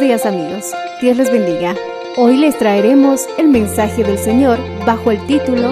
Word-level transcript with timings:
Días 0.00 0.26
amigos, 0.26 0.66
Dios 1.00 1.16
les 1.16 1.32
bendiga. 1.32 1.74
Hoy 2.16 2.36
les 2.36 2.56
traeremos 2.56 3.26
el 3.36 3.48
mensaje 3.48 4.04
del 4.04 4.16
Señor 4.16 4.56
bajo 4.86 5.10
el 5.10 5.26
título 5.26 5.70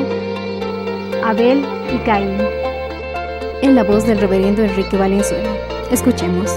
Abel 1.22 1.64
y 1.94 1.98
Caín, 2.04 2.36
en 3.62 3.76
la 3.76 3.84
voz 3.84 4.04
del 4.04 4.18
reverendo 4.18 4.64
Enrique 4.64 4.96
Valenzuela. 4.96 5.48
Escuchemos. 5.92 6.50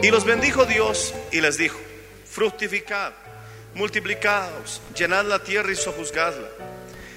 Y 0.00 0.10
los 0.12 0.24
bendijo 0.24 0.64
Dios 0.64 1.12
y 1.32 1.40
les 1.40 1.58
dijo, 1.58 1.80
fructificad, 2.24 3.12
multiplicaos, 3.74 4.80
llenad 4.96 5.24
la 5.24 5.40
tierra 5.40 5.72
y 5.72 5.76
sojuzgadla. 5.76 6.46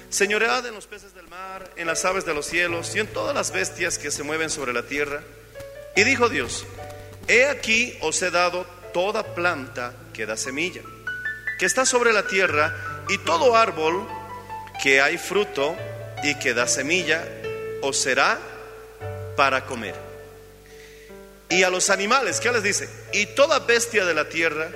Señoread 0.08 0.66
en 0.66 0.74
los 0.74 0.88
peces 0.88 1.14
del 1.14 1.28
mar, 1.28 1.70
en 1.76 1.86
las 1.86 2.04
aves 2.04 2.26
de 2.26 2.34
los 2.34 2.46
cielos 2.46 2.96
y 2.96 2.98
en 2.98 3.06
todas 3.06 3.36
las 3.36 3.52
bestias 3.52 3.98
que 3.98 4.10
se 4.10 4.24
mueven 4.24 4.50
sobre 4.50 4.72
la 4.72 4.82
tierra. 4.82 5.22
Y 5.94 6.02
dijo 6.02 6.28
Dios, 6.28 6.66
he 7.28 7.46
aquí 7.46 7.96
os 8.00 8.20
he 8.22 8.30
dado 8.30 8.66
toda 8.92 9.34
planta 9.34 9.94
que 10.12 10.26
da 10.26 10.36
semilla, 10.36 10.82
que 11.58 11.66
está 11.66 11.84
sobre 11.84 12.12
la 12.12 12.26
tierra, 12.26 13.04
y 13.08 13.18
todo 13.18 13.56
árbol 13.56 14.06
que 14.82 15.00
hay 15.00 15.18
fruto 15.18 15.76
y 16.22 16.34
que 16.36 16.54
da 16.54 16.66
semilla, 16.66 17.24
os 17.82 17.96
será 17.96 18.38
para 19.36 19.64
comer. 19.64 19.94
Y 21.48 21.62
a 21.62 21.70
los 21.70 21.90
animales, 21.90 22.40
¿qué 22.40 22.50
les 22.50 22.62
dice? 22.62 22.88
Y 23.12 23.26
toda 23.26 23.60
bestia 23.60 24.04
de 24.04 24.14
la 24.14 24.28
tierra, 24.28 24.68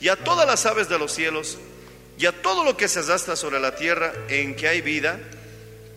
y 0.00 0.08
a 0.08 0.16
todas 0.16 0.46
las 0.46 0.64
aves 0.64 0.88
de 0.88 0.98
los 0.98 1.12
cielos, 1.12 1.58
y 2.18 2.26
a 2.26 2.42
todo 2.42 2.64
lo 2.64 2.76
que 2.76 2.88
se 2.88 3.00
arrastra 3.00 3.36
sobre 3.36 3.60
la 3.60 3.76
tierra 3.76 4.12
en 4.28 4.56
que 4.56 4.68
hay 4.68 4.80
vida, 4.80 5.18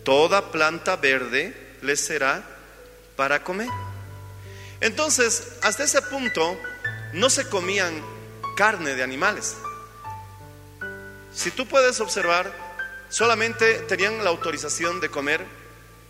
toda 0.04 0.52
planta 0.52 0.96
verde 0.96 1.54
les 1.80 2.00
será 2.00 2.42
para 3.16 3.42
comer. 3.42 3.68
Entonces, 4.82 5.44
hasta 5.62 5.84
ese 5.84 6.02
punto, 6.02 6.60
no 7.12 7.30
se 7.30 7.48
comían 7.48 8.02
carne 8.56 8.96
de 8.96 9.04
animales. 9.04 9.54
Si 11.32 11.52
tú 11.52 11.68
puedes 11.68 12.00
observar, 12.00 12.52
solamente 13.08 13.74
tenían 13.82 14.24
la 14.24 14.30
autorización 14.30 15.00
de 15.00 15.08
comer 15.08 15.44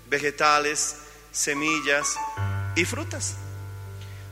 vegetales, 0.09 0.97
semillas 1.31 2.17
y 2.75 2.87
frutas. 2.87 3.35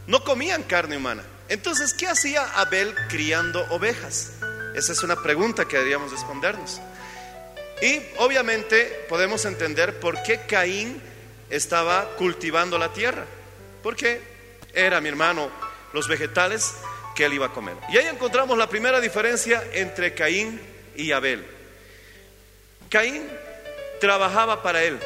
No 0.06 0.25
comían 0.25 0.62
carne 0.62 0.97
humana. 0.97 1.23
Entonces, 1.50 1.93
¿qué 1.93 2.09
hacía 2.09 2.45
Abel 2.59 2.95
criando 3.11 3.61
ovejas? 3.69 4.33
Esa 4.75 4.93
es 4.93 5.03
una 5.03 5.23
pregunta 5.23 5.69
que 5.69 5.77
deberíamos 5.77 6.12
respondernos. 6.12 6.81
Y 7.83 8.00
obviamente 8.17 9.05
podemos 9.06 9.45
entender 9.45 10.00
por 10.00 10.23
qué 10.23 10.47
Caín 10.47 11.03
estaba 11.50 12.17
cultivando 12.17 12.79
la 12.79 12.95
tierra. 12.95 13.27
Porque 13.83 14.30
era, 14.75 15.00
mi 15.00 15.08
hermano, 15.08 15.50
los 15.92 16.08
vegetales 16.08 16.75
que 17.14 17.25
él 17.25 17.34
iba 17.34 17.47
a 17.47 17.53
comer. 17.53 17.76
Y 17.91 17.98
ahí 17.98 18.06
encontramos 18.06 18.56
la 18.56 18.69
primera 18.69 19.00
diferencia 19.00 19.62
entre 19.72 20.14
Caín 20.14 20.60
y 20.97 21.12
Abel. 21.12 21.44
Caín 22.88 23.28
trabajaba 24.00 24.62
para 24.62 24.82
él. 24.82 24.98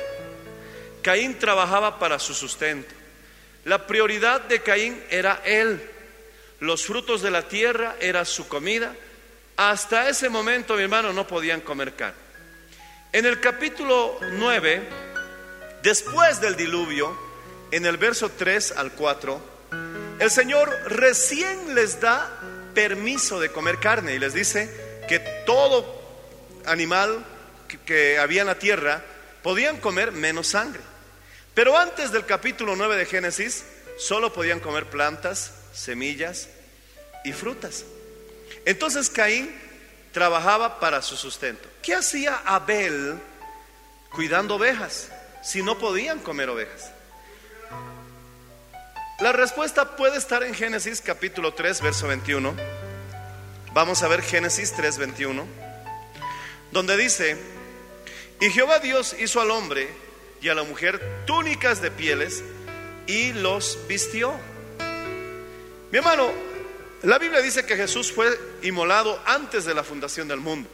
Caín 1.03 1.39
trabajaba 1.39 1.99
para 1.99 2.19
su 2.19 2.35
sustento. 2.35 2.95
La 3.65 3.87
prioridad 3.87 4.43
de 4.43 4.61
Caín 4.61 5.03
era 5.11 5.41
él. 5.45 5.83
Los 6.61 6.85
frutos 6.85 7.23
de 7.23 7.31
la 7.31 7.49
tierra 7.49 7.97
era 8.01 8.25
su 8.25 8.49
comida. 8.49 8.95
Hasta 9.57 10.09
ese 10.09 10.29
momento, 10.29 10.77
mi 10.77 10.83
hermano, 10.83 11.13
no 11.13 11.27
podían 11.27 11.61
comer 11.61 11.95
carne. 11.95 12.25
En 13.13 13.27
el 13.27 13.41
capítulo 13.41 14.19
9, 14.33 14.83
después 15.83 16.41
del 16.41 16.57
diluvio, 16.57 17.17
en 17.71 17.87
el 17.87 17.97
verso 17.97 18.31
3 18.31 18.73
al 18.73 18.93
4, 18.93 19.54
el 20.19 20.31
Señor 20.31 20.71
recién 20.87 21.75
les 21.75 22.01
da 22.01 22.31
permiso 22.75 23.41
de 23.41 23.51
comer 23.51 23.79
carne 23.79 24.15
y 24.15 24.19
les 24.19 24.35
dice 24.35 24.71
que 25.09 25.19
todo 25.47 26.03
animal 26.67 27.25
que, 27.85 28.19
había 28.19 28.43
en 28.43 28.47
la 28.47 28.59
tierra 28.59 29.03
podían 29.43 29.79
comer 29.79 30.13
menos 30.13 30.49
sangre. 30.49 30.81
Pero 31.55 31.79
antes 31.79 32.11
del 32.11 32.27
capítulo 32.27 32.75
9 32.77 32.97
de 32.97 33.07
Génesis, 33.07 33.65
solo 33.99 34.33
podían 34.33 34.61
comer 34.61 34.87
plantas, 34.87 35.53
semillas 35.73 36.49
y 37.25 37.33
frutas. 37.33 37.85
Entonces 38.65 39.11
Caín 39.11 39.55
trabajaba 40.13 40.81
para 40.81 41.03
su 41.03 41.17
sustento. 41.17 41.69
¿Qué 41.83 41.95
hacía 41.95 42.41
Abel 42.45 43.19
cuidando 44.11 44.57
ovejas 44.57 45.11
si 45.43 45.63
no 45.63 45.79
podían 45.79 46.21
comer 46.21 46.49
ovejas? 46.49 46.94
La 49.25 49.33
respuesta 49.33 49.97
puede 49.97 50.19
estar 50.19 50.43
en 50.43 50.53
Génesis 50.53 51.01
capítulo 51.01 51.55
3, 51.55 51.81
verso 51.81 52.07
21. 52.09 52.55
Vamos 53.73 54.03
a 54.03 54.09
ver 54.09 54.21
Génesis 54.21 54.75
3, 54.75 54.99
21, 54.99 55.47
donde 56.71 56.95
dice, 56.99 57.39
y 58.39 58.51
Jehová 58.51 58.81
Dios 58.81 59.17
hizo 59.19 59.41
al 59.41 59.51
hombre 59.51 59.89
y 60.43 60.51
a 60.51 60.55
la 60.55 60.63
mujer 60.63 61.01
túnicas 61.25 61.81
de 61.81 61.91
pieles 61.91 62.45
y 63.07 63.33
los 63.33 63.79
vistió. 63.89 64.35
Mi 65.91 65.97
hermano, 65.97 66.31
la 67.03 67.19
Biblia 67.19 67.41
dice 67.41 67.65
que 67.65 67.79
Jesús 67.79 68.13
fue 68.13 68.29
inmolado 68.61 69.19
antes 69.25 69.65
de 69.65 69.73
la 69.73 69.85
fundación 69.85 70.29
del 70.29 70.41
mundo. 70.41 70.69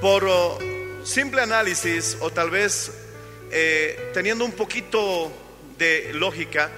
Por 0.00 0.24
oh, 0.28 0.60
simple 1.02 1.42
análisis 1.42 2.18
o 2.20 2.30
tal 2.30 2.50
vez 2.50 2.92
eh, 3.50 4.12
teniendo 4.14 4.44
un 4.44 4.52
poquito 4.52 5.32
de 5.76 6.12
lógica, 6.12 6.70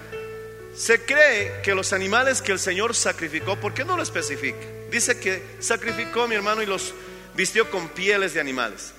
se 0.74 1.04
cree 1.04 1.60
que 1.62 1.74
los 1.74 1.92
animales 1.92 2.40
que 2.40 2.52
el 2.52 2.58
Señor 2.58 2.94
sacrificó, 2.94 3.56
¿por 3.56 3.74
qué 3.74 3.84
no 3.84 3.96
lo 3.96 4.02
especifica? 4.02 4.58
Dice 4.90 5.18
que 5.18 5.42
sacrificó 5.60 6.26
mi 6.26 6.34
hermano 6.34 6.62
y 6.62 6.66
los 6.66 6.94
vistió 7.34 7.70
con 7.70 7.88
pieles 7.88 8.34
de 8.34 8.40
animales. 8.40 8.92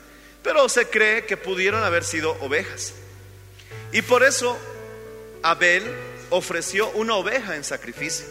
Pero 0.44 0.68
se 0.70 0.88
cree 0.88 1.26
que 1.26 1.38
pudieron 1.38 1.84
haber 1.84 2.04
sido 2.04 2.32
ovejas. 2.42 2.94
Y 3.92 4.02
por 4.02 4.24
eso 4.24 4.58
Abel 5.42 5.84
ofreció 6.30 6.90
una 6.92 7.16
oveja 7.16 7.56
en 7.56 7.64
sacrificio. 7.64 8.26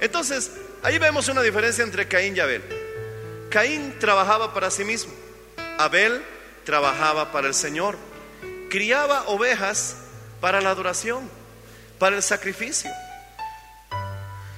Entonces, 0.00 0.52
ahí 0.82 0.98
vemos 0.98 1.28
una 1.28 1.42
diferencia 1.42 1.82
entre 1.82 2.06
Caín 2.06 2.36
y 2.36 2.40
Abel. 2.40 2.62
Caín 3.50 3.98
trabajaba 3.98 4.54
para 4.54 4.70
sí 4.70 4.84
mismo. 4.84 5.12
Abel 5.78 6.22
trabajaba 6.64 7.32
para 7.32 7.48
el 7.48 7.54
Señor. 7.54 7.96
Criaba 8.68 9.24
ovejas 9.28 9.96
para 10.40 10.60
la 10.60 10.70
adoración, 10.70 11.30
para 11.98 12.16
el 12.16 12.22
sacrificio. 12.22 12.90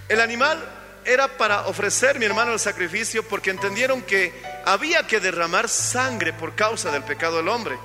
El 0.09 0.21
animal 0.21 0.59
era 1.05 1.29
para 1.37 1.67
ofrecer, 1.67 2.19
mi 2.19 2.27
hermano, 2.27 2.53
el 2.53 2.61
sacrificio 2.61 3.27
porque 3.27 3.51
entendieron 3.51 4.03
que 4.03 4.33
había 4.65 5.07
que 5.07 5.21
derramar 5.21 5.69
sangre 5.69 6.33
por 6.33 6.55
causa 6.55 6.91
del 6.91 7.05
pecado 7.05 7.39
del 7.39 7.49
hombre 7.49 7.79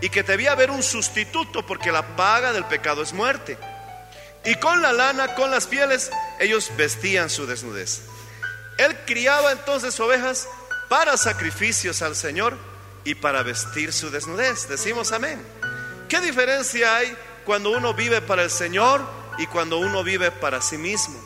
y 0.00 0.08
que 0.08 0.22
debía 0.22 0.52
haber 0.52 0.70
un 0.70 0.82
sustituto 0.82 1.66
porque 1.66 1.92
la 1.92 2.16
paga 2.16 2.52
del 2.52 2.64
pecado 2.64 3.02
es 3.02 3.12
muerte. 3.12 3.58
Y 4.44 4.54
con 4.54 4.80
la 4.80 4.92
lana, 4.92 5.34
con 5.34 5.50
las 5.50 5.66
pieles, 5.66 6.10
ellos 6.38 6.70
vestían 6.76 7.28
su 7.28 7.46
desnudez. 7.46 8.02
Él 8.78 8.96
criaba 9.06 9.52
entonces 9.52 9.98
ovejas 10.00 10.48
para 10.88 11.16
sacrificios 11.16 12.00
al 12.00 12.16
Señor 12.16 12.56
y 13.04 13.14
para 13.14 13.42
vestir 13.42 13.92
su 13.92 14.10
desnudez. 14.10 14.68
Decimos 14.68 15.12
amén. 15.12 15.40
¿Qué 16.08 16.20
diferencia 16.20 16.96
hay 16.96 17.16
cuando 17.44 17.70
uno 17.70 17.94
vive 17.94 18.20
para 18.20 18.42
el 18.42 18.50
Señor 18.50 19.02
y 19.38 19.46
cuando 19.46 19.78
uno 19.78 20.02
vive 20.02 20.30
para 20.30 20.60
sí 20.60 20.78
mismo? 20.78 21.18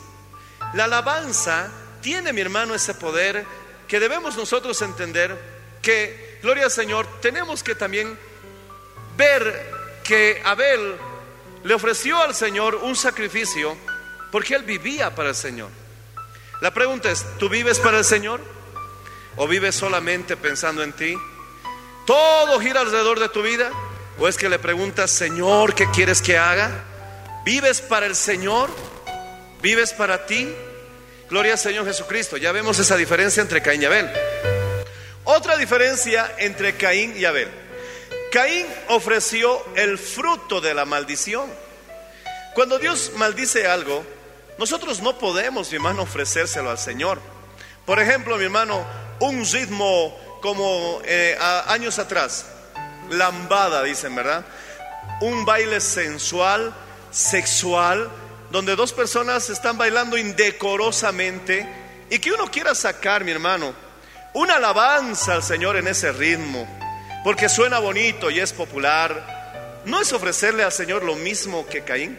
La 0.73 0.85
alabanza 0.85 1.71
tiene, 2.01 2.33
mi 2.33 2.41
hermano, 2.41 2.75
ese 2.75 2.93
poder 2.93 3.45
que 3.87 3.99
debemos 3.99 4.35
nosotros 4.35 4.81
entender 4.81 5.37
que, 5.81 6.39
gloria 6.41 6.65
al 6.65 6.71
Señor, 6.71 7.07
tenemos 7.21 7.63
que 7.63 7.75
también 7.75 8.17
ver 9.17 9.71
que 10.03 10.41
Abel 10.43 10.95
le 11.63 11.73
ofreció 11.73 12.21
al 12.21 12.35
Señor 12.35 12.75
un 12.75 12.95
sacrificio 12.95 13.75
porque 14.31 14.55
él 14.55 14.63
vivía 14.63 15.13
para 15.15 15.29
el 15.29 15.35
Señor. 15.35 15.69
La 16.61 16.71
pregunta 16.71 17.09
es, 17.11 17.25
¿tú 17.37 17.49
vives 17.49 17.79
para 17.79 17.99
el 17.99 18.05
Señor? 18.05 18.39
¿O 19.37 19.47
vives 19.47 19.75
solamente 19.75 20.37
pensando 20.37 20.83
en 20.83 20.93
ti? 20.93 21.17
¿Todo 22.05 22.59
gira 22.59 22.81
alrededor 22.81 23.19
de 23.19 23.29
tu 23.29 23.41
vida? 23.41 23.71
¿O 24.17 24.29
es 24.29 24.37
que 24.37 24.47
le 24.47 24.59
preguntas, 24.59 25.11
Señor, 25.11 25.75
¿qué 25.75 25.89
quieres 25.91 26.21
que 26.21 26.37
haga? 26.37 26.85
¿Vives 27.43 27.81
para 27.81 28.05
el 28.05 28.15
Señor? 28.15 28.69
¿Vives 29.61 29.91
para 29.91 30.25
ti? 30.25 30.55
Gloria 31.29 31.53
al 31.53 31.59
Señor 31.59 31.85
Jesucristo. 31.85 32.37
Ya 32.37 32.53
vemos 32.53 32.79
esa 32.79 32.95
diferencia 32.95 33.41
entre 33.41 33.61
Caín 33.61 33.81
y 33.81 33.85
Abel. 33.85 34.09
Otra 35.25 35.57
diferencia 35.57 36.33
entre 36.37 36.77
Caín 36.77 37.13
y 37.17 37.25
Abel. 37.25 37.49
Caín 38.31 38.65
ofreció 38.87 39.61
el 39.75 39.97
fruto 39.97 40.61
de 40.61 40.73
la 40.73 40.85
maldición. 40.85 41.49
Cuando 42.53 42.79
Dios 42.79 43.11
maldice 43.17 43.67
algo, 43.67 44.05
nosotros 44.57 45.01
no 45.01 45.17
podemos, 45.17 45.69
mi 45.71 45.75
hermano, 45.75 46.03
ofrecérselo 46.03 46.69
al 46.69 46.79
Señor. 46.79 47.19
Por 47.85 47.99
ejemplo, 47.99 48.37
mi 48.37 48.45
hermano, 48.45 48.85
un 49.19 49.45
ritmo 49.45 50.17
como 50.41 51.01
eh, 51.03 51.37
años 51.67 51.99
atrás, 51.99 52.45
lambada, 53.09 53.83
dicen, 53.83 54.15
¿verdad? 54.15 54.45
Un 55.21 55.45
baile 55.45 55.79
sensual, 55.79 56.73
sexual, 57.11 58.09
donde 58.51 58.75
dos 58.75 58.93
personas 58.93 59.49
están 59.49 59.77
bailando 59.77 60.17
indecorosamente 60.17 61.67
y 62.09 62.19
que 62.19 62.31
uno 62.31 62.49
quiera 62.51 62.75
sacar, 62.75 63.23
mi 63.23 63.31
hermano, 63.31 63.73
una 64.33 64.55
alabanza 64.55 65.33
al 65.33 65.43
Señor 65.43 65.77
en 65.77 65.87
ese 65.87 66.11
ritmo, 66.11 66.67
porque 67.23 67.49
suena 67.49 67.79
bonito 67.79 68.29
y 68.29 68.39
es 68.39 68.53
popular, 68.53 69.81
¿no 69.85 70.01
es 70.01 70.13
ofrecerle 70.13 70.63
al 70.63 70.71
Señor 70.71 71.03
lo 71.03 71.15
mismo 71.15 71.65
que 71.67 71.83
Caín? 71.83 72.17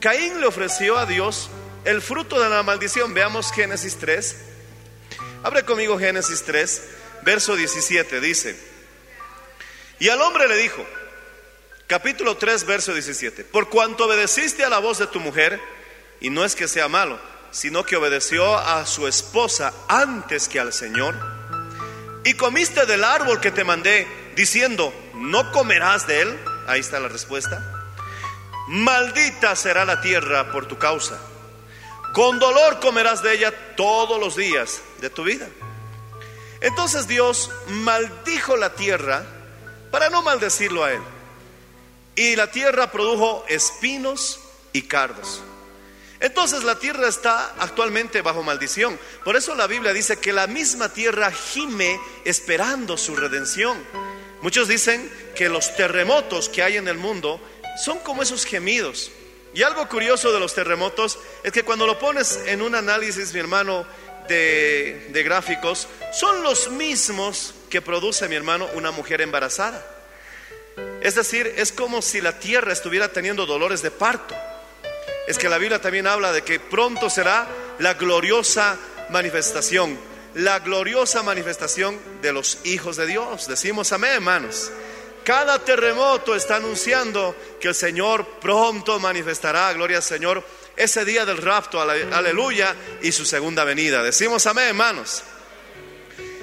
Caín 0.00 0.40
le 0.40 0.46
ofreció 0.46 0.98
a 0.98 1.06
Dios 1.06 1.48
el 1.84 2.02
fruto 2.02 2.40
de 2.40 2.50
la 2.50 2.62
maldición. 2.62 3.14
Veamos 3.14 3.52
Génesis 3.52 3.96
3. 3.96 4.36
Abre 5.42 5.64
conmigo 5.64 5.98
Génesis 5.98 6.42
3, 6.42 6.82
verso 7.22 7.56
17, 7.56 8.20
dice, 8.20 8.58
y 9.98 10.08
al 10.08 10.20
hombre 10.20 10.48
le 10.48 10.56
dijo, 10.56 10.84
Capítulo 11.86 12.36
3, 12.36 12.66
verso 12.66 12.92
17. 12.92 13.44
Por 13.44 13.68
cuanto 13.68 14.06
obedeciste 14.06 14.64
a 14.64 14.68
la 14.68 14.80
voz 14.80 14.98
de 14.98 15.06
tu 15.06 15.20
mujer, 15.20 15.60
y 16.20 16.30
no 16.30 16.44
es 16.44 16.56
que 16.56 16.66
sea 16.66 16.88
malo, 16.88 17.20
sino 17.52 17.84
que 17.84 17.96
obedeció 17.96 18.58
a 18.58 18.84
su 18.86 19.06
esposa 19.06 19.72
antes 19.86 20.48
que 20.48 20.58
al 20.58 20.72
Señor, 20.72 21.14
y 22.24 22.34
comiste 22.34 22.86
del 22.86 23.04
árbol 23.04 23.40
que 23.40 23.52
te 23.52 23.62
mandé, 23.62 24.06
diciendo, 24.34 24.92
no 25.14 25.52
comerás 25.52 26.08
de 26.08 26.22
él, 26.22 26.38
ahí 26.66 26.80
está 26.80 26.98
la 26.98 27.06
respuesta, 27.06 27.62
maldita 28.66 29.54
será 29.54 29.84
la 29.84 30.00
tierra 30.00 30.50
por 30.50 30.66
tu 30.66 30.78
causa, 30.78 31.20
con 32.12 32.40
dolor 32.40 32.80
comerás 32.80 33.22
de 33.22 33.32
ella 33.32 33.52
todos 33.76 34.18
los 34.18 34.34
días 34.34 34.82
de 34.98 35.08
tu 35.08 35.22
vida. 35.22 35.46
Entonces 36.60 37.06
Dios 37.06 37.52
maldijo 37.68 38.56
la 38.56 38.74
tierra 38.74 39.24
para 39.96 40.10
no 40.10 40.20
maldecirlo 40.20 40.84
a 40.84 40.92
él. 40.92 41.00
Y 42.16 42.36
la 42.36 42.50
tierra 42.50 42.92
produjo 42.92 43.46
espinos 43.48 44.38
y 44.74 44.82
cardos. 44.82 45.40
Entonces 46.20 46.64
la 46.64 46.78
tierra 46.78 47.08
está 47.08 47.54
actualmente 47.58 48.20
bajo 48.20 48.42
maldición. 48.42 49.00
Por 49.24 49.36
eso 49.36 49.54
la 49.54 49.66
Biblia 49.66 49.94
dice 49.94 50.18
que 50.18 50.34
la 50.34 50.46
misma 50.48 50.90
tierra 50.90 51.32
gime 51.32 51.98
esperando 52.26 52.98
su 52.98 53.16
redención. 53.16 53.82
Muchos 54.42 54.68
dicen 54.68 55.10
que 55.34 55.48
los 55.48 55.74
terremotos 55.76 56.50
que 56.50 56.62
hay 56.62 56.76
en 56.76 56.88
el 56.88 56.98
mundo 56.98 57.40
son 57.82 57.98
como 58.00 58.22
esos 58.22 58.44
gemidos. 58.44 59.10
Y 59.54 59.62
algo 59.62 59.88
curioso 59.88 60.30
de 60.30 60.40
los 60.40 60.54
terremotos 60.54 61.18
es 61.42 61.52
que 61.52 61.62
cuando 61.62 61.86
lo 61.86 61.98
pones 61.98 62.38
en 62.44 62.60
un 62.60 62.74
análisis, 62.74 63.32
mi 63.32 63.40
hermano, 63.40 63.86
de, 64.28 65.08
de 65.10 65.22
gráficos, 65.22 65.88
son 66.12 66.42
los 66.42 66.70
mismos 66.70 67.54
que 67.68 67.82
produce, 67.82 68.28
mi 68.28 68.36
hermano, 68.36 68.68
una 68.74 68.90
mujer 68.90 69.20
embarazada. 69.20 69.84
Es 71.00 71.14
decir, 71.14 71.52
es 71.56 71.72
como 71.72 72.02
si 72.02 72.20
la 72.20 72.38
tierra 72.38 72.72
estuviera 72.72 73.08
teniendo 73.08 73.46
dolores 73.46 73.82
de 73.82 73.90
parto. 73.90 74.34
Es 75.26 75.38
que 75.38 75.48
la 75.48 75.58
Biblia 75.58 75.80
también 75.80 76.06
habla 76.06 76.32
de 76.32 76.42
que 76.42 76.60
pronto 76.60 77.10
será 77.10 77.46
la 77.78 77.94
gloriosa 77.94 78.76
manifestación, 79.10 79.98
la 80.34 80.60
gloriosa 80.60 81.22
manifestación 81.22 81.98
de 82.22 82.32
los 82.32 82.58
hijos 82.64 82.96
de 82.96 83.06
Dios. 83.06 83.48
Decimos 83.48 83.92
amén, 83.92 84.12
hermanos. 84.12 84.70
Cada 85.24 85.58
terremoto 85.58 86.36
está 86.36 86.56
anunciando 86.56 87.34
que 87.60 87.68
el 87.68 87.74
Señor 87.74 88.24
pronto 88.40 89.00
manifestará, 89.00 89.72
gloria 89.72 89.96
al 89.96 90.02
Señor, 90.02 90.44
ese 90.76 91.04
día 91.04 91.24
del 91.24 91.38
rapto, 91.38 91.80
aleluya, 91.80 92.76
y 93.02 93.10
su 93.10 93.24
segunda 93.24 93.64
venida. 93.64 94.04
Decimos 94.04 94.46
amén, 94.46 94.68
hermanos. 94.68 95.24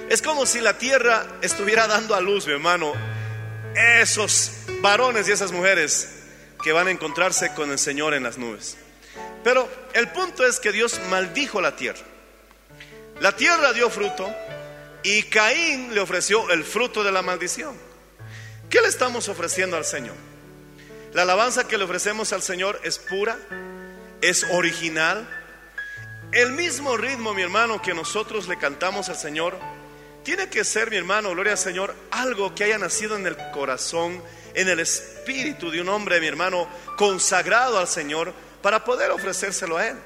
Es 0.08 0.20
como 0.20 0.44
si 0.44 0.60
la 0.60 0.76
tierra 0.76 1.26
estuviera 1.40 1.86
dando 1.86 2.14
a 2.14 2.20
luz, 2.20 2.46
mi 2.46 2.52
hermano, 2.52 2.92
esos 3.74 4.52
varones 4.80 5.28
y 5.28 5.32
esas 5.32 5.50
mujeres 5.50 6.08
que 6.62 6.72
van 6.72 6.88
a 6.88 6.90
encontrarse 6.90 7.54
con 7.54 7.70
el 7.70 7.78
Señor 7.78 8.14
en 8.14 8.22
las 8.22 8.36
nubes. 8.36 8.76
Pero 9.42 9.68
el 9.94 10.08
punto 10.08 10.46
es 10.46 10.60
que 10.60 10.72
Dios 10.72 11.00
maldijo 11.08 11.60
la 11.60 11.74
tierra. 11.76 12.02
La 13.20 13.34
tierra 13.34 13.72
dio 13.72 13.88
fruto 13.90 14.30
y 15.02 15.22
Caín 15.24 15.94
le 15.94 16.00
ofreció 16.00 16.50
el 16.50 16.64
fruto 16.64 17.02
de 17.02 17.12
la 17.12 17.22
maldición. 17.22 17.74
¿Qué 18.68 18.80
le 18.80 18.88
estamos 18.88 19.28
ofreciendo 19.28 19.76
al 19.76 19.84
Señor? 19.84 20.16
La 21.12 21.22
alabanza 21.22 21.66
que 21.66 21.78
le 21.78 21.84
ofrecemos 21.84 22.32
al 22.32 22.42
Señor 22.42 22.80
es 22.84 22.98
pura, 22.98 23.38
es 24.20 24.44
original. 24.50 25.28
El 26.32 26.52
mismo 26.52 26.96
ritmo, 26.96 27.32
mi 27.34 27.42
hermano, 27.42 27.80
que 27.80 27.94
nosotros 27.94 28.48
le 28.48 28.58
cantamos 28.58 29.08
al 29.08 29.16
Señor 29.16 29.56
tiene 30.24 30.48
que 30.48 30.64
ser, 30.64 30.90
mi 30.90 30.96
hermano, 30.96 31.30
gloria 31.30 31.52
al 31.52 31.58
Señor, 31.58 31.94
algo 32.10 32.54
que 32.54 32.64
haya 32.64 32.78
nacido 32.78 33.16
en 33.16 33.26
el 33.26 33.36
corazón, 33.52 34.22
en 34.54 34.68
el 34.68 34.80
espíritu 34.80 35.70
de 35.70 35.82
un 35.82 35.88
hombre, 35.90 36.20
mi 36.20 36.26
hermano, 36.26 36.66
consagrado 36.96 37.78
al 37.78 37.86
Señor 37.86 38.32
para 38.62 38.84
poder 38.84 39.10
ofrecérselo 39.10 39.76
a 39.76 39.86
Él. 39.86 39.96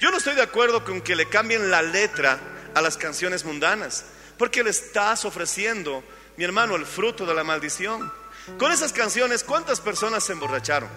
Yo 0.00 0.10
no 0.10 0.16
estoy 0.16 0.34
de 0.34 0.42
acuerdo 0.42 0.84
con 0.84 1.02
que 1.02 1.14
le 1.14 1.28
cambien 1.28 1.70
la 1.70 1.82
letra 1.82 2.38
a 2.74 2.80
las 2.80 2.96
canciones 2.96 3.44
mundanas, 3.44 4.06
porque 4.38 4.64
le 4.64 4.70
estás 4.70 5.24
ofreciendo, 5.24 6.02
mi 6.36 6.44
hermano, 6.44 6.74
el 6.74 6.86
fruto 6.86 7.26
de 7.26 7.34
la 7.34 7.44
maldición. 7.44 8.10
Con 8.58 8.72
esas 8.72 8.92
canciones, 8.92 9.44
¿cuántas 9.44 9.80
personas 9.80 10.24
se 10.24 10.32
emborracharon? 10.32 10.88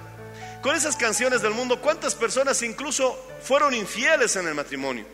Con 0.62 0.76
esas 0.76 0.96
canciones 0.96 1.42
del 1.42 1.54
mundo, 1.54 1.80
¿cuántas 1.80 2.16
personas 2.16 2.62
incluso 2.62 3.18
fueron 3.44 3.74
infieles 3.74 4.36
en 4.36 4.48
el 4.48 4.56
matrimonio? 4.56 5.06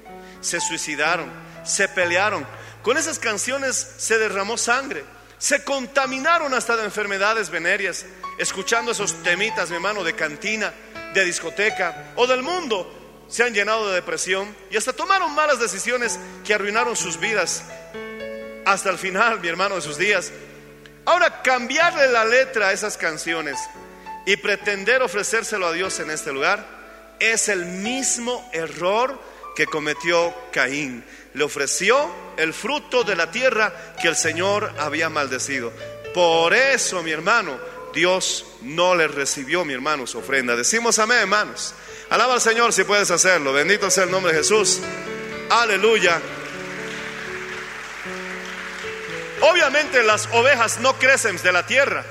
Se 0.42 0.60
suicidaron, 0.60 1.32
se 1.64 1.88
pelearon, 1.88 2.46
con 2.86 3.00
esas 3.00 3.18
canciones 3.18 3.94
se 3.98 4.20
derramó 4.20 4.60
sangre. 4.60 5.04
Se 5.40 5.64
contaminaron 5.64 6.54
hasta 6.54 6.78
de 6.78 6.84
enfermedades 6.84 7.50
venéreas, 7.50 8.06
escuchando 8.38 8.92
esos 8.92 9.24
temitas, 9.24 9.72
mi 9.72 9.78
hermano, 9.78 10.04
de 10.04 10.14
cantina, 10.14 10.72
de 11.16 11.26
discoteca 11.26 12.12
o 12.16 12.28
del 12.28 12.44
mundo. 12.44 13.26
Se 13.28 13.42
han 13.42 13.56
llenado 13.56 13.90
de 13.90 13.96
depresión 13.96 14.56
y 14.70 14.78
hasta 14.78 14.94
tomaron 14.94 15.34
malas 15.34 15.60
decisiones 15.60 16.20
que 16.46 16.54
arruinaron 16.54 16.96
sus 16.96 17.20
vidas 17.20 17.64
hasta 18.68 18.92
el 18.92 19.00
final, 19.00 19.40
mi 19.40 19.48
hermano, 19.48 19.78
de 19.78 19.82
sus 19.82 19.98
días. 19.98 20.32
Ahora, 21.06 21.42
cambiarle 21.42 22.08
la 22.10 22.24
letra 22.24 22.68
a 22.68 22.72
esas 22.72 22.98
canciones 22.98 23.58
y 24.28 24.38
pretender 24.38 25.02
ofrecérselo 25.02 25.66
a 25.66 25.74
Dios 25.74 26.00
en 26.00 26.12
este 26.12 26.32
lugar 26.32 26.64
es 27.20 27.50
el 27.50 27.66
mismo 27.66 28.48
error 28.54 29.20
que 29.56 29.66
cometió 29.66 30.36
Caín 30.52 31.04
le 31.36 31.44
ofreció 31.44 32.10
el 32.38 32.54
fruto 32.54 33.04
de 33.04 33.16
la 33.16 33.30
tierra 33.30 33.94
que 34.02 34.08
el 34.08 34.16
Señor 34.16 34.74
había 34.80 35.10
maldecido. 35.10 35.72
Por 36.14 36.54
eso, 36.54 37.04
mi 37.04 37.12
hermano, 37.12 37.60
Dios 37.94 38.46
no 38.62 38.96
le 38.96 39.08
recibió, 39.10 39.66
mi 39.66 39.74
hermano, 39.74 40.08
su 40.08 40.20
ofrenda. 40.20 40.56
Decimos 40.56 40.98
amén, 40.98 41.20
hermanos. 41.20 41.74
Alaba 42.10 42.36
al 42.36 42.42
Señor 42.42 42.72
si 42.72 42.86
puedes 42.86 43.12
hacerlo. 43.12 43.52
Bendito 43.52 43.92
sea 43.92 44.06
el 44.06 44.12
nombre 44.12 44.32
de 44.32 44.40
Jesús. 44.40 44.80
Aleluya. 45.50 46.22
Obviamente 49.42 50.04
las 50.04 50.28
ovejas 50.32 50.80
no 50.80 50.98
crecen 50.98 51.38
de 51.44 51.52
la 51.52 51.66
tierra. 51.66 52.06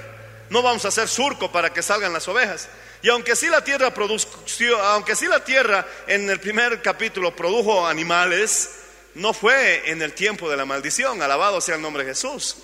No 0.51 0.61
vamos 0.61 0.85
a 0.85 0.89
hacer 0.89 1.09
surco 1.09 1.51
para 1.51 1.73
que 1.73 1.83
salgan 1.83 2.13
las 2.13 2.29
ovejas. 2.29 2.69
Y 3.01 3.09
aunque 3.09 3.37
sí 3.37 3.49
la 3.49 3.65
tierra 3.65 3.93
produció, 3.95 4.79
aunque 4.83 5.17
sí 5.17 5.27
la 5.27 5.43
tierra 5.43 5.87
en 6.07 6.29
el 6.29 6.41
primer 6.41 6.83
capítulo 6.83 7.35
produjo 7.35 7.87
animales, 7.87 8.84
no 9.15 9.33
fue 9.33 9.91
en 9.91 10.03
el 10.03 10.13
tiempo 10.13 10.51
de 10.51 10.57
la 10.57 10.65
maldición. 10.65 11.23
Alabado 11.23 11.61
sea 11.61 11.77
el 11.77 11.83
nombre 11.83 12.05
de 12.05 12.11
Jesús. 12.11 12.57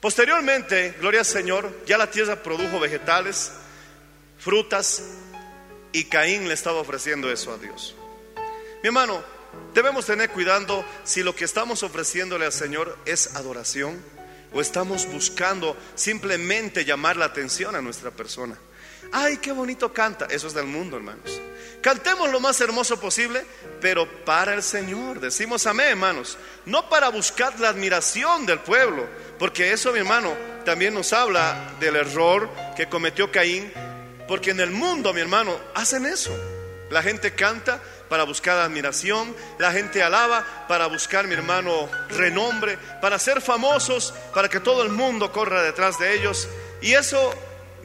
Posteriormente, 0.00 0.94
gloria 1.00 1.20
al 1.20 1.26
Señor, 1.26 1.70
ya 1.86 1.98
la 1.98 2.10
tierra 2.10 2.42
produjo 2.42 2.78
vegetales, 2.78 3.52
frutas, 4.38 5.02
y 5.92 6.04
Caín 6.04 6.46
le 6.46 6.54
estaba 6.54 6.78
ofreciendo 6.78 7.30
eso 7.32 7.52
a 7.52 7.58
Dios. 7.58 7.94
Mi 8.82 8.88
hermano, 8.88 9.22
debemos 9.72 10.04
tener 10.04 10.30
cuidado 10.30 10.84
si 11.04 11.22
lo 11.22 11.34
que 11.34 11.46
estamos 11.46 11.82
ofreciéndole 11.82 12.44
al 12.44 12.52
Señor 12.52 12.98
es 13.06 13.34
adoración 13.34 14.02
o 14.52 14.60
estamos 14.60 15.06
buscando 15.06 15.76
simplemente 15.94 16.84
llamar 16.84 17.16
la 17.16 17.24
atención 17.24 17.74
a 17.74 17.80
nuestra 17.80 18.10
persona. 18.10 18.58
Ay, 19.12 19.38
qué 19.38 19.52
bonito 19.52 19.92
canta. 19.92 20.26
Eso 20.26 20.46
es 20.46 20.54
del 20.54 20.66
mundo, 20.66 20.96
hermanos. 20.96 21.40
Cantemos 21.80 22.30
lo 22.30 22.40
más 22.40 22.60
hermoso 22.60 22.98
posible, 22.98 23.44
pero 23.80 24.08
para 24.24 24.54
el 24.54 24.62
Señor. 24.62 25.20
Decimos 25.20 25.66
amén, 25.66 25.88
hermanos. 25.90 26.36
No 26.64 26.88
para 26.88 27.08
buscar 27.10 27.58
la 27.60 27.68
admiración 27.68 28.46
del 28.46 28.58
pueblo, 28.60 29.06
porque 29.38 29.72
eso, 29.72 29.92
mi 29.92 29.98
hermano, 29.98 30.34
también 30.64 30.94
nos 30.94 31.12
habla 31.12 31.74
del 31.78 31.96
error 31.96 32.50
que 32.76 32.88
cometió 32.88 33.30
Caín 33.30 33.72
porque 34.26 34.50
en 34.50 34.60
el 34.60 34.70
mundo, 34.70 35.12
mi 35.12 35.20
hermano, 35.20 35.56
hacen 35.74 36.06
eso. 36.06 36.36
La 36.90 37.02
gente 37.02 37.34
canta 37.34 37.80
para 38.08 38.24
buscar 38.24 38.58
admiración, 38.58 39.34
la 39.58 39.72
gente 39.72 40.02
alaba 40.02 40.66
para 40.68 40.86
buscar, 40.86 41.26
mi 41.26 41.34
hermano, 41.34 41.88
renombre, 42.08 42.78
para 43.00 43.18
ser 43.18 43.40
famosos, 43.40 44.14
para 44.32 44.48
que 44.48 44.60
todo 44.60 44.82
el 44.82 44.90
mundo 44.90 45.32
corra 45.32 45.62
detrás 45.62 45.98
de 45.98 46.14
ellos. 46.14 46.48
Y 46.80 46.92
eso, 46.92 47.34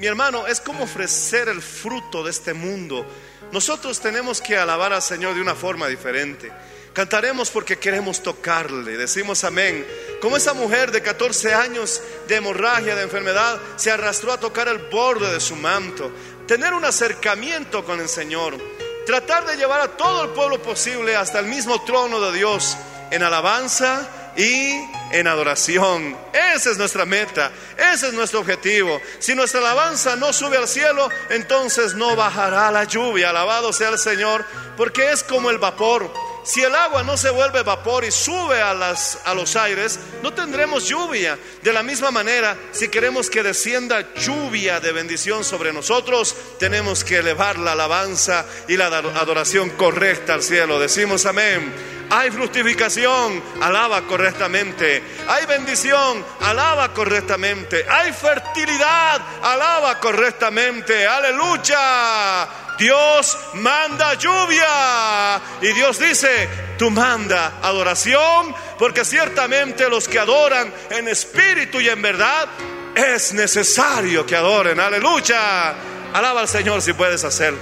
mi 0.01 0.07
hermano, 0.07 0.47
es 0.47 0.59
como 0.59 0.85
ofrecer 0.85 1.47
el 1.47 1.61
fruto 1.61 2.23
de 2.23 2.31
este 2.31 2.55
mundo. 2.55 3.05
Nosotros 3.51 3.99
tenemos 3.99 4.41
que 4.41 4.57
alabar 4.57 4.91
al 4.93 5.01
Señor 5.03 5.35
de 5.35 5.41
una 5.41 5.53
forma 5.53 5.87
diferente. 5.87 6.51
Cantaremos 6.91 7.51
porque 7.51 7.77
queremos 7.77 8.23
tocarle, 8.23 8.97
decimos 8.97 9.43
amén. 9.43 9.85
Como 10.19 10.37
esa 10.37 10.55
mujer 10.55 10.91
de 10.91 11.03
14 11.03 11.53
años 11.53 12.01
de 12.27 12.35
hemorragia, 12.35 12.95
de 12.95 13.03
enfermedad, 13.03 13.61
se 13.75 13.91
arrastró 13.91 14.33
a 14.33 14.39
tocar 14.39 14.67
el 14.69 14.79
borde 14.89 15.31
de 15.31 15.39
su 15.39 15.55
manto 15.55 16.11
tener 16.47 16.73
un 16.73 16.83
acercamiento 16.83 17.85
con 17.85 17.99
el 17.99 18.09
Señor, 18.09 18.57
tratar 19.05 19.45
de 19.45 19.55
llevar 19.55 19.81
a 19.81 19.95
todo 19.97 20.23
el 20.23 20.31
pueblo 20.31 20.59
posible 20.63 21.15
hasta 21.15 21.37
el 21.37 21.45
mismo 21.45 21.83
trono 21.83 22.19
de 22.19 22.39
Dios 22.39 22.75
en 23.11 23.21
alabanza 23.21 24.20
y 24.35 24.89
en 25.11 25.27
adoración. 25.27 26.17
Esa 26.55 26.71
es 26.71 26.77
nuestra 26.77 27.05
meta, 27.05 27.51
ese 27.93 28.07
es 28.07 28.13
nuestro 28.13 28.39
objetivo. 28.39 29.01
Si 29.19 29.35
nuestra 29.35 29.59
alabanza 29.59 30.15
no 30.15 30.33
sube 30.33 30.57
al 30.57 30.67
cielo, 30.67 31.09
entonces 31.29 31.93
no 31.93 32.15
bajará 32.15 32.71
la 32.71 32.83
lluvia. 32.85 33.29
Alabado 33.29 33.73
sea 33.73 33.89
el 33.89 33.99
Señor, 33.99 34.45
porque 34.77 35.11
es 35.11 35.23
como 35.23 35.49
el 35.49 35.57
vapor. 35.57 36.11
Si 36.43 36.61
el 36.63 36.73
agua 36.73 37.03
no 37.03 37.17
se 37.17 37.29
vuelve 37.29 37.61
vapor 37.61 38.03
y 38.03 38.11
sube 38.11 38.61
a, 38.61 38.73
las, 38.73 39.19
a 39.25 39.33
los 39.33 39.55
aires, 39.55 39.99
no 40.23 40.33
tendremos 40.33 40.87
lluvia. 40.87 41.37
De 41.61 41.71
la 41.71 41.83
misma 41.83 42.09
manera, 42.09 42.57
si 42.71 42.89
queremos 42.89 43.29
que 43.29 43.43
descienda 43.43 44.13
lluvia 44.15 44.79
de 44.79 44.91
bendición 44.91 45.43
sobre 45.43 45.71
nosotros, 45.71 46.35
tenemos 46.57 47.03
que 47.03 47.17
elevar 47.17 47.59
la 47.59 47.73
alabanza 47.73 48.45
y 48.67 48.75
la 48.75 48.87
adoración 48.87 49.69
correcta 49.71 50.33
al 50.33 50.41
cielo. 50.41 50.79
Decimos 50.79 51.25
amén. 51.25 51.73
Hay 52.09 52.29
fructificación, 52.29 53.41
alaba 53.61 54.01
correctamente. 54.01 55.01
Hay 55.29 55.45
bendición, 55.45 56.25
alaba 56.41 56.93
correctamente. 56.93 57.85
Hay 57.87 58.11
fertilidad, 58.11 59.21
alaba 59.41 59.97
correctamente. 59.97 61.07
Aleluya. 61.07 62.49
Dios 62.81 63.37
manda 63.53 64.15
lluvia. 64.15 65.39
Y 65.61 65.71
Dios 65.73 65.99
dice, 65.99 66.49
tú 66.79 66.89
manda 66.89 67.59
adoración, 67.61 68.55
porque 68.79 69.05
ciertamente 69.05 69.87
los 69.87 70.07
que 70.07 70.17
adoran 70.17 70.73
en 70.89 71.07
espíritu 71.07 71.79
y 71.79 71.89
en 71.89 72.01
verdad, 72.01 72.49
es 72.95 73.33
necesario 73.33 74.25
que 74.25 74.35
adoren. 74.35 74.79
Aleluya. 74.79 75.75
Alaba 76.11 76.41
al 76.41 76.47
Señor 76.47 76.81
si 76.81 76.93
puedes 76.93 77.23
hacerlo. 77.23 77.59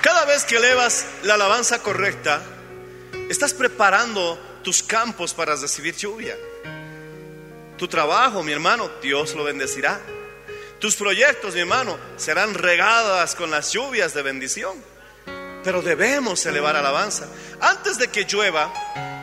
Cada 0.00 0.24
vez 0.24 0.44
que 0.44 0.56
elevas 0.56 1.04
la 1.22 1.34
alabanza 1.34 1.82
correcta, 1.82 2.40
estás 3.28 3.52
preparando 3.52 4.40
tus 4.64 4.82
campos 4.82 5.34
para 5.34 5.54
recibir 5.54 5.94
lluvia. 5.94 6.34
Tu 7.78 7.86
trabajo, 7.86 8.42
mi 8.42 8.50
hermano, 8.50 8.90
Dios 9.00 9.34
lo 9.34 9.44
bendecirá. 9.44 10.00
Tus 10.80 10.96
proyectos, 10.96 11.54
mi 11.54 11.60
hermano, 11.60 11.96
serán 12.16 12.54
regadas 12.54 13.36
con 13.36 13.52
las 13.52 13.72
lluvias 13.72 14.14
de 14.14 14.22
bendición. 14.22 14.82
Pero 15.62 15.80
debemos 15.80 16.44
elevar 16.44 16.74
alabanza. 16.74 17.28
Antes 17.60 17.96
de 17.98 18.08
que 18.08 18.24
llueva, 18.24 18.72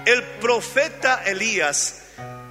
el 0.05 0.24
profeta 0.39 1.24
Elías 1.25 2.03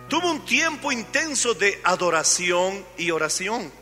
tuvo 0.09 0.31
un 0.31 0.45
tiempo 0.45 0.93
intenso 0.93 1.55
de 1.55 1.81
adoración 1.85 2.85
y 2.99 3.11
oración. 3.11 3.73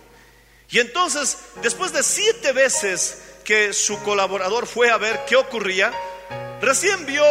Y 0.70 0.78
entonces, 0.78 1.38
después 1.60 1.92
de 1.92 2.04
siete 2.04 2.52
veces 2.52 3.20
que 3.44 3.72
su 3.72 4.00
colaborador 4.02 4.68
fue 4.68 4.90
a 4.90 4.96
ver 4.96 5.24
qué 5.26 5.34
ocurría, 5.34 5.92
recién 6.60 7.04
vio 7.04 7.24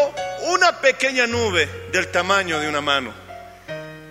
una 0.48 0.82
pequeña 0.82 1.28
nube 1.28 1.88
del 1.94 2.12
tamaño 2.12 2.60
de 2.60 2.68
una 2.68 2.82
mano. 2.82 3.21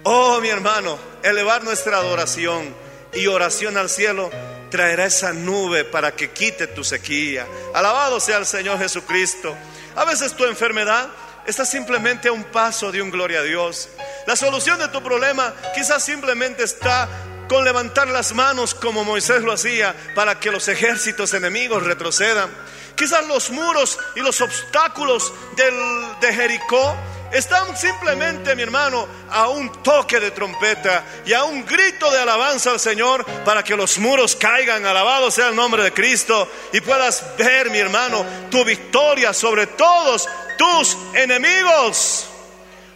Oh, 0.02 0.40
mi 0.40 0.48
hermano, 0.48 0.98
elevar 1.22 1.62
nuestra 1.62 1.98
adoración 1.98 2.74
y 3.12 3.26
oración 3.26 3.76
al 3.76 3.90
cielo 3.90 4.30
traerá 4.70 5.04
esa 5.04 5.32
nube 5.32 5.84
para 5.84 6.12
que 6.12 6.30
quite 6.30 6.66
tu 6.68 6.84
sequía. 6.84 7.46
Alabado 7.74 8.18
sea 8.18 8.38
el 8.38 8.46
Señor 8.46 8.78
Jesucristo. 8.78 9.54
A 9.96 10.04
veces 10.06 10.34
tu 10.34 10.44
enfermedad 10.44 11.08
está 11.46 11.66
simplemente 11.66 12.28
a 12.28 12.32
un 12.32 12.44
paso 12.44 12.90
de 12.90 13.02
un 13.02 13.10
gloria 13.10 13.40
a 13.40 13.42
Dios. 13.42 13.90
La 14.26 14.36
solución 14.36 14.78
de 14.78 14.88
tu 14.88 15.02
problema 15.02 15.52
quizás 15.74 16.02
simplemente 16.02 16.62
está 16.62 17.08
con 17.48 17.64
levantar 17.64 18.08
las 18.08 18.32
manos 18.32 18.74
como 18.74 19.04
Moisés 19.04 19.42
lo 19.42 19.52
hacía 19.52 19.94
para 20.14 20.38
que 20.38 20.52
los 20.52 20.68
ejércitos 20.68 21.34
enemigos 21.34 21.82
retrocedan. 21.82 22.48
Quizás 22.96 23.26
los 23.26 23.50
muros 23.50 23.98
y 24.14 24.20
los 24.20 24.40
obstáculos 24.40 25.32
del, 25.56 25.74
de 26.20 26.32
Jericó 26.32 26.96
están 27.32 27.76
simplemente, 27.76 28.56
mi 28.56 28.62
hermano, 28.62 29.06
a 29.30 29.48
un 29.48 29.82
toque 29.82 30.18
de 30.18 30.32
trompeta 30.32 31.04
y 31.24 31.32
a 31.32 31.44
un 31.44 31.64
grito 31.64 32.10
de 32.10 32.18
alabanza 32.18 32.72
al 32.72 32.80
Señor 32.80 33.24
para 33.44 33.62
que 33.62 33.76
los 33.76 33.98
muros 33.98 34.34
caigan. 34.34 34.84
Alabado 34.84 35.30
sea 35.30 35.48
el 35.48 35.56
nombre 35.56 35.82
de 35.82 35.92
Cristo 35.92 36.50
y 36.72 36.80
puedas 36.80 37.36
ver, 37.36 37.70
mi 37.70 37.78
hermano, 37.78 38.26
tu 38.50 38.64
victoria 38.64 39.32
sobre 39.32 39.68
todos 39.68 40.28
tus 40.58 40.96
enemigos. 41.14 42.26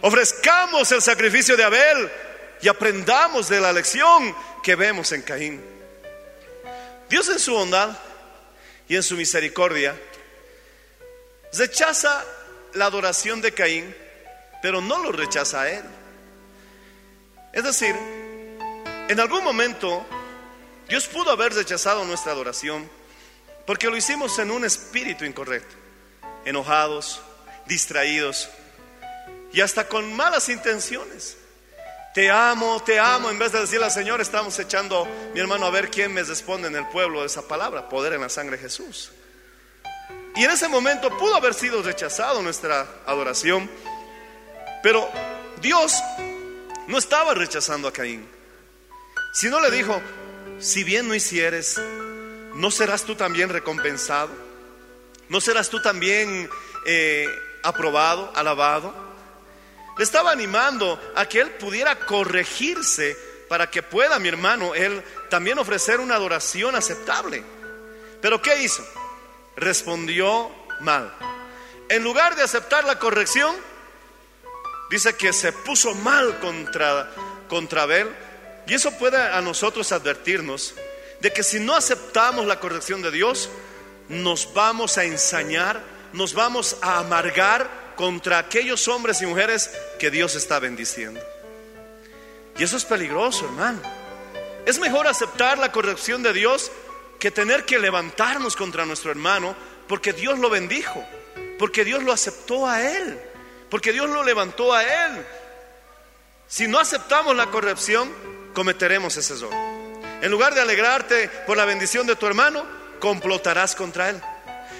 Ofrezcamos 0.01 0.91
el 0.91 1.01
sacrificio 1.01 1.55
de 1.55 1.63
Abel 1.63 2.11
y 2.61 2.67
aprendamos 2.67 3.47
de 3.47 3.61
la 3.61 3.71
lección 3.71 4.35
que 4.61 4.75
vemos 4.75 5.11
en 5.13 5.21
Caín. 5.21 5.63
Dios 7.09 7.29
en 7.29 7.39
su 7.39 7.53
bondad 7.53 7.97
y 8.87 8.95
en 8.95 9.03
su 9.03 9.15
misericordia 9.15 9.95
rechaza 11.53 12.23
la 12.73 12.85
adoración 12.85 13.41
de 13.41 13.53
Caín 13.53 13.95
pero 14.61 14.81
no 14.81 14.99
lo 15.03 15.11
rechaza 15.11 15.61
a 15.61 15.69
Él. 15.69 15.83
Es 17.53 17.63
decir, 17.63 17.95
en 19.07 19.19
algún 19.19 19.43
momento 19.43 20.05
Dios 20.89 21.07
pudo 21.07 21.31
haber 21.31 21.53
rechazado 21.53 22.03
nuestra 22.05 22.31
adoración 22.31 22.89
porque 23.65 23.89
lo 23.89 23.97
hicimos 23.97 24.37
en 24.39 24.51
un 24.51 24.65
espíritu 24.65 25.25
incorrecto, 25.25 25.75
enojados, 26.45 27.21
distraídos 27.65 28.49
y 29.51 29.61
hasta 29.61 29.87
con 29.87 30.13
malas 30.13 30.49
intenciones. 30.49 31.37
Te 32.13 32.29
amo, 32.31 32.81
te 32.83 32.99
amo, 32.99 33.29
en 33.29 33.39
vez 33.39 33.51
de 33.51 33.59
decirle 33.59 33.85
al 33.85 33.91
Señor, 33.91 34.21
estamos 34.21 34.57
echando, 34.59 35.05
mi 35.33 35.39
hermano, 35.39 35.65
a 35.65 35.69
ver 35.69 35.89
quién 35.89 36.13
me 36.13 36.23
responde 36.23 36.67
en 36.69 36.75
el 36.75 36.87
pueblo 36.87 37.21
de 37.21 37.27
esa 37.27 37.45
palabra, 37.47 37.89
poder 37.89 38.13
en 38.13 38.21
la 38.21 38.29
sangre 38.29 38.55
de 38.57 38.63
Jesús. 38.63 39.11
Y 40.35 40.43
en 40.43 40.51
ese 40.51 40.67
momento 40.67 41.09
pudo 41.17 41.35
haber 41.35 41.53
sido 41.53 41.81
rechazado 41.81 42.41
nuestra 42.41 42.87
adoración 43.05 43.69
pero 44.85 45.09
Dios 45.61 45.95
no 46.85 46.99
estaba 46.99 47.33
rechazando 47.33 47.87
a 47.87 47.91
Caín, 47.91 48.29
sino 49.33 49.59
le 49.59 49.71
dijo, 49.71 49.99
si 50.59 50.83
bien 50.83 51.07
no 51.07 51.15
hicieres, 51.15 51.81
¿no 52.53 52.69
serás 52.69 53.01
tú 53.01 53.15
también 53.15 53.49
recompensado? 53.49 54.29
¿No 55.27 55.41
serás 55.41 55.71
tú 55.71 55.81
también 55.81 56.47
eh, 56.85 57.27
aprobado, 57.63 58.31
alabado? 58.35 58.93
Le 59.97 60.03
estaba 60.03 60.29
animando 60.29 61.01
a 61.15 61.25
que 61.25 61.41
él 61.41 61.49
pudiera 61.53 61.97
corregirse 62.05 63.17
para 63.49 63.71
que 63.71 63.81
pueda, 63.81 64.19
mi 64.19 64.27
hermano, 64.27 64.75
él 64.75 65.01
también 65.31 65.57
ofrecer 65.57 65.99
una 65.99 66.13
adoración 66.13 66.75
aceptable. 66.75 67.43
Pero 68.21 68.39
¿qué 68.39 68.61
hizo? 68.61 68.85
respondió 69.55 70.51
mal. 70.81 71.11
En 71.89 72.03
lugar 72.03 72.35
de 72.35 72.43
aceptar 72.43 72.83
la 72.83 72.99
corrección, 72.99 73.55
dice 74.89 75.15
que 75.15 75.33
se 75.33 75.51
puso 75.51 75.93
mal 75.95 76.39
contra, 76.39 77.11
contra 77.47 77.83
Abel. 77.83 78.09
Y 78.67 78.73
eso 78.73 78.91
puede 78.97 79.17
a 79.17 79.41
nosotros 79.41 79.91
advertirnos 79.91 80.73
de 81.21 81.31
que 81.31 81.43
si 81.43 81.59
no 81.59 81.75
aceptamos 81.75 82.45
la 82.45 82.59
corrección 82.59 83.01
de 83.01 83.11
Dios, 83.11 83.49
nos 84.09 84.53
vamos 84.53 84.97
a 84.97 85.03
ensañar, 85.03 85.81
nos 86.13 86.33
vamos 86.33 86.77
a 86.81 86.99
amargar 86.99 87.93
contra 87.95 88.39
aquellos 88.39 88.87
hombres 88.87 89.21
y 89.21 89.25
mujeres 89.25 89.71
que 89.99 90.11
Dios 90.11 90.35
está 90.35 90.59
bendiciendo. 90.59 91.21
Y 92.57 92.63
eso 92.63 92.77
es 92.77 92.85
peligroso, 92.85 93.45
hermano. 93.45 93.81
Es 94.65 94.79
mejor 94.79 95.07
aceptar 95.07 95.57
la 95.57 95.71
corrección 95.71 96.23
de 96.23 96.33
Dios 96.33 96.71
que 97.19 97.31
tener 97.31 97.65
que 97.65 97.79
levantarnos 97.79 98.55
contra 98.55 98.85
nuestro 98.85 99.11
hermano 99.11 99.55
porque 99.87 100.13
Dios 100.13 100.39
lo 100.39 100.49
bendijo, 100.49 101.05
porque 101.59 101.85
Dios 101.85 102.03
lo 102.03 102.11
aceptó 102.11 102.67
a 102.67 102.81
él, 102.81 103.19
porque 103.69 103.91
Dios 103.91 104.09
lo 104.09 104.23
levantó 104.23 104.73
a 104.73 104.83
él. 104.83 105.25
Si 106.47 106.67
no 106.67 106.79
aceptamos 106.79 107.35
la 107.35 107.47
corrección, 107.47 108.13
cometeremos 108.53 109.17
ese 109.17 109.33
error. 109.33 109.53
En 110.21 110.31
lugar 110.31 110.55
de 110.55 110.61
alegrarte 110.61 111.29
por 111.45 111.57
la 111.57 111.65
bendición 111.65 112.07
de 112.07 112.15
tu 112.15 112.25
hermano, 112.25 112.65
complotarás 112.99 113.75
contra 113.75 114.09
él. 114.09 114.21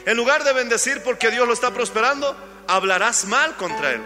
En 0.06 0.16
lugar 0.16 0.44
de 0.44 0.54
bendecir 0.54 1.02
porque 1.04 1.32
Dios 1.32 1.48
lo 1.48 1.54
está 1.54 1.72
prosperando, 1.72 2.36
hablarás 2.68 3.26
mal 3.26 3.56
contra 3.58 3.92
él. 3.92 4.02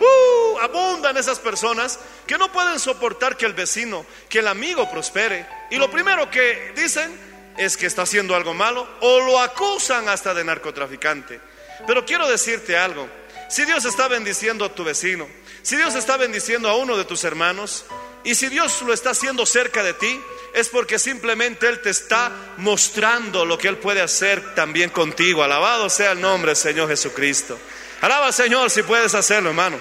Uh, 0.00 0.58
abundan 0.58 1.16
esas 1.16 1.38
personas 1.38 1.98
que 2.26 2.36
no 2.36 2.50
pueden 2.50 2.78
soportar 2.80 3.36
que 3.36 3.46
el 3.46 3.52
vecino, 3.52 4.04
que 4.28 4.40
el 4.40 4.48
amigo 4.48 4.90
prospere. 4.90 5.46
Y 5.70 5.76
lo 5.76 5.90
primero 5.90 6.30
que 6.30 6.72
dicen 6.74 7.16
es 7.56 7.76
que 7.76 7.86
está 7.86 8.02
haciendo 8.02 8.34
algo 8.34 8.54
malo 8.54 8.88
o 9.00 9.20
lo 9.20 9.40
acusan 9.40 10.08
hasta 10.08 10.34
de 10.34 10.44
narcotraficante. 10.44 11.40
Pero 11.86 12.04
quiero 12.04 12.28
decirte 12.28 12.76
algo. 12.76 13.08
Si 13.54 13.64
Dios 13.64 13.84
está 13.84 14.08
bendiciendo 14.08 14.64
a 14.64 14.74
tu 14.74 14.82
vecino, 14.82 15.28
si 15.62 15.76
Dios 15.76 15.94
está 15.94 16.16
bendiciendo 16.16 16.68
a 16.68 16.74
uno 16.74 16.96
de 16.96 17.04
tus 17.04 17.22
hermanos, 17.22 17.84
y 18.24 18.34
si 18.34 18.48
Dios 18.48 18.82
lo 18.82 18.92
está 18.92 19.10
haciendo 19.10 19.46
cerca 19.46 19.84
de 19.84 19.94
ti, 19.94 20.20
es 20.54 20.68
porque 20.70 20.98
simplemente 20.98 21.68
Él 21.68 21.80
te 21.80 21.90
está 21.90 22.32
mostrando 22.56 23.44
lo 23.44 23.56
que 23.56 23.68
Él 23.68 23.76
puede 23.76 24.00
hacer 24.00 24.56
también 24.56 24.90
contigo. 24.90 25.44
Alabado 25.44 25.88
sea 25.88 26.10
el 26.10 26.20
nombre 26.20 26.48
del 26.48 26.56
Señor 26.56 26.88
Jesucristo. 26.88 27.56
Alaba 28.00 28.32
Señor 28.32 28.70
si 28.70 28.82
puedes 28.82 29.14
hacerlo, 29.14 29.50
hermano. 29.50 29.78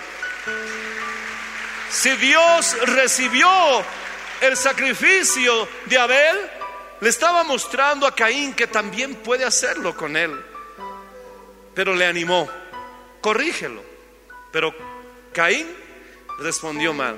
Si 1.90 2.12
Dios 2.18 2.78
recibió 2.90 3.50
el 4.42 4.56
sacrificio 4.56 5.68
de 5.88 5.98
Abel, 5.98 6.38
le 7.02 7.10
estaba 7.10 7.44
mostrando 7.44 8.06
a 8.06 8.14
Caín 8.14 8.54
que 8.54 8.68
también 8.68 9.16
puede 9.16 9.46
hacerlo 9.46 9.98
con 9.98 10.16
él. 10.16 10.32
Pero 11.74 11.96
le 11.96 12.06
animó, 12.06 12.48
corrígelo. 13.24 13.82
Pero 14.52 14.76
Caín 15.34 15.68
respondió 16.38 16.94
mal. 16.94 17.16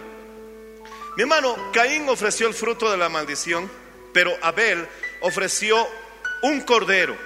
Mi 1.18 1.24
hermano, 1.24 1.72
Caín 1.74 2.08
ofreció 2.08 2.48
el 2.48 2.54
fruto 2.54 2.90
de 2.90 2.98
la 2.98 3.10
maldición, 3.10 3.70
pero 4.14 4.38
Abel 4.42 4.88
ofreció 5.22 5.86
un 6.44 6.62
cordero. 6.62 7.18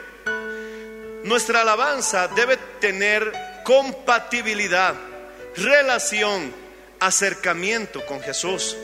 Nuestra 1.23 1.61
alabanza 1.61 2.27
debe 2.29 2.57
tener 2.79 3.31
compatibilidad, 3.63 4.95
relación, 5.55 6.53
acercamiento 6.99 8.05
con 8.05 8.21
Jesús. 8.21 8.75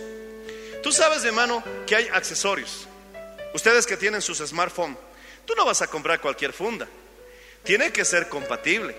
Tú 0.83 0.91
sabes, 0.91 1.23
hermano, 1.23 1.63
que 1.87 1.95
hay 1.95 2.07
accesorios. 2.09 2.87
Ustedes 3.53 3.85
que 3.85 3.97
tienen 3.97 4.21
sus 4.21 4.39
smartphones, 4.39 4.97
tú 5.45 5.53
no 5.55 5.65
vas 5.65 5.81
a 5.81 5.87
comprar 5.87 6.19
cualquier 6.19 6.51
funda. 6.51 6.87
Tiene 7.63 7.91
que 7.91 8.03
ser 8.03 8.27
compatible. 8.27 8.95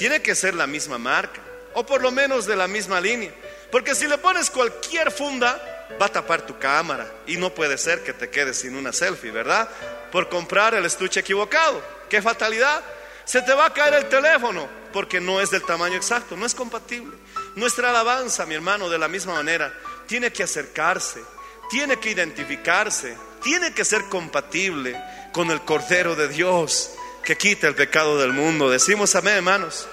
Tiene 0.00 0.22
que 0.22 0.34
ser 0.34 0.54
la 0.54 0.66
misma 0.66 0.96
marca. 0.96 1.42
O 1.74 1.84
por 1.84 2.00
lo 2.00 2.10
menos 2.10 2.46
de 2.46 2.56
la 2.56 2.66
misma 2.66 3.02
línea. 3.02 3.34
Porque 3.70 3.94
si 3.94 4.06
le 4.06 4.16
pones 4.16 4.48
cualquier 4.48 5.10
funda, 5.10 5.60
va 6.00 6.06
a 6.06 6.08
tapar 6.08 6.40
tu 6.46 6.58
cámara. 6.58 7.06
Y 7.26 7.36
no 7.36 7.52
puede 7.52 7.76
ser 7.76 8.02
que 8.02 8.14
te 8.14 8.30
quedes 8.30 8.60
sin 8.60 8.76
una 8.76 8.94
selfie, 8.94 9.30
¿verdad? 9.30 9.68
Por 10.10 10.30
comprar 10.30 10.72
el 10.72 10.86
estuche 10.86 11.20
equivocado. 11.20 11.84
¡Qué 12.08 12.22
fatalidad! 12.22 12.82
Se 13.26 13.42
te 13.42 13.52
va 13.52 13.66
a 13.66 13.74
caer 13.74 13.92
el 13.92 14.08
teléfono 14.08 14.66
porque 14.90 15.20
no 15.20 15.38
es 15.38 15.50
del 15.50 15.66
tamaño 15.66 15.96
exacto, 15.96 16.34
no 16.34 16.46
es 16.46 16.54
compatible. 16.54 17.14
Nuestra 17.54 17.90
alabanza, 17.90 18.46
mi 18.46 18.54
hermano, 18.54 18.88
de 18.88 18.98
la 18.98 19.06
misma 19.06 19.34
manera, 19.34 19.70
tiene 20.06 20.32
que 20.32 20.44
acercarse, 20.44 21.20
tiene 21.68 21.98
que 21.98 22.12
identificarse, 22.12 23.18
tiene 23.42 23.74
que 23.74 23.84
ser 23.84 24.04
compatible 24.04 24.98
con 25.34 25.50
el 25.50 25.60
Cordero 25.60 26.16
de 26.16 26.28
Dios 26.28 26.92
que 27.24 27.36
quita 27.36 27.68
el 27.68 27.74
pecado 27.74 28.18
del 28.18 28.32
mundo. 28.32 28.70
Decimos 28.70 29.14
amén, 29.14 29.36
hermanos. 29.36 29.88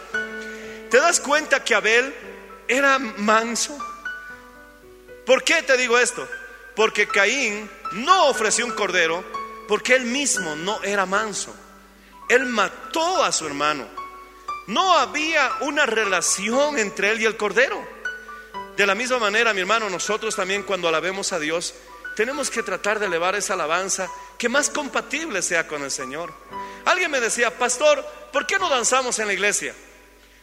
¿Te 0.89 0.97
das 0.97 1.19
cuenta 1.19 1.63
que 1.63 1.75
Abel 1.75 2.13
era 2.67 2.97
manso? 2.99 3.77
¿Por 5.25 5.43
qué 5.43 5.61
te 5.63 5.75
digo 5.77 5.97
esto? 5.99 6.27
Porque 6.75 7.07
Caín 7.07 7.69
no 7.91 8.27
ofreció 8.27 8.65
un 8.65 8.71
cordero 8.71 9.23
porque 9.67 9.95
él 9.95 10.05
mismo 10.05 10.55
no 10.55 10.81
era 10.83 11.05
manso. 11.05 11.53
Él 12.29 12.45
mató 12.45 13.23
a 13.23 13.31
su 13.31 13.45
hermano. 13.45 13.85
No 14.67 14.97
había 14.97 15.51
una 15.61 15.85
relación 15.85 16.77
entre 16.77 17.11
él 17.11 17.21
y 17.21 17.25
el 17.25 17.37
cordero. 17.37 17.81
De 18.75 18.85
la 18.85 18.95
misma 18.95 19.17
manera, 19.17 19.53
mi 19.53 19.61
hermano, 19.61 19.89
nosotros 19.89 20.35
también 20.35 20.63
cuando 20.63 20.87
alabemos 20.87 21.33
a 21.33 21.39
Dios, 21.39 21.73
tenemos 22.17 22.49
que 22.49 22.63
tratar 22.63 22.97
de 22.97 23.05
elevar 23.05 23.35
esa 23.35 23.53
alabanza 23.53 24.09
que 24.39 24.49
más 24.49 24.71
compatible 24.71 25.43
sea 25.43 25.67
con 25.67 25.83
el 25.83 25.91
Señor. 25.91 26.33
Alguien 26.83 27.11
me 27.11 27.19
decía, 27.19 27.55
pastor, 27.55 28.03
¿por 28.33 28.47
qué 28.47 28.57
no 28.57 28.71
danzamos 28.71 29.19
en 29.19 29.27
la 29.27 29.33
iglesia? 29.33 29.75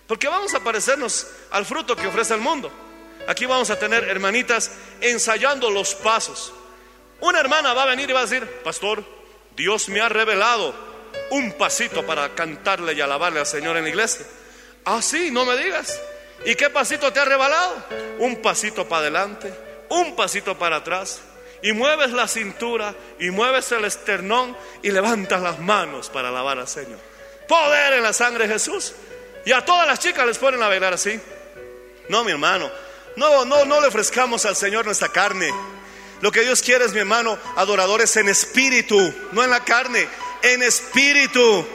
Porque 0.07 0.29
vamos 0.29 0.55
a 0.55 0.61
parecernos 0.61 1.27
al 1.51 1.67
fruto 1.67 1.97
que 1.97 2.07
ofrece 2.07 2.33
el 2.33 2.39
mundo. 2.39 2.71
Aquí 3.27 3.45
vamos 3.45 3.71
a 3.71 3.79
tener 3.81 4.05
hermanitas 4.05 4.71
ensayando 5.01 5.69
los 5.69 5.97
pasos. 5.97 6.53
Una 7.19 7.41
hermana 7.41 7.75
va 7.75 7.83
a 7.83 7.87
venir 7.87 8.09
y 8.09 8.13
va 8.13 8.21
a 8.21 8.27
decir, 8.27 8.49
pastor, 8.63 9.05
Dios 9.57 9.89
me 9.89 10.01
ha 10.01 10.09
revelado 10.09 10.73
un 11.31 11.55
pasito 11.55 12.07
para 12.07 12.37
cantarle 12.37 12.93
y 12.93 13.01
alabarle 13.01 13.41
al 13.41 13.47
Señor 13.47 13.77
en 13.79 13.83
la 13.83 13.91
iglesia. 13.91 14.25
Ah, 14.85 15.03
sí, 15.03 15.33
no 15.33 15.45
me 15.45 15.57
digas. 15.57 16.01
¿Y 16.47 16.55
qué 16.55 16.71
pasito 16.71 17.13
te 17.13 17.19
ha 17.19 17.25
revelado? 17.25 17.85
Un 18.21 18.41
pasito 18.41 18.89
para 18.89 19.01
adelante, 19.03 19.53
un 19.89 20.15
pasito 20.15 20.57
para 20.57 20.77
atrás. 20.77 21.21
Y 21.65 21.73
mueves 21.73 22.13
la 22.13 22.29
cintura 22.29 22.95
y 23.19 23.31
mueves 23.31 23.73
el 23.73 23.87
esternón 23.87 24.55
y 24.83 24.91
levantas 24.91 25.41
las 25.41 25.59
manos 25.59 26.11
para 26.11 26.29
alabar 26.29 26.59
al 26.59 26.69
Señor. 26.69 26.99
Poder 27.49 27.95
en 27.95 28.03
la 28.03 28.13
sangre 28.13 28.47
de 28.47 28.53
Jesús. 28.53 28.93
Y 29.47 29.53
a 29.53 29.65
todas 29.65 29.87
las 29.87 29.99
chicas 29.99 30.27
les 30.27 30.37
ponen 30.37 30.63
a 30.63 30.69
bailar 30.69 30.93
así. 30.93 31.19
No, 32.11 32.23
mi 32.23 32.33
hermano. 32.33 32.71
No, 33.17 33.47
no, 33.47 33.65
no 33.65 33.81
le 33.81 33.87
ofrezcamos 33.87 34.45
al 34.45 34.57
Señor 34.57 34.85
nuestra 34.85 35.09
carne. 35.09 35.51
Lo 36.21 36.31
que 36.31 36.43
Dios 36.43 36.61
quiere 36.61 36.85
es, 36.85 36.93
mi 36.93 36.99
hermano, 36.99 37.39
adoradores 37.57 38.15
en 38.19 38.29
espíritu, 38.29 39.15
no 39.33 39.43
en 39.43 39.49
la 39.49 39.65
carne, 39.65 40.07
en 40.43 40.63
espíritu 40.63 41.67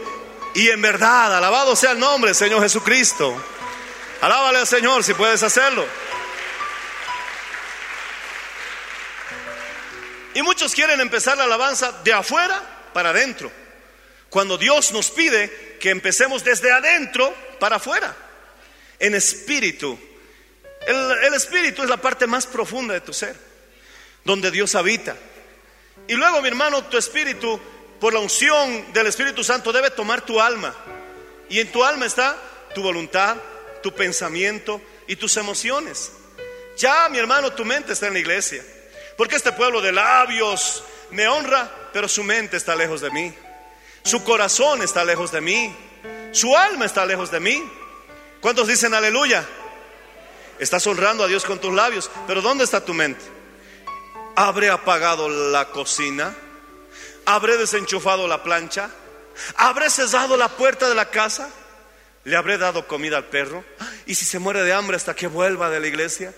y 0.54 0.70
en 0.70 0.84
verdad. 0.84 1.36
Alabado 1.36 1.76
sea 1.76 1.94
el 1.94 2.00
nombre, 2.00 2.36
Señor 2.36 2.62
Jesucristo. 2.62 3.36
Alábale 4.22 4.60
al 4.60 4.68
Señor 4.68 5.04
si 5.04 5.16
puedes 5.16 5.42
hacerlo. 5.42 5.84
Y 10.34 10.42
muchos 10.42 10.74
quieren 10.74 11.00
empezar 11.02 11.38
la 11.38 11.46
alabanza 11.46 11.92
de 12.04 12.14
afuera 12.14 12.62
para 12.94 13.10
adentro. 13.10 13.52
Cuando 14.30 14.58
Dios 14.58 14.92
nos 14.92 15.10
pide 15.10 15.78
que 15.80 15.90
empecemos 15.90 16.44
desde 16.44 16.72
adentro 16.72 17.34
para 17.60 17.78
afuera. 17.78 18.16
En 19.00 19.16
espíritu. 19.16 19.98
El, 20.86 20.96
el 21.24 21.34
espíritu 21.34 21.84
es 21.84 21.90
la 21.90 21.98
parte 21.98 22.28
más 22.28 22.46
profunda 22.46 22.94
de 22.94 23.02
tu 23.02 23.14
ser. 23.14 23.36
Donde 24.24 24.52
Dios 24.52 24.76
habita. 24.76 25.16
Y 26.08 26.14
luego, 26.14 26.42
mi 26.42 26.48
hermano, 26.48 26.84
tu 26.86 26.98
espíritu, 26.98 27.60
por 28.00 28.14
la 28.14 28.20
unción 28.20 28.94
del 28.94 29.08
Espíritu 29.08 29.44
Santo, 29.44 29.72
debe 29.72 29.92
tomar 29.92 30.22
tu 30.22 30.42
alma. 30.42 30.76
Y 31.50 31.60
en 31.60 31.72
tu 31.72 31.84
alma 31.84 32.06
está 32.06 32.38
tu 32.74 32.82
voluntad, 32.82 33.38
tu 33.82 33.94
pensamiento 33.94 34.82
y 35.08 35.16
tus 35.16 35.38
emociones. 35.38 36.12
Ya, 36.78 37.10
mi 37.10 37.18
hermano, 37.18 37.54
tu 37.54 37.66
mente 37.66 37.94
está 37.94 38.08
en 38.08 38.14
la 38.14 38.20
iglesia. 38.20 38.64
Porque 39.20 39.36
este 39.36 39.52
pueblo 39.52 39.82
de 39.82 39.92
labios 39.92 40.82
me 41.10 41.28
honra, 41.28 41.70
pero 41.92 42.08
su 42.08 42.24
mente 42.24 42.56
está 42.56 42.74
lejos 42.74 43.02
de 43.02 43.12
mí. 43.12 43.36
Su 44.02 44.24
corazón 44.24 44.82
está 44.82 45.04
lejos 45.04 45.34
de 45.34 45.42
mí. 45.42 45.76
Su 46.32 46.56
alma 46.56 46.86
está 46.86 47.06
lejos 47.06 47.30
de 47.30 47.42
mí. 47.42 47.70
¿Cuántos 48.40 48.70
dicen 48.70 48.94
aleluya? 48.94 49.46
Estás 50.58 50.88
honrando 50.88 51.26
a 51.26 51.28
Dios 51.28 51.44
con 51.44 51.60
tus 51.60 51.74
labios, 51.74 52.10
pero 52.28 52.42
¿dónde 52.42 52.64
está 52.64 52.86
tu 52.86 52.94
mente? 52.94 53.20
¿Habré 54.38 54.70
apagado 54.70 55.28
la 55.28 55.66
cocina? 55.66 56.34
¿Habré 57.26 57.58
desenchufado 57.58 58.26
la 58.26 58.42
plancha? 58.42 58.90
¿Habré 59.58 59.90
cesado 59.90 60.38
la 60.38 60.48
puerta 60.48 60.88
de 60.88 60.96
la 60.96 61.10
casa? 61.10 61.50
¿Le 62.24 62.38
habré 62.38 62.58
dado 62.58 62.88
comida 62.88 63.18
al 63.18 63.26
perro? 63.26 63.66
¿Y 64.06 64.16
si 64.16 64.24
se 64.24 64.40
muere 64.40 64.64
de 64.64 64.72
hambre 64.72 64.96
hasta 64.96 65.14
que 65.14 65.28
vuelva 65.28 65.70
de 65.70 65.82
la 65.82 65.88
iglesia? 65.88 66.34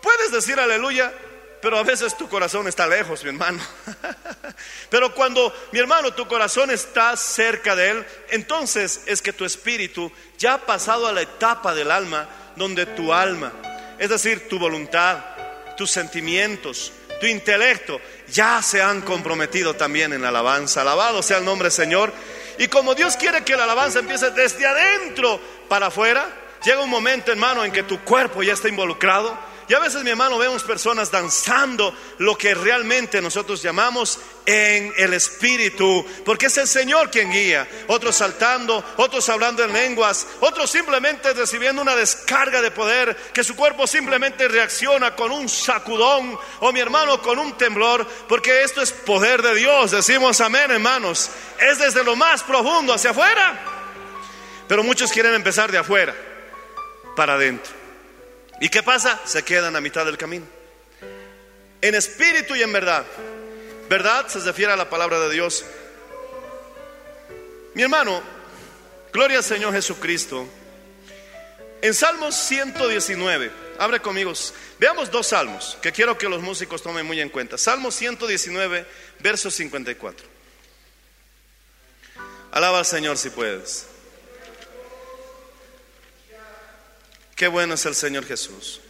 Puedes 0.00 0.30
decir 0.30 0.60
aleluya, 0.60 1.12
pero 1.60 1.78
a 1.78 1.82
veces 1.82 2.16
tu 2.16 2.28
corazón 2.28 2.68
está 2.68 2.86
lejos, 2.86 3.22
mi 3.24 3.30
hermano. 3.30 3.60
Pero 4.90 5.14
cuando, 5.14 5.54
mi 5.72 5.78
hermano, 5.78 6.12
tu 6.14 6.26
corazón 6.26 6.70
está 6.70 7.16
cerca 7.16 7.76
de 7.76 7.90
Él, 7.90 8.06
entonces 8.30 9.02
es 9.06 9.20
que 9.20 9.32
tu 9.32 9.44
espíritu 9.44 10.10
ya 10.38 10.54
ha 10.54 10.66
pasado 10.66 11.06
a 11.06 11.12
la 11.12 11.22
etapa 11.22 11.74
del 11.74 11.90
alma 11.90 12.28
donde 12.56 12.86
tu 12.86 13.12
alma, 13.12 13.52
es 13.98 14.08
decir, 14.08 14.48
tu 14.48 14.58
voluntad, 14.58 15.18
tus 15.76 15.90
sentimientos, 15.90 16.92
tu 17.20 17.26
intelecto, 17.26 18.00
ya 18.28 18.62
se 18.62 18.80
han 18.80 19.02
comprometido 19.02 19.74
también 19.74 20.12
en 20.12 20.22
la 20.22 20.28
alabanza. 20.28 20.82
Alabado 20.82 21.22
sea 21.22 21.38
el 21.38 21.44
nombre 21.44 21.70
Señor. 21.70 22.12
Y 22.58 22.68
como 22.68 22.94
Dios 22.94 23.16
quiere 23.16 23.44
que 23.44 23.56
la 23.56 23.64
alabanza 23.64 24.00
empiece 24.00 24.30
desde 24.30 24.66
adentro 24.66 25.40
para 25.68 25.86
afuera, 25.86 26.26
llega 26.64 26.80
un 26.80 26.90
momento, 26.90 27.30
hermano, 27.30 27.64
en 27.64 27.72
que 27.72 27.82
tu 27.82 28.00
cuerpo 28.00 28.42
ya 28.42 28.54
está 28.54 28.68
involucrado 28.68 29.38
y 29.68 29.74
a 29.74 29.80
veces, 29.80 30.02
mi 30.02 30.08
hermano, 30.08 30.38
vemos 30.38 30.62
personas 30.62 31.10
danzando 31.10 31.94
lo 32.18 32.38
que 32.38 32.54
realmente 32.54 33.20
nosotros 33.20 33.62
llamamos 33.62 34.18
en 34.46 34.94
el 34.96 35.12
Espíritu, 35.12 36.06
porque 36.24 36.46
es 36.46 36.56
el 36.56 36.66
Señor 36.66 37.10
quien 37.10 37.30
guía. 37.30 37.68
Otros 37.88 38.16
saltando, 38.16 38.82
otros 38.96 39.28
hablando 39.28 39.62
en 39.62 39.74
lenguas, 39.74 40.26
otros 40.40 40.70
simplemente 40.70 41.34
recibiendo 41.34 41.82
una 41.82 41.94
descarga 41.94 42.62
de 42.62 42.70
poder, 42.70 43.14
que 43.34 43.44
su 43.44 43.54
cuerpo 43.54 43.86
simplemente 43.86 44.48
reacciona 44.48 45.14
con 45.14 45.30
un 45.30 45.50
sacudón, 45.50 46.38
o 46.60 46.72
mi 46.72 46.80
hermano, 46.80 47.20
con 47.20 47.38
un 47.38 47.58
temblor, 47.58 48.06
porque 48.26 48.62
esto 48.62 48.80
es 48.80 48.90
poder 48.90 49.42
de 49.42 49.54
Dios. 49.54 49.90
Decimos 49.90 50.40
amén, 50.40 50.70
hermanos. 50.70 51.30
Es 51.60 51.78
desde 51.78 52.02
lo 52.02 52.16
más 52.16 52.42
profundo 52.42 52.94
hacia 52.94 53.10
afuera. 53.10 53.60
Pero 54.66 54.82
muchos 54.82 55.12
quieren 55.12 55.34
empezar 55.34 55.70
de 55.70 55.76
afuera 55.76 56.14
para 57.14 57.34
adentro. 57.34 57.77
¿Y 58.60 58.68
qué 58.68 58.82
pasa? 58.82 59.20
Se 59.24 59.42
quedan 59.42 59.76
a 59.76 59.80
mitad 59.80 60.04
del 60.04 60.18
camino. 60.18 60.46
En 61.80 61.94
espíritu 61.94 62.56
y 62.56 62.62
en 62.62 62.72
verdad. 62.72 63.04
Verdad 63.88 64.26
se 64.28 64.40
refiere 64.40 64.72
a 64.72 64.76
la 64.76 64.90
palabra 64.90 65.20
de 65.20 65.32
Dios. 65.32 65.64
Mi 67.74 67.82
hermano, 67.82 68.20
gloria 69.12 69.38
al 69.38 69.44
Señor 69.44 69.72
Jesucristo. 69.72 70.46
En 71.80 71.94
Salmos 71.94 72.34
119, 72.34 73.52
abre 73.78 74.00
conmigo, 74.00 74.32
veamos 74.80 75.12
dos 75.12 75.28
salmos 75.28 75.78
que 75.80 75.92
quiero 75.92 76.18
que 76.18 76.28
los 76.28 76.42
músicos 76.42 76.82
tomen 76.82 77.06
muy 77.06 77.20
en 77.20 77.28
cuenta. 77.28 77.56
Salmo 77.56 77.92
119, 77.92 78.84
verso 79.20 79.48
54. 79.48 80.26
Alaba 82.50 82.80
al 82.80 82.86
Señor 82.86 83.16
si 83.16 83.30
puedes. 83.30 83.86
Qué 87.38 87.46
bueno 87.46 87.74
es 87.74 87.86
el 87.86 87.94
Señor 87.94 88.26
Jesús. 88.26 88.80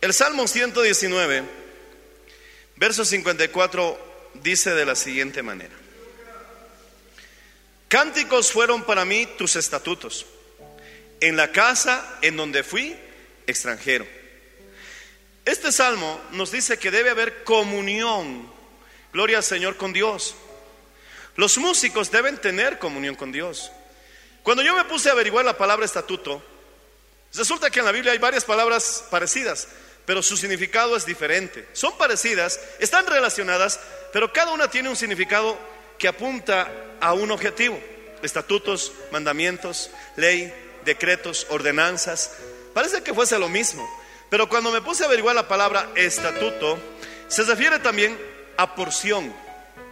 El 0.00 0.14
Salmo 0.14 0.48
119, 0.48 1.44
verso 2.76 3.04
54, 3.04 4.30
dice 4.32 4.70
de 4.70 4.86
la 4.86 4.96
siguiente 4.96 5.42
manera. 5.42 5.74
Cánticos 7.88 8.50
fueron 8.50 8.82
para 8.82 9.04
mí 9.04 9.28
tus 9.36 9.56
estatutos, 9.56 10.24
en 11.20 11.36
la 11.36 11.52
casa 11.52 12.18
en 12.22 12.38
donde 12.38 12.64
fui 12.64 12.96
extranjero. 13.46 14.06
Este 15.44 15.70
salmo 15.70 16.18
nos 16.30 16.50
dice 16.50 16.78
que 16.78 16.90
debe 16.90 17.10
haber 17.10 17.44
comunión, 17.44 18.50
gloria 19.12 19.36
al 19.36 19.44
Señor, 19.44 19.76
con 19.76 19.92
Dios. 19.92 20.34
Los 21.36 21.58
músicos 21.58 22.10
deben 22.10 22.38
tener 22.38 22.78
comunión 22.78 23.16
con 23.16 23.32
Dios. 23.32 23.70
Cuando 24.42 24.62
yo 24.62 24.74
me 24.74 24.84
puse 24.84 25.10
a 25.10 25.12
averiguar 25.12 25.44
la 25.44 25.58
palabra 25.58 25.84
estatuto, 25.84 26.42
Resulta 27.34 27.70
que 27.70 27.80
en 27.80 27.84
la 27.84 27.92
Biblia 27.92 28.12
hay 28.12 28.18
varias 28.18 28.44
palabras 28.44 29.04
parecidas, 29.10 29.66
pero 30.06 30.22
su 30.22 30.36
significado 30.36 30.96
es 30.96 31.04
diferente. 31.04 31.66
Son 31.72 31.96
parecidas, 31.98 32.60
están 32.78 33.06
relacionadas, 33.06 33.80
pero 34.12 34.32
cada 34.32 34.52
una 34.52 34.70
tiene 34.70 34.88
un 34.88 34.96
significado 34.96 35.58
que 35.98 36.06
apunta 36.06 36.70
a 37.00 37.12
un 37.12 37.32
objetivo. 37.32 37.78
Estatutos, 38.22 38.92
mandamientos, 39.10 39.90
ley, 40.16 40.52
decretos, 40.84 41.46
ordenanzas. 41.50 42.36
Parece 42.72 43.02
que 43.02 43.12
fuese 43.12 43.38
lo 43.38 43.48
mismo. 43.48 43.84
Pero 44.30 44.48
cuando 44.48 44.70
me 44.70 44.80
puse 44.80 45.02
a 45.02 45.06
averiguar 45.06 45.34
la 45.34 45.48
palabra 45.48 45.90
estatuto, 45.96 46.78
se 47.28 47.42
refiere 47.42 47.80
también 47.80 48.18
a 48.56 48.74
porción. 48.76 49.34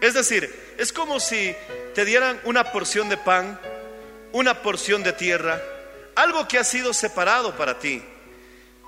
Es 0.00 0.14
decir, 0.14 0.74
es 0.78 0.92
como 0.92 1.18
si 1.18 1.54
te 1.94 2.04
dieran 2.04 2.40
una 2.44 2.72
porción 2.72 3.08
de 3.08 3.16
pan, 3.16 3.60
una 4.32 4.62
porción 4.62 5.02
de 5.02 5.12
tierra, 5.12 5.62
algo 6.14 6.46
que 6.48 6.58
ha 6.58 6.64
sido 6.64 6.92
separado 6.92 7.56
para 7.56 7.78
ti. 7.78 8.02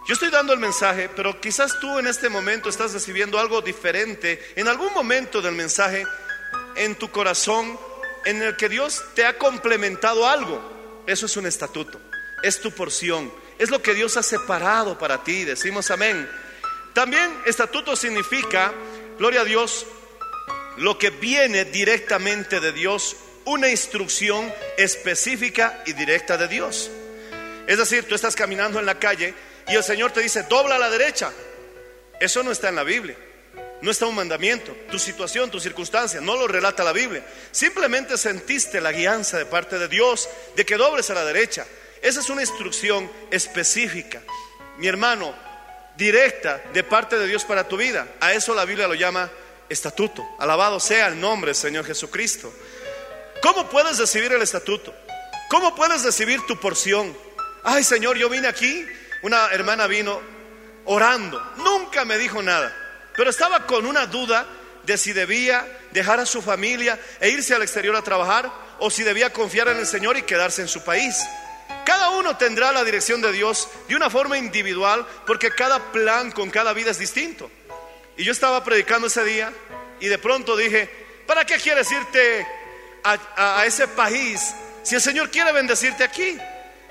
Yo 0.07 0.13
estoy 0.13 0.31
dando 0.31 0.53
el 0.53 0.59
mensaje, 0.59 1.09
pero 1.17 1.41
quizás 1.41 1.81
tú 1.81 1.99
en 1.99 2.07
este 2.07 2.29
momento 2.29 2.69
estás 2.69 2.93
recibiendo 2.93 3.39
algo 3.39 3.63
diferente, 3.63 4.53
en 4.55 4.69
algún 4.69 4.93
momento 4.93 5.41
del 5.41 5.55
mensaje, 5.55 6.07
en 6.77 6.95
tu 6.97 7.11
corazón, 7.11 7.79
en 8.27 8.43
el 8.43 8.55
que 8.57 8.69
Dios 8.69 9.03
te 9.15 9.25
ha 9.25 9.39
complementado 9.39 10.29
algo. 10.29 11.03
Eso 11.07 11.25
es 11.25 11.37
un 11.39 11.47
estatuto, 11.47 11.99
es 12.43 12.61
tu 12.61 12.71
porción, 12.73 13.33
es 13.59 13.71
lo 13.71 13.81
que 13.81 13.95
Dios 13.95 14.19
ha 14.19 14.23
separado 14.23 14.99
para 14.99 15.25
ti. 15.25 15.45
Decimos 15.45 15.91
amén. 15.91 16.29
También 16.93 17.35
estatuto 17.47 17.97
significa, 17.97 18.75
gloria 19.19 19.41
a 19.41 19.45
Dios, 19.45 19.87
lo 20.77 20.99
que 20.99 21.09
viene 21.11 21.65
directamente 21.65 22.61
de 22.61 22.73
Dios, 22.73 23.17
una 23.47 23.71
instrucción 23.71 24.53
específica 24.77 25.83
y 25.87 25.95
directa 25.95 26.37
de 26.37 26.49
Dios. 26.49 26.91
Es 27.67 27.79
decir, 27.79 28.07
tú 28.09 28.15
estás 28.15 28.37
caminando 28.37 28.79
en 28.79 28.87
la 28.87 28.99
calle 28.99 29.35
y 29.69 29.75
el 29.75 29.83
Señor 29.83 30.13
te 30.13 30.21
dice, 30.21 30.43
dobla 30.45 30.77
a 30.77 30.79
la 30.79 30.91
derecha. 30.91 31.33
Eso 32.21 32.43
no 32.43 32.53
está 32.53 32.69
en 32.69 32.77
la 32.77 32.85
Biblia. 32.85 33.17
No 33.81 33.91
está 33.91 34.07
un 34.07 34.15
mandamiento. 34.15 34.75
Tu 34.91 34.99
situación, 34.99 35.51
tu 35.51 35.61
circunstancia, 35.61 36.21
no 36.21 36.37
lo 36.37 36.47
relata 36.49 36.85
la 36.85 36.93
Biblia. 36.93 37.25
Simplemente 37.51 38.17
sentiste 38.17 38.81
la 38.81 38.93
guianza 38.93 39.39
de 39.39 39.47
parte 39.47 39.79
de 39.79 39.89
Dios 39.89 40.29
de 40.57 40.65
que 40.65 40.77
dobles 40.77 41.11
a 41.11 41.15
la 41.15 41.25
derecha. 41.25 41.67
Esa 42.01 42.21
es 42.21 42.29
una 42.29 42.43
instrucción 42.43 43.11
específica. 43.31 44.23
Mi 44.79 44.87
hermano, 44.87 45.35
directa 45.97 46.63
de 46.73 46.85
parte 46.85 47.19
de 47.19 47.27
Dios 47.27 47.45
para 47.45 47.69
tu 47.69 47.77
vida. 47.77 48.09
A 48.21 48.33
eso 48.33 48.55
la 48.55 48.65
Biblia 48.65 48.89
lo 48.89 48.95
llama 48.95 49.31
estatuto. 49.69 50.25
Alabado 50.39 50.81
sea 50.81 51.09
el 51.09 51.21
nombre 51.21 51.55
Señor 51.55 51.85
Jesucristo. 51.85 52.53
¿Cómo 53.43 53.69
puedes 53.69 53.99
recibir 53.99 54.33
el 54.33 54.43
estatuto? 54.43 54.95
¿Cómo 55.51 55.75
puedes 55.75 56.03
recibir 56.03 56.41
tu 56.47 56.59
porción? 56.59 57.15
Ay 57.67 57.83
Señor, 57.83 58.19
yo 58.19 58.29
vine 58.29 58.47
aquí, 58.47 58.87
una 59.23 59.49
hermana 59.49 59.87
vino 59.87 60.21
orando, 60.85 61.43
nunca 61.57 62.05
me 62.05 62.19
dijo 62.19 62.43
nada, 62.43 62.77
pero 63.17 63.31
estaba 63.31 63.67
con 63.67 63.87
una 63.87 64.07
duda 64.07 64.47
de 64.83 64.99
si 64.99 65.15
debía 65.15 65.67
dejar 65.91 66.21
a 66.21 66.27
su 66.27 66.43
familia 66.43 67.01
e 67.21 67.31
irse 67.31 67.55
al 67.55 67.63
exterior 67.63 67.97
a 67.97 68.03
trabajar 68.03 68.53
o 68.81 68.91
si 68.91 69.03
debía 69.03 69.33
confiar 69.33 69.69
en 69.69 69.79
el 69.79 69.87
Señor 69.87 70.19
y 70.19 70.23
quedarse 70.23 70.61
en 70.61 70.69
su 70.69 70.85
país. 70.85 71.25
Cada 71.87 72.11
uno 72.11 72.37
tendrá 72.37 72.71
la 72.71 72.85
dirección 72.85 73.23
de 73.23 73.33
Dios 73.33 73.67
de 73.89 73.97
una 73.97 74.11
forma 74.11 74.37
individual 74.37 75.07
porque 75.27 75.51
cada 75.51 75.91
plan 75.91 76.33
con 76.33 76.51
cada 76.51 76.75
vida 76.75 76.91
es 76.91 76.99
distinto. 76.99 77.51
Y 78.19 78.25
yo 78.25 78.33
estaba 78.33 78.63
predicando 78.63 79.07
ese 79.07 79.25
día 79.25 79.51
y 80.01 80.09
de 80.09 80.19
pronto 80.19 80.55
dije, 80.55 80.91
¿para 81.27 81.47
qué 81.47 81.57
quieres 81.57 81.91
irte 81.91 82.47
a, 83.05 83.61
a 83.61 83.65
ese 83.65 83.89
país 83.89 84.55
si 84.83 84.97
el 84.97 85.01
Señor 85.01 85.31
quiere 85.31 85.51
bendecirte 85.53 86.05
aquí? 86.05 86.37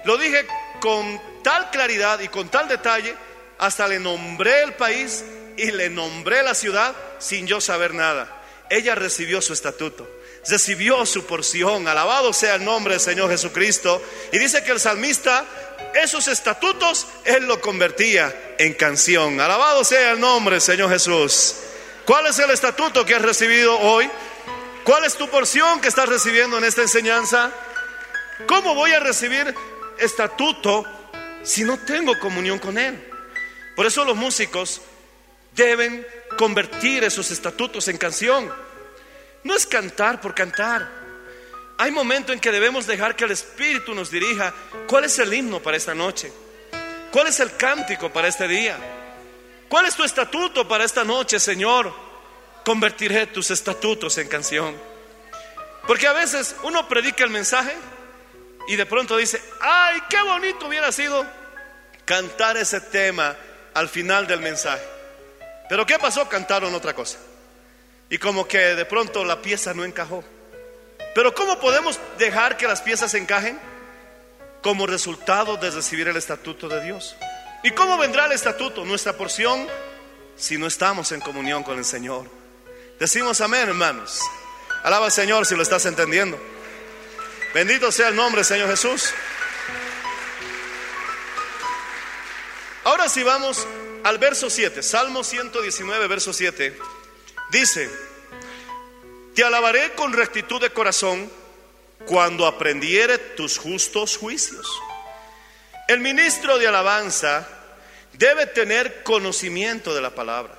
Lo 0.06 0.18
dije 0.18 0.48
con 0.84 1.22
tal 1.42 1.72
claridad 1.72 2.20
y 2.20 2.28
con 2.28 2.50
tal 2.50 2.68
detalle, 2.68 3.16
hasta 3.58 3.88
le 3.88 4.00
nombré 4.00 4.64
el 4.64 4.74
país 4.74 5.24
y 5.56 5.72
le 5.72 5.90
nombré 5.90 6.44
la 6.44 6.54
ciudad 6.54 6.94
sin 7.20 7.48
yo 7.48 7.62
saber 7.62 7.94
nada. 7.94 8.44
Ella 8.70 8.94
recibió 8.94 9.42
su 9.42 9.54
estatuto, 9.54 10.06
recibió 10.46 11.06
su 11.06 11.26
porción, 11.26 11.88
alabado 11.88 12.34
sea 12.34 12.56
el 12.56 12.66
nombre 12.66 12.96
del 12.96 13.00
Señor 13.00 13.30
Jesucristo. 13.30 14.04
Y 14.34 14.40
dice 14.40 14.62
que 14.66 14.72
el 14.72 14.80
salmista, 14.82 15.46
esos 15.94 16.28
estatutos, 16.28 17.08
él 17.24 17.46
lo 17.46 17.62
convertía 17.62 18.56
en 18.60 18.74
canción. 18.74 19.40
Alabado 19.40 19.86
sea 19.86 20.12
el 20.12 20.20
nombre 20.20 20.56
del 20.56 20.62
Señor 20.62 20.90
Jesús. 20.90 21.56
¿Cuál 22.04 22.26
es 22.26 22.38
el 22.40 22.50
estatuto 22.50 23.06
que 23.06 23.16
has 23.16 23.22
recibido 23.22 23.80
hoy? 23.80 24.12
¿Cuál 24.84 25.06
es 25.06 25.16
tu 25.16 25.30
porción 25.30 25.80
que 25.80 25.88
estás 25.88 26.10
recibiendo 26.10 26.58
en 26.58 26.66
esta 26.66 26.82
enseñanza? 26.82 27.52
¿Cómo 28.48 28.76
voy 28.76 28.92
a 28.92 29.00
recibir 29.00 29.56
estatuto 29.98 30.86
si 31.44 31.64
no 31.64 31.78
tengo 31.80 32.18
comunión 32.20 32.60
con 32.60 32.78
Él. 32.78 33.02
Por 33.76 33.86
eso 33.86 34.06
los 34.06 34.16
músicos 34.16 34.82
deben 35.56 36.06
convertir 36.38 37.04
esos 37.04 37.32
estatutos 37.32 37.88
en 37.88 37.98
canción. 37.98 38.52
No 39.44 39.56
es 39.56 39.66
cantar 39.66 40.22
por 40.22 40.34
cantar. 40.34 40.90
Hay 41.78 41.92
momentos 41.92 42.34
en 42.34 42.40
que 42.40 42.52
debemos 42.52 42.88
dejar 42.88 43.16
que 43.16 43.26
el 43.26 43.32
Espíritu 43.32 43.94
nos 43.94 44.10
dirija. 44.10 44.54
¿Cuál 44.88 45.06
es 45.06 45.20
el 45.20 45.34
himno 45.34 45.60
para 45.60 45.78
esta 45.78 45.94
noche? 45.94 46.32
¿Cuál 47.12 47.28
es 47.28 47.40
el 47.40 47.56
cántico 47.56 48.12
para 48.12 48.28
este 48.28 48.48
día? 48.48 48.78
¿Cuál 49.68 49.86
es 49.86 49.96
tu 49.96 50.04
estatuto 50.04 50.68
para 50.68 50.84
esta 50.84 51.04
noche, 51.04 51.40
Señor? 51.40 51.94
Convertiré 52.64 53.28
tus 53.28 53.52
estatutos 53.52 54.18
en 54.18 54.28
canción. 54.28 54.76
Porque 55.88 56.08
a 56.08 56.14
veces 56.14 56.56
uno 56.64 56.88
predica 56.88 57.24
el 57.24 57.30
mensaje 57.30 57.76
y 58.68 58.76
de 58.76 58.86
pronto 58.86 59.18
dice, 59.18 59.42
ay, 59.62 60.02
qué 60.10 60.22
bonito 60.22 60.68
hubiera 60.68 60.92
sido 60.92 61.26
cantar 62.06 62.58
ese 62.58 62.82
tema 62.82 63.36
al 63.74 63.90
final 63.90 64.28
del 64.28 64.40
mensaje. 64.40 64.84
Pero 65.70 65.86
¿qué 65.86 65.98
pasó? 66.00 66.28
Cantaron 66.30 66.74
otra 66.74 66.94
cosa. 66.94 67.18
Y 68.10 68.18
como 68.18 68.48
que 68.48 68.58
de 68.58 68.86
pronto 68.86 69.26
la 69.26 69.42
pieza 69.42 69.74
no 69.74 69.84
encajó. 69.84 70.24
Pero 71.16 71.34
¿cómo 71.34 71.60
podemos 71.60 72.00
dejar 72.18 72.58
que 72.58 72.68
las 72.68 72.82
piezas 72.82 73.14
encajen? 73.14 73.60
Como 74.62 74.88
resultado 74.88 75.58
de 75.58 75.72
recibir 75.72 76.08
el 76.08 76.18
estatuto 76.18 76.70
de 76.70 76.84
Dios. 76.84 77.16
¿Y 77.64 77.72
cómo 77.72 77.98
vendrá 77.98 78.26
el 78.26 78.32
estatuto? 78.32 78.86
Nuestra 78.86 79.14
porción 79.14 79.68
si 80.36 80.58
no 80.58 80.68
estamos 80.68 81.12
en 81.12 81.22
comunión 81.22 81.64
con 81.64 81.78
el 81.78 81.86
Señor. 81.86 82.30
Decimos 83.00 83.42
amén, 83.42 83.70
hermanos. 83.70 84.22
Alaba 84.84 85.06
al 85.06 85.12
Señor 85.12 85.46
si 85.46 85.56
lo 85.56 85.64
estás 85.64 85.86
entendiendo. 85.86 86.40
Bendito 87.54 87.92
sea 87.92 88.08
el 88.08 88.16
nombre, 88.16 88.44
Señor 88.44 88.68
Jesús. 88.70 89.14
Ahora 92.84 93.08
si 93.08 93.22
vamos 93.22 93.68
al 94.04 94.18
verso 94.18 94.50
7, 94.50 94.82
Salmo 94.82 95.24
119, 95.24 96.08
verso 96.08 96.34
7, 96.34 96.76
dice, 97.52 97.90
te 99.36 99.44
alabaré 99.44 99.94
con 99.94 100.14
rectitud 100.14 100.60
de 100.60 100.72
corazón 100.72 101.32
cuando 102.06 102.48
aprendiere 102.48 103.20
tus 103.20 103.60
justos 103.60 104.18
juicios. 104.18 104.68
El 105.88 106.00
ministro 106.00 106.58
de 106.58 106.68
alabanza 106.68 107.48
debe 108.14 108.48
tener 108.48 109.04
conocimiento 109.04 109.94
de 109.94 110.02
la 110.02 110.14
palabra. 110.16 110.56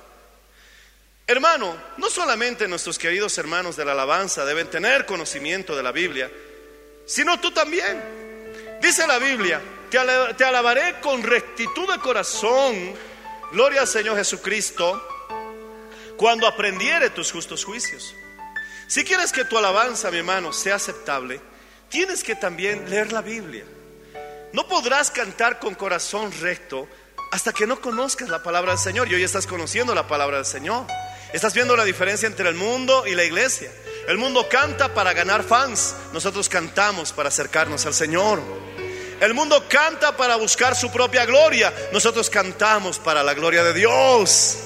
Hermano, 1.27 1.75
no 1.97 2.09
solamente 2.09 2.67
nuestros 2.67 2.97
queridos 2.97 3.37
hermanos 3.37 3.75
de 3.75 3.83
la 3.83 3.91
alabanza 3.91 4.45
deben 4.45 4.69
tener 4.69 5.05
conocimiento 5.05 5.75
de 5.75 5.83
la 5.83 5.91
Biblia, 5.91 6.31
sino 7.05 7.39
tú 7.39 7.51
también. 7.51 8.01
Dice 8.81 9.07
la 9.07 9.17
Biblia, 9.17 9.61
te 9.89 10.43
alabaré 10.43 10.99
con 11.01 11.23
rectitud 11.23 11.91
de 11.91 11.99
corazón, 11.99 12.93
gloria 13.51 13.81
al 13.81 13.87
Señor 13.87 14.17
Jesucristo, 14.17 15.01
cuando 16.17 16.47
aprendiere 16.47 17.09
tus 17.09 17.31
justos 17.31 17.63
juicios. 17.63 18.15
Si 18.87 19.03
quieres 19.03 19.31
que 19.31 19.45
tu 19.45 19.57
alabanza, 19.57 20.11
mi 20.11 20.17
hermano, 20.17 20.53
sea 20.53 20.75
aceptable, 20.75 21.41
tienes 21.89 22.23
que 22.23 22.35
también 22.35 22.89
leer 22.89 23.11
la 23.11 23.21
Biblia. 23.21 23.63
No 24.53 24.67
podrás 24.67 25.11
cantar 25.11 25.59
con 25.59 25.75
corazón 25.75 26.31
recto 26.39 26.87
hasta 27.31 27.51
que 27.51 27.67
no 27.67 27.81
conozcas 27.81 28.29
la 28.29 28.43
palabra 28.43 28.71
del 28.71 28.79
Señor. 28.79 29.11
Y 29.11 29.15
hoy 29.15 29.23
estás 29.23 29.47
conociendo 29.47 29.93
la 29.93 30.07
palabra 30.07 30.37
del 30.37 30.45
Señor. 30.45 30.85
Estás 31.33 31.53
viendo 31.53 31.75
la 31.75 31.83
diferencia 31.83 32.27
entre 32.27 32.47
el 32.47 32.55
mundo 32.55 33.05
y 33.05 33.15
la 33.15 33.25
iglesia. 33.25 33.69
El 34.07 34.17
mundo 34.17 34.47
canta 34.47 34.93
para 34.93 35.13
ganar 35.13 35.43
fans. 35.43 35.95
Nosotros 36.13 36.47
cantamos 36.47 37.11
para 37.11 37.29
acercarnos 37.29 37.85
al 37.85 37.93
Señor. 37.93 38.39
El 39.19 39.33
mundo 39.33 39.63
canta 39.67 40.15
para 40.15 40.35
buscar 40.35 40.75
su 40.75 40.91
propia 40.91 41.25
gloria. 41.25 41.73
Nosotros 41.91 42.29
cantamos 42.29 42.99
para 42.99 43.23
la 43.23 43.33
gloria 43.33 43.63
de 43.63 43.73
Dios. 43.73 44.57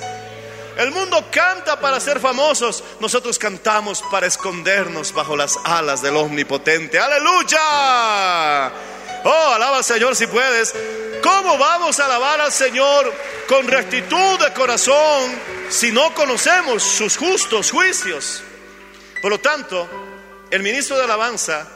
El 0.78 0.92
mundo 0.92 1.26
canta 1.32 1.80
para 1.80 2.00
ser 2.00 2.20
famosos. 2.20 2.84
Nosotros 3.00 3.40
cantamos 3.40 4.04
para 4.12 4.28
escondernos 4.28 5.14
bajo 5.14 5.38
las 5.38 5.58
alas 5.64 6.02
del 6.02 6.18
Omnipotente. 6.18 7.00
Aleluya. 7.00 8.72
Oh, 9.24 9.52
alaba 9.54 9.78
al 9.78 9.84
Señor 9.84 10.16
si 10.16 10.28
puedes. 10.28 10.74
¿Cómo 11.22 11.58
vamos 11.58 12.00
a 12.00 12.06
alabar 12.06 12.42
al 12.42 12.52
Señor 12.52 13.14
con 13.48 13.68
rectitud 13.68 14.40
de 14.40 14.54
corazón 14.54 15.38
si 15.70 15.92
no 15.92 16.14
conocemos 16.14 16.84
sus 16.84 17.18
justos 17.18 17.72
juicios? 17.72 18.44
Por 19.22 19.32
lo 19.32 19.40
tanto, 19.40 19.88
el 20.50 20.64
ministro 20.64 20.98
de 20.98 21.04
alabanza 21.04 21.68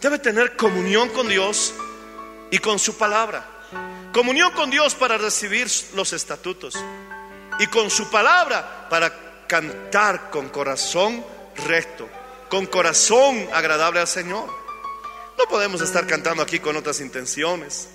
debe 0.00 0.18
tener 0.18 0.56
comunión 0.56 1.08
con 1.10 1.28
Dios 1.28 1.74
y 2.50 2.58
con 2.58 2.78
su 2.78 2.96
palabra. 2.96 3.46
Comunión 4.12 4.52
con 4.52 4.70
Dios 4.70 4.94
para 4.94 5.16
recibir 5.16 5.68
los 5.94 6.12
estatutos 6.12 6.74
y 7.60 7.66
con 7.68 7.90
su 7.90 8.10
palabra 8.10 8.88
para 8.88 9.46
cantar 9.46 10.30
con 10.30 10.48
corazón 10.48 11.24
recto, 11.66 12.08
con 12.48 12.66
corazón 12.66 13.48
agradable 13.52 14.00
al 14.00 14.08
Señor. 14.08 14.48
No 15.38 15.44
podemos 15.48 15.80
estar 15.80 16.06
cantando 16.06 16.42
aquí 16.42 16.58
con 16.58 16.76
otras 16.76 17.00
intenciones. 17.00 17.88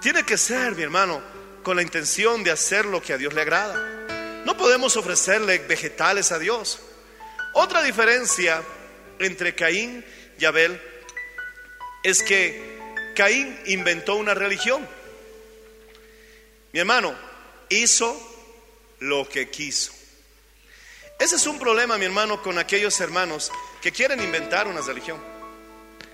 Tiene 0.00 0.24
que 0.24 0.36
ser, 0.36 0.74
mi 0.74 0.82
hermano, 0.82 1.22
con 1.62 1.76
la 1.76 1.82
intención 1.82 2.44
de 2.44 2.50
hacer 2.50 2.84
lo 2.84 3.00
que 3.00 3.12
a 3.12 3.18
Dios 3.18 3.32
le 3.32 3.42
agrada. 3.42 3.74
No 4.44 4.56
podemos 4.56 4.96
ofrecerle 4.96 5.58
vegetales 5.58 6.32
a 6.32 6.38
Dios. 6.38 6.80
Otra 7.54 7.82
diferencia 7.82 8.62
entre 9.18 9.54
Caín 9.54 10.04
y 10.38 10.44
Abel 10.44 10.80
es 12.02 12.22
que 12.22 12.78
Caín 13.14 13.58
inventó 13.66 14.16
una 14.16 14.34
religión. 14.34 14.86
Mi 16.72 16.80
hermano 16.80 17.14
hizo 17.68 18.16
lo 19.00 19.28
que 19.28 19.50
quiso. 19.50 19.92
Ese 21.18 21.36
es 21.36 21.46
un 21.46 21.58
problema, 21.58 21.98
mi 21.98 22.06
hermano, 22.06 22.42
con 22.42 22.58
aquellos 22.58 22.98
hermanos 23.00 23.52
que 23.80 23.92
quieren 23.92 24.22
inventar 24.22 24.66
una 24.66 24.80
religión. 24.80 25.20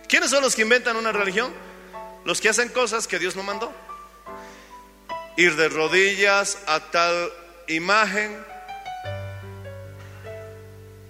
¿Quiénes 0.08 0.30
son 0.30 0.42
los 0.42 0.54
que 0.54 0.62
inventan 0.62 0.96
una 0.96 1.12
religión? 1.12 1.54
Los 2.24 2.40
que 2.40 2.48
hacen 2.48 2.68
cosas 2.70 3.06
que 3.06 3.18
Dios 3.18 3.36
no 3.36 3.42
mandó. 3.42 3.72
Ir 5.36 5.54
de 5.56 5.68
rodillas 5.68 6.58
a 6.66 6.80
tal 6.90 7.32
imagen. 7.68 8.36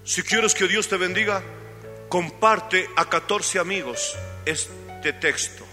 Si 0.09 0.23
quieres 0.23 0.55
que 0.55 0.67
Dios 0.67 0.89
te 0.89 0.97
bendiga, 0.97 1.43
comparte 2.09 2.89
a 2.97 3.11
14 3.11 3.59
amigos 3.59 4.17
este 4.47 5.13
texto. 5.13 5.67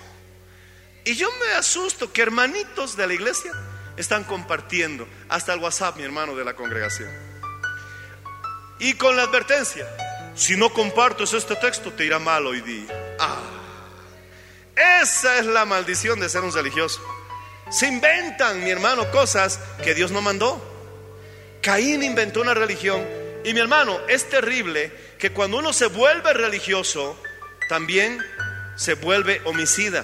Y 1.05 1.15
yo 1.15 1.29
me 1.39 1.53
asusto 1.53 2.11
que 2.11 2.21
hermanitos 2.21 2.97
de 2.97 3.07
la 3.07 3.13
iglesia 3.13 3.53
están 3.95 4.25
compartiendo 4.25 5.07
hasta 5.29 5.53
el 5.53 5.61
WhatsApp, 5.61 5.95
mi 5.95 6.03
hermano 6.03 6.35
de 6.35 6.43
la 6.43 6.53
congregación. 6.53 7.09
Y 8.79 8.95
con 8.95 9.15
la 9.15 9.23
advertencia, 9.23 9.87
si 10.35 10.57
no 10.57 10.69
compartes 10.73 11.31
este 11.31 11.55
texto 11.55 11.93
te 11.93 12.03
irá 12.03 12.19
mal 12.19 12.45
hoy 12.45 12.59
día. 12.59 13.15
Ah, 13.17 13.41
esa 15.01 15.37
es 15.37 15.45
la 15.45 15.63
maldición 15.63 16.19
de 16.19 16.27
ser 16.27 16.41
un 16.41 16.51
religioso. 16.51 17.01
Se 17.71 17.87
inventan, 17.87 18.61
mi 18.65 18.69
hermano, 18.69 19.09
cosas 19.11 19.61
que 19.81 19.95
Dios 19.95 20.11
no 20.11 20.21
mandó. 20.21 20.61
Caín 21.61 22.03
inventó 22.03 22.41
una 22.41 22.53
religión 22.53 23.23
y 23.45 23.53
mi 23.53 23.59
hermano, 23.59 23.99
es 24.07 24.27
terrible 24.27 24.91
que 25.19 25.31
cuando 25.31 25.57
uno 25.57 25.71
se 25.71 25.85
vuelve 25.85 26.33
religioso, 26.33 27.15
también 27.69 28.19
se 28.75 28.95
vuelve 28.95 29.39
homicida. 29.45 30.03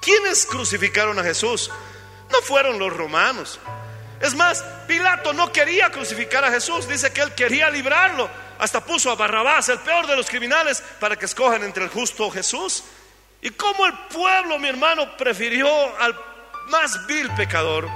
¿Quiénes 0.00 0.46
crucificaron 0.46 1.18
a 1.18 1.24
Jesús? 1.24 1.68
No 2.30 2.40
fueron 2.42 2.78
los 2.78 2.92
romanos. 2.92 3.58
Es 4.20 4.36
más, 4.36 4.64
Pilato 4.86 5.32
no 5.32 5.50
quería 5.50 5.90
crucificar 5.90 6.44
a 6.44 6.52
Jesús, 6.52 6.86
dice 6.86 7.12
que 7.12 7.22
él 7.22 7.34
quería 7.34 7.68
librarlo. 7.68 8.30
Hasta 8.60 8.84
puso 8.84 9.10
a 9.10 9.16
Barrabás, 9.16 9.68
el 9.68 9.80
peor 9.80 10.06
de 10.06 10.16
los 10.16 10.30
criminales, 10.30 10.84
para 11.00 11.16
que 11.16 11.26
escojan 11.26 11.64
entre 11.64 11.82
el 11.82 11.90
justo 11.90 12.30
Jesús. 12.30 12.84
Y 13.42 13.50
como 13.50 13.86
el 13.86 13.92
pueblo, 14.08 14.56
mi 14.60 14.68
hermano, 14.68 15.16
prefirió 15.16 15.68
al 15.98 16.14
más 16.68 17.06
vil 17.08 17.28
pecador 17.34 17.88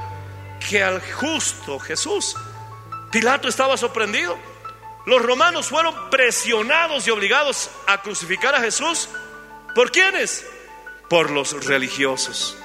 que 0.69 0.83
al 0.83 1.01
justo 1.01 1.79
Jesús. 1.79 2.35
Pilato 3.11 3.49
estaba 3.49 3.77
sorprendido. 3.77 4.39
Los 5.07 5.23
romanos 5.23 5.67
fueron 5.67 6.11
presionados 6.11 7.07
y 7.07 7.11
obligados 7.11 7.71
a 7.87 8.03
crucificar 8.03 8.55
a 8.55 8.61
Jesús. 8.61 9.09
¿Por 9.75 9.91
quiénes? 9.91 10.47
Por 11.09 11.31
los 11.31 11.65
religiosos. 11.65 12.57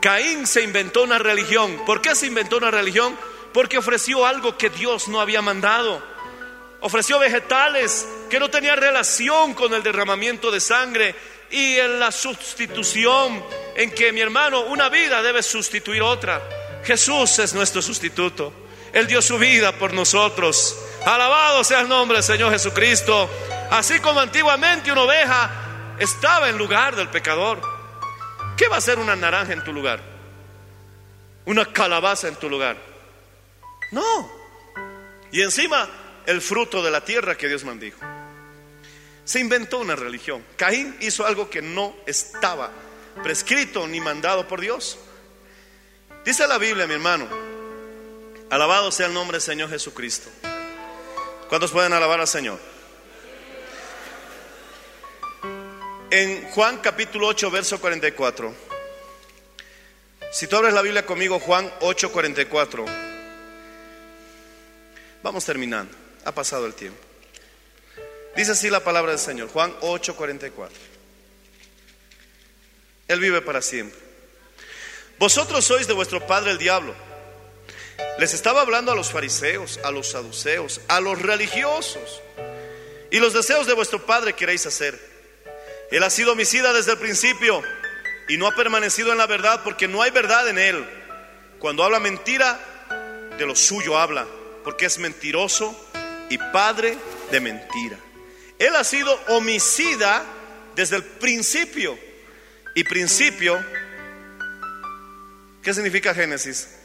Caín 0.00 0.46
se 0.46 0.62
inventó 0.62 1.02
una 1.02 1.18
religión. 1.18 1.82
¿Por 1.84 2.00
qué 2.00 2.14
se 2.14 2.26
inventó 2.26 2.56
una 2.56 2.70
religión? 2.70 3.16
Porque 3.52 3.78
ofreció 3.78 4.24
algo 4.24 4.56
que 4.56 4.70
Dios 4.70 5.08
no 5.08 5.20
había 5.20 5.42
mandado. 5.42 6.02
Ofreció 6.80 7.18
vegetales 7.18 8.08
que 8.30 8.38
no 8.38 8.48
tenían 8.48 8.78
relación 8.78 9.52
con 9.54 9.74
el 9.74 9.82
derramamiento 9.82 10.50
de 10.50 10.60
sangre 10.60 11.14
y 11.50 11.76
en 11.76 11.98
la 11.98 12.12
sustitución 12.12 13.42
en 13.74 13.90
que 13.90 14.12
mi 14.12 14.20
hermano 14.20 14.60
una 14.62 14.88
vida 14.88 15.20
debe 15.22 15.42
sustituir 15.42 16.02
otra. 16.02 16.40
Jesús 16.84 17.38
es 17.40 17.52
nuestro 17.52 17.82
sustituto. 17.82 18.67
Él 18.98 19.06
dio 19.06 19.22
su 19.22 19.38
vida 19.38 19.70
por 19.72 19.92
nosotros. 19.92 20.76
Alabado 21.06 21.62
sea 21.62 21.80
el 21.80 21.88
nombre 21.88 22.16
del 22.16 22.24
Señor 22.24 22.50
Jesucristo. 22.50 23.30
Así 23.70 24.00
como 24.00 24.18
antiguamente 24.18 24.90
una 24.90 25.02
oveja 25.02 25.50
estaba 26.00 26.48
en 26.48 26.58
lugar 26.58 26.96
del 26.96 27.08
pecador. 27.08 27.60
¿Qué 28.56 28.66
va 28.66 28.78
a 28.78 28.80
ser 28.80 28.98
una 28.98 29.14
naranja 29.14 29.52
en 29.52 29.62
tu 29.62 29.72
lugar? 29.72 30.00
¿Una 31.44 31.64
calabaza 31.66 32.26
en 32.26 32.34
tu 32.36 32.50
lugar? 32.50 32.76
No. 33.92 34.30
Y 35.30 35.42
encima 35.42 35.88
el 36.26 36.40
fruto 36.40 36.82
de 36.82 36.90
la 36.90 37.04
tierra 37.04 37.36
que 37.36 37.46
Dios 37.46 37.62
maldijo. 37.62 38.00
Se 39.24 39.38
inventó 39.38 39.78
una 39.78 39.94
religión. 39.94 40.44
Caín 40.56 40.96
hizo 41.00 41.24
algo 41.24 41.48
que 41.48 41.62
no 41.62 41.94
estaba 42.04 42.72
prescrito 43.22 43.86
ni 43.86 44.00
mandado 44.00 44.48
por 44.48 44.60
Dios. 44.60 44.98
Dice 46.24 46.48
la 46.48 46.58
Biblia, 46.58 46.88
mi 46.88 46.94
hermano, 46.94 47.28
alabado 48.50 48.90
sea 48.90 49.06
el 49.06 49.14
nombre 49.14 49.36
del 49.36 49.42
Señor 49.42 49.70
Jesucristo. 49.70 50.28
¿Cuántos 51.48 51.70
pueden 51.70 51.92
alabar 51.92 52.20
al 52.20 52.28
Señor? 52.28 52.58
En 56.10 56.50
Juan 56.50 56.78
capítulo 56.78 57.26
8, 57.28 57.50
verso 57.50 57.80
44. 57.80 58.54
Si 60.32 60.46
tú 60.46 60.56
abres 60.56 60.74
la 60.74 60.82
Biblia 60.82 61.04
conmigo, 61.04 61.38
Juan 61.40 61.72
8, 61.80 62.12
44. 62.12 62.84
Vamos 65.22 65.44
terminando. 65.44 65.94
Ha 66.24 66.32
pasado 66.32 66.66
el 66.66 66.74
tiempo. 66.74 67.08
Dice 68.36 68.52
así 68.52 68.70
la 68.70 68.84
palabra 68.84 69.10
del 69.10 69.20
Señor, 69.20 69.48
Juan 69.48 69.74
8:44. 69.80 70.70
Él 73.08 73.20
vive 73.20 73.42
para 73.42 73.60
siempre. 73.60 73.98
Vosotros 75.18 75.64
sois 75.64 75.88
de 75.88 75.92
vuestro 75.92 76.24
padre 76.24 76.52
el 76.52 76.58
diablo. 76.58 76.94
Les 78.18 78.34
estaba 78.34 78.62
hablando 78.62 78.90
a 78.90 78.96
los 78.96 79.12
fariseos, 79.12 79.78
a 79.84 79.92
los 79.92 80.10
saduceos, 80.10 80.80
a 80.88 81.00
los 81.00 81.22
religiosos. 81.22 82.20
Y 83.12 83.20
los 83.20 83.32
deseos 83.32 83.68
de 83.68 83.74
vuestro 83.74 84.04
padre 84.04 84.32
queréis 84.32 84.66
hacer. 84.66 84.98
Él 85.92 86.02
ha 86.02 86.10
sido 86.10 86.32
homicida 86.32 86.72
desde 86.72 86.92
el 86.92 86.98
principio 86.98 87.62
y 88.28 88.36
no 88.36 88.48
ha 88.48 88.54
permanecido 88.56 89.12
en 89.12 89.18
la 89.18 89.26
verdad 89.26 89.62
porque 89.62 89.86
no 89.86 90.02
hay 90.02 90.10
verdad 90.10 90.48
en 90.48 90.58
él. 90.58 90.84
Cuando 91.60 91.84
habla 91.84 92.00
mentira, 92.00 92.58
de 93.38 93.46
lo 93.46 93.54
suyo 93.54 93.96
habla, 93.96 94.26
porque 94.64 94.86
es 94.86 94.98
mentiroso 94.98 95.74
y 96.28 96.38
padre 96.38 96.98
de 97.30 97.38
mentira. 97.38 97.98
Él 98.58 98.74
ha 98.74 98.82
sido 98.82 99.16
homicida 99.28 100.24
desde 100.74 100.96
el 100.96 101.04
principio. 101.04 101.96
Y 102.74 102.82
principio, 102.82 103.64
¿qué 105.62 105.72
significa 105.72 106.14
Génesis? 106.14 106.77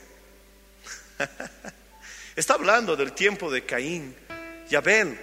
Está 2.36 2.56
hablando 2.56 2.96
del 2.96 3.14
tiempo 3.14 3.52
de 3.52 3.66
Caín 3.66 4.16
y 4.70 4.76
Abel. 4.76 5.20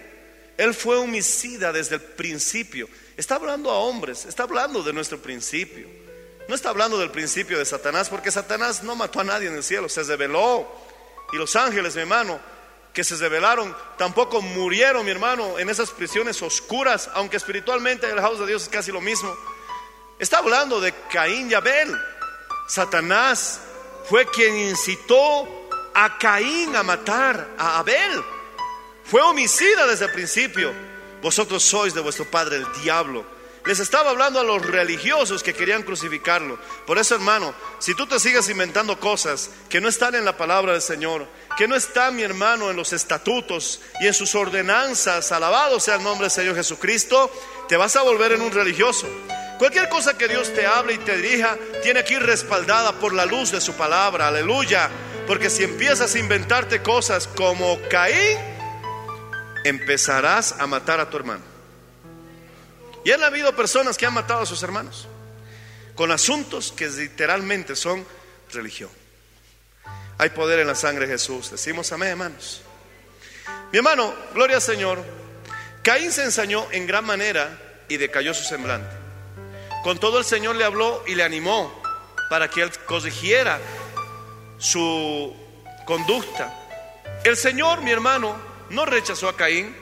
Él 0.57 0.75
fue 0.75 0.97
homicida 0.97 1.73
desde 1.73 1.97
el 1.97 2.03
principio. 2.03 2.89
Está 3.17 3.37
hablando 3.37 3.71
a 3.71 3.79
hombres, 3.79 4.27
está 4.27 4.45
hablando 4.45 4.83
de 4.83 4.93
nuestro 4.93 5.19
principio. 5.19 5.89
No 6.49 6.55
está 6.55 6.71
hablando 6.71 6.99
del 6.99 7.11
principio 7.11 7.59
de 7.59 7.65
Satanás, 7.65 8.09
porque 8.09 8.31
Satanás 8.31 8.83
no 8.83 8.97
mató 8.97 9.21
a 9.21 9.25
nadie 9.25 9.49
en 9.49 9.55
el 9.55 9.63
cielo, 9.63 9.89
se 9.89 10.03
reveló. 10.03 10.69
Y 11.33 11.37
los 11.37 11.55
ángeles, 11.57 11.95
mi 11.95 12.03
hermano, 12.03 12.41
que 12.93 13.05
se 13.05 13.17
revelaron, 13.17 13.77
tampoco 13.97 14.43
murieron, 14.43 15.05
mi 15.05 15.13
hermano, 15.13 15.59
en 15.59 15.69
esas 15.71 15.91
prisiones 15.91 16.43
oscuras, 16.43 17.09
aunque 17.15 17.37
espiritualmente 17.37 18.09
el 18.09 18.21
house 18.21 18.41
de 18.41 18.47
Dios 18.47 18.65
es 18.65 18.69
casi 18.69 18.91
lo 18.91 19.01
mismo. 19.01 19.35
Está 20.19 20.39
hablando 20.39 20.81
de 20.81 20.93
Caín 21.11 21.51
y 21.51 21.55
Abel. 21.55 21.97
Satanás 22.69 23.61
fue 24.09 24.27
quien 24.27 24.57
incitó 24.57 25.60
a 25.95 26.19
Caín 26.19 26.75
a 26.77 26.83
matar 26.83 27.55
a 27.59 27.79
Abel. 27.79 28.23
Fue 29.05 29.23
homicida 29.23 29.87
desde 29.87 30.07
el 30.07 30.13
principio. 30.13 30.73
Vosotros 31.23 31.63
sois 31.63 31.95
de 31.95 32.01
vuestro 32.01 32.25
padre 32.25 32.57
el 32.57 32.67
diablo. 32.83 33.25
Les 33.67 33.79
estaba 33.79 34.11
hablando 34.11 34.41
a 34.41 34.45
los 34.45 34.65
religiosos 34.65 35.43
que 35.43 35.53
querían 35.53 35.83
crucificarlo. 35.83 36.59
Por 36.87 36.97
eso, 36.97 37.15
hermano, 37.15 37.55
si 37.79 37.95
tú 37.95 38.07
te 38.07 38.19
sigues 38.19 38.49
inventando 38.49 38.99
cosas 38.99 39.51
que 39.69 39.83
no 39.83 39.89
están 39.89 40.15
en 40.15 40.25
la 40.25 40.37
palabra 40.37 40.73
del 40.73 40.81
Señor, 40.81 41.27
que 41.59 41.69
no 41.69 41.77
están, 41.77 42.17
mi 42.17 42.23
hermano, 42.23 42.71
en 42.71 42.77
los 42.77 42.95
estatutos 42.95 43.81
y 44.01 44.07
en 44.07 44.15
sus 44.15 44.35
ordenanzas, 44.35 45.31
alabado 45.31 45.79
sea 45.79 45.97
el 45.97 46.03
nombre 46.03 46.25
del 46.25 46.31
Señor 46.31 46.57
Jesucristo, 46.57 47.31
te 47.69 47.77
vas 47.77 47.97
a 47.97 48.03
volver 48.03 48.33
en 48.33 48.41
un 48.41 48.51
religioso. 48.51 49.07
Cualquier 49.59 49.91
cosa 49.91 50.17
que 50.17 50.27
Dios 50.27 50.55
te 50.55 50.67
hable 50.67 50.95
y 50.95 50.99
te 50.99 51.19
dirija, 51.19 51.55
tiene 51.83 52.03
que 52.03 52.15
ir 52.15 52.23
respaldada 52.23 52.93
por 52.93 53.13
la 53.13 53.27
luz 53.27 53.51
de 53.51 53.61
su 53.61 53.75
palabra, 53.75 54.29
aleluya. 54.29 54.89
Porque 55.31 55.49
si 55.49 55.63
empiezas 55.63 56.13
a 56.17 56.19
inventarte 56.19 56.83
cosas 56.83 57.29
como 57.29 57.79
Caín, 57.89 58.37
empezarás 59.63 60.57
a 60.59 60.67
matar 60.67 60.99
a 60.99 61.09
tu 61.09 61.19
hermano. 61.19 61.45
Y 63.05 63.13
han 63.13 63.23
habido 63.23 63.55
personas 63.55 63.97
que 63.97 64.07
han 64.07 64.13
matado 64.13 64.41
a 64.41 64.47
sus 64.47 64.61
hermanos 64.65 65.07
con 65.95 66.11
asuntos 66.11 66.73
que 66.73 66.89
literalmente 66.89 67.77
son 67.77 68.05
religión. 68.53 68.91
Hay 70.19 70.31
poder 70.31 70.59
en 70.59 70.67
la 70.67 70.75
sangre 70.75 71.07
de 71.07 71.13
Jesús. 71.13 71.53
Decimos 71.53 71.93
amén, 71.93 72.09
hermanos. 72.09 72.63
Mi 73.71 73.79
hermano, 73.79 74.13
gloria 74.35 74.57
al 74.57 74.63
Señor. 74.63 75.01
Caín 75.85 76.11
se 76.11 76.25
ensañó 76.25 76.67
en 76.73 76.89
gran 76.89 77.05
manera 77.05 77.57
y 77.89 77.99
decayó 77.99 78.35
su 78.35 78.43
semblante. 78.43 78.97
Con 79.85 80.01
todo 80.01 80.19
el 80.19 80.25
Señor 80.25 80.57
le 80.57 80.65
habló 80.65 81.05
y 81.07 81.15
le 81.15 81.23
animó 81.23 81.81
para 82.29 82.51
que 82.51 82.63
él 82.63 82.73
corrigiera 82.85 83.61
su 84.61 85.35
conducta. 85.85 86.55
El 87.25 87.37
Señor, 87.37 87.83
mi 87.83 87.91
hermano, 87.91 88.37
no 88.69 88.85
rechazó 88.85 89.29
a 89.29 89.37
Caín, 89.37 89.75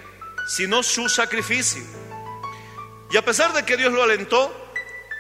sino 0.47 0.83
su 0.83 1.09
sacrificio. 1.09 1.83
Y 3.11 3.17
a 3.17 3.25
pesar 3.25 3.53
de 3.53 3.64
que 3.64 3.77
Dios 3.77 3.93
lo 3.93 4.03
alentó, 4.03 4.73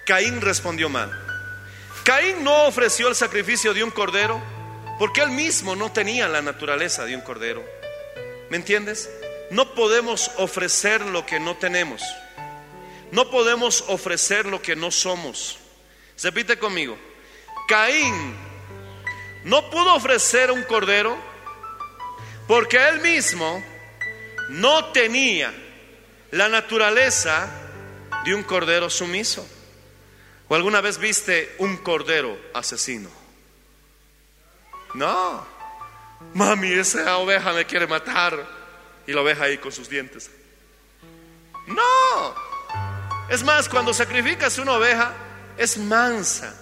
Caín 0.06 0.40
respondió 0.40 0.88
mal. 0.88 1.10
Caín 2.04 2.42
no 2.42 2.64
ofreció 2.64 3.08
el 3.08 3.14
sacrificio 3.14 3.74
de 3.74 3.84
un 3.84 3.90
cordero 3.90 4.40
porque 4.98 5.20
él 5.20 5.30
mismo 5.30 5.76
no 5.76 5.92
tenía 5.92 6.28
la 6.28 6.40
naturaleza 6.40 7.04
de 7.04 7.14
un 7.14 7.20
cordero. 7.20 7.62
¿Me 8.50 8.56
entiendes? 8.56 9.10
No 9.50 9.74
podemos 9.74 10.30
ofrecer 10.38 11.02
lo 11.02 11.26
que 11.26 11.38
no 11.40 11.56
tenemos. 11.56 12.02
No 13.12 13.30
podemos 13.30 13.84
ofrecer 13.88 14.46
lo 14.46 14.62
que 14.62 14.76
no 14.76 14.90
somos. 14.90 15.58
Repite 16.22 16.58
conmigo. 16.58 16.96
Caín 17.68 18.47
no 19.44 19.70
pudo 19.70 19.94
ofrecer 19.94 20.50
un 20.50 20.62
cordero 20.64 21.16
porque 22.46 22.76
él 22.88 23.00
mismo 23.00 23.62
no 24.48 24.86
tenía 24.86 25.52
la 26.30 26.48
naturaleza 26.48 27.48
de 28.24 28.34
un 28.34 28.42
cordero 28.42 28.88
sumiso. 28.90 29.46
¿O 30.48 30.54
alguna 30.54 30.80
vez 30.80 30.98
viste 30.98 31.54
un 31.58 31.76
cordero 31.78 32.38
asesino? 32.54 33.10
No. 34.94 35.46
Mami, 36.34 36.72
esa 36.72 37.18
oveja 37.18 37.52
me 37.52 37.66
quiere 37.66 37.86
matar. 37.86 38.58
Y 39.06 39.12
la 39.12 39.20
oveja 39.20 39.44
ahí 39.44 39.58
con 39.58 39.72
sus 39.72 39.88
dientes. 39.88 40.30
No. 41.66 42.34
Es 43.28 43.42
más, 43.42 43.68
cuando 43.68 43.92
sacrificas 43.92 44.58
una 44.58 44.72
oveja, 44.72 45.12
es 45.58 45.76
mansa. 45.76 46.54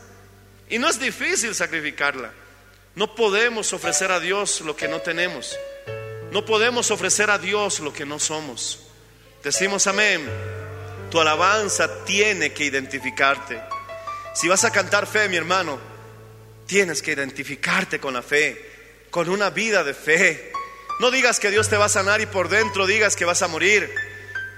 Y 0.68 0.78
no 0.78 0.88
es 0.88 0.98
difícil 0.98 1.54
sacrificarla. 1.54 2.32
No 2.96 3.14
podemos 3.14 3.74
ofrecer 3.74 4.10
a 4.10 4.20
Dios 4.20 4.62
lo 4.62 4.74
que 4.74 4.88
no 4.88 5.02
tenemos. 5.02 5.54
No 6.32 6.46
podemos 6.46 6.90
ofrecer 6.90 7.28
a 7.28 7.36
Dios 7.36 7.80
lo 7.80 7.92
que 7.92 8.06
no 8.06 8.18
somos. 8.18 8.78
Decimos 9.44 9.86
amén. 9.86 10.26
Tu 11.10 11.20
alabanza 11.20 12.04
tiene 12.06 12.54
que 12.54 12.64
identificarte. 12.64 13.60
Si 14.34 14.48
vas 14.48 14.64
a 14.64 14.70
cantar 14.72 15.06
fe, 15.06 15.28
mi 15.28 15.36
hermano, 15.36 15.78
tienes 16.64 17.02
que 17.02 17.12
identificarte 17.12 18.00
con 18.00 18.14
la 18.14 18.22
fe, 18.22 18.72
con 19.10 19.28
una 19.28 19.50
vida 19.50 19.84
de 19.84 19.92
fe. 19.92 20.52
No 20.98 21.10
digas 21.10 21.38
que 21.38 21.50
Dios 21.50 21.68
te 21.68 21.76
va 21.76 21.84
a 21.84 21.90
sanar 21.90 22.22
y 22.22 22.26
por 22.26 22.48
dentro 22.48 22.86
digas 22.86 23.14
que 23.14 23.26
vas 23.26 23.42
a 23.42 23.48
morir. 23.48 23.92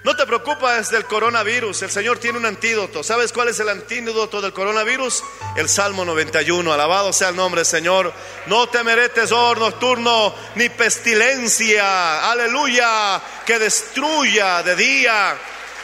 No 0.05 0.17
te 0.17 0.27
preocupes 0.27 0.91
del 0.91 1.05
coronavirus, 1.07 1.83
el 1.83 1.91
Señor 1.91 2.19
tiene 2.19 2.39
un 2.39 2.47
antídoto. 2.47 3.03
¿Sabes 3.03 3.33
cuál 3.33 3.49
es 3.49 3.59
el 3.59 3.69
antídoto 3.69 4.41
del 4.41 4.53
coronavirus? 4.53 5.25
El 5.57 5.69
Salmo 5.69 6.05
91. 6.05 6.73
Alabado 6.73 7.13
sea 7.13 7.31
el 7.31 7.37
nombre 7.37 7.61
del 7.61 7.67
Señor. 7.67 8.13
No 8.47 8.69
temeré 8.69 9.09
tesor 9.09 9.59
nocturno 9.59 10.35
ni 10.55 10.69
pestilencia. 10.69 12.31
Aleluya. 12.31 13.21
Que 13.45 13.59
destruya 13.59 14.63
de 14.63 14.77
día. 14.77 15.37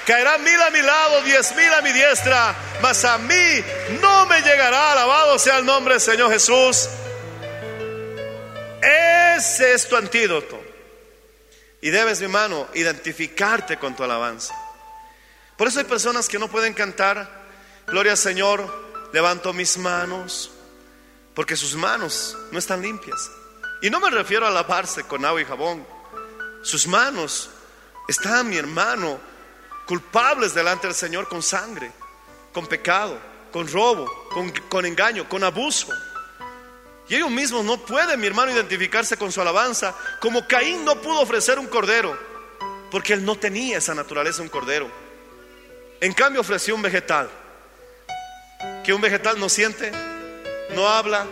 Caerán 0.06 0.44
mil 0.44 0.62
a 0.62 0.70
mi 0.70 0.82
lado, 0.82 1.22
diez 1.22 1.54
mil 1.56 1.72
a 1.72 1.80
mi 1.80 1.90
diestra, 1.90 2.54
mas 2.82 3.04
a 3.04 3.16
mí 3.18 3.64
no 4.00 4.26
me 4.26 4.40
llegará. 4.42 4.92
Alabado 4.92 5.38
sea 5.38 5.58
el 5.58 5.66
nombre 5.66 5.94
del 5.94 6.00
Señor 6.00 6.30
Jesús. 6.30 6.88
Ese 8.80 9.72
es 9.72 9.88
tu 9.88 9.96
antídoto. 9.96 10.63
Y 11.84 11.90
debes, 11.90 12.20
mi 12.20 12.24
hermano, 12.24 12.66
identificarte 12.72 13.76
con 13.76 13.94
tu 13.94 14.02
alabanza. 14.02 14.54
Por 15.54 15.68
eso 15.68 15.80
hay 15.80 15.84
personas 15.84 16.30
que 16.30 16.38
no 16.38 16.48
pueden 16.48 16.72
cantar, 16.72 17.44
Gloria 17.86 18.12
al 18.12 18.16
Señor, 18.16 19.10
levanto 19.12 19.52
mis 19.52 19.76
manos, 19.76 20.50
porque 21.34 21.56
sus 21.56 21.74
manos 21.74 22.38
no 22.50 22.58
están 22.58 22.80
limpias. 22.80 23.30
Y 23.82 23.90
no 23.90 24.00
me 24.00 24.08
refiero 24.08 24.46
a 24.46 24.50
lavarse 24.50 25.04
con 25.04 25.26
agua 25.26 25.42
y 25.42 25.44
jabón. 25.44 25.86
Sus 26.62 26.86
manos 26.86 27.50
están, 28.08 28.48
mi 28.48 28.56
hermano, 28.56 29.20
culpables 29.86 30.54
delante 30.54 30.86
del 30.86 30.96
Señor 30.96 31.28
con 31.28 31.42
sangre, 31.42 31.92
con 32.54 32.66
pecado, 32.66 33.20
con 33.52 33.70
robo, 33.70 34.10
con, 34.30 34.50
con 34.70 34.86
engaño, 34.86 35.28
con 35.28 35.44
abuso. 35.44 35.88
Y 37.08 37.16
ellos 37.16 37.30
mismos 37.30 37.64
no 37.64 37.78
pueden, 37.78 38.18
mi 38.18 38.26
hermano, 38.26 38.52
identificarse 38.52 39.16
con 39.16 39.30
su 39.30 39.40
alabanza, 39.40 39.94
como 40.20 40.46
Caín 40.46 40.84
no 40.84 41.00
pudo 41.00 41.20
ofrecer 41.20 41.58
un 41.58 41.66
cordero, 41.66 42.18
porque 42.90 43.12
él 43.12 43.24
no 43.24 43.36
tenía 43.36 43.78
esa 43.78 43.94
naturaleza, 43.94 44.42
un 44.42 44.48
cordero. 44.48 44.90
En 46.00 46.12
cambio 46.14 46.40
ofreció 46.40 46.74
un 46.74 46.82
vegetal, 46.82 47.28
que 48.82 48.92
un 48.92 49.00
vegetal 49.00 49.38
no 49.38 49.48
siente, 49.48 49.92
no 50.74 50.88
habla, 50.88 51.26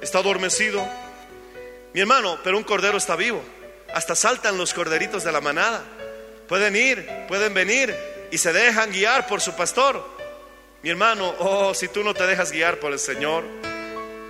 está 0.00 0.18
adormecido. 0.18 0.86
Mi 1.94 2.00
hermano, 2.00 2.38
pero 2.42 2.58
un 2.58 2.64
cordero 2.64 2.98
está 2.98 3.16
vivo. 3.16 3.42
Hasta 3.94 4.14
saltan 4.14 4.58
los 4.58 4.74
corderitos 4.74 5.24
de 5.24 5.32
la 5.32 5.40
manada. 5.40 5.82
Pueden 6.48 6.76
ir, 6.76 7.08
pueden 7.28 7.54
venir 7.54 7.94
y 8.30 8.38
se 8.38 8.52
dejan 8.52 8.90
guiar 8.90 9.26
por 9.26 9.40
su 9.40 9.54
pastor. 9.54 10.04
Mi 10.82 10.90
hermano, 10.90 11.34
oh, 11.38 11.74
si 11.74 11.88
tú 11.88 12.04
no 12.04 12.12
te 12.12 12.26
dejas 12.26 12.52
guiar 12.52 12.78
por 12.78 12.92
el 12.92 12.98
Señor, 12.98 13.44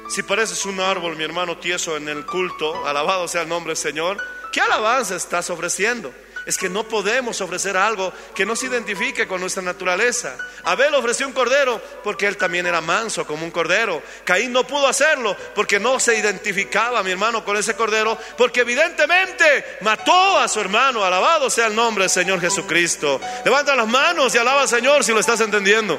si 0.09 0.22
pareces 0.22 0.64
un 0.66 0.80
árbol, 0.80 1.16
mi 1.16 1.24
hermano 1.24 1.59
tieso 1.59 1.96
en 1.96 2.09
el 2.09 2.24
culto, 2.24 2.86
alabado 2.86 3.26
sea 3.28 3.42
el 3.42 3.48
nombre 3.48 3.70
del 3.70 3.76
Señor, 3.76 4.18
¿qué 4.52 4.61
alabanza 4.61 5.16
estás 5.16 5.50
ofreciendo? 5.50 6.12
Es 6.46 6.57
que 6.57 6.68
no 6.68 6.84
podemos 6.84 7.40
ofrecer 7.40 7.76
algo 7.76 8.12
que 8.32 8.46
no 8.46 8.54
se 8.54 8.66
identifique 8.66 9.26
con 9.26 9.40
nuestra 9.40 9.64
naturaleza. 9.64 10.36
Abel 10.62 10.94
ofreció 10.94 11.26
un 11.26 11.32
cordero 11.32 11.82
porque 12.04 12.28
él 12.28 12.36
también 12.36 12.66
era 12.66 12.80
manso 12.80 13.26
como 13.26 13.44
un 13.44 13.50
cordero. 13.50 14.00
Caín 14.24 14.52
no 14.52 14.64
pudo 14.64 14.86
hacerlo 14.86 15.36
porque 15.57 15.80
no 15.80 15.98
se 15.98 16.16
identificaba, 16.16 17.02
mi 17.02 17.11
hermano, 17.11 17.44
con 17.44 17.57
ese 17.57 17.74
cordero, 17.74 18.16
porque 18.38 18.61
evidentemente 18.61 19.78
mató 19.80 20.38
a 20.38 20.46
su 20.46 20.61
hermano. 20.61 21.04
Alabado 21.04 21.50
sea 21.50 21.66
el 21.66 21.74
nombre 21.74 22.04
del 22.04 22.11
Señor 22.11 22.40
Jesucristo. 22.40 23.20
Levanta 23.44 23.74
las 23.74 23.88
manos 23.88 24.32
y 24.32 24.38
alaba 24.38 24.62
al 24.62 24.68
Señor 24.68 25.02
si 25.02 25.12
lo 25.12 25.18
estás 25.18 25.40
entendiendo. 25.40 25.98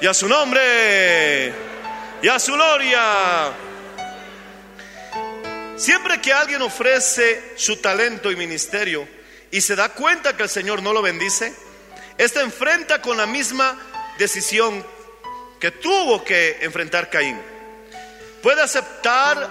Y 0.00 0.06
a 0.06 0.14
su 0.14 0.28
nombre, 0.28 1.52
y 2.24 2.28
a 2.28 2.38
su 2.38 2.54
gloria. 2.54 3.52
Siempre 5.76 6.22
que 6.22 6.32
alguien 6.32 6.62
ofrece 6.62 7.52
su 7.54 7.76
talento 7.76 8.32
y 8.32 8.36
ministerio 8.36 9.06
y 9.50 9.60
se 9.60 9.76
da 9.76 9.90
cuenta 9.90 10.34
que 10.34 10.44
el 10.44 10.48
Señor 10.48 10.82
no 10.82 10.94
lo 10.94 11.02
bendice, 11.02 11.52
éste 12.16 12.40
enfrenta 12.40 13.02
con 13.02 13.18
la 13.18 13.26
misma 13.26 13.78
decisión 14.16 14.82
que 15.60 15.70
tuvo 15.70 16.24
que 16.24 16.60
enfrentar 16.62 17.10
Caín. 17.10 17.38
Puede 18.42 18.62
aceptar 18.62 19.46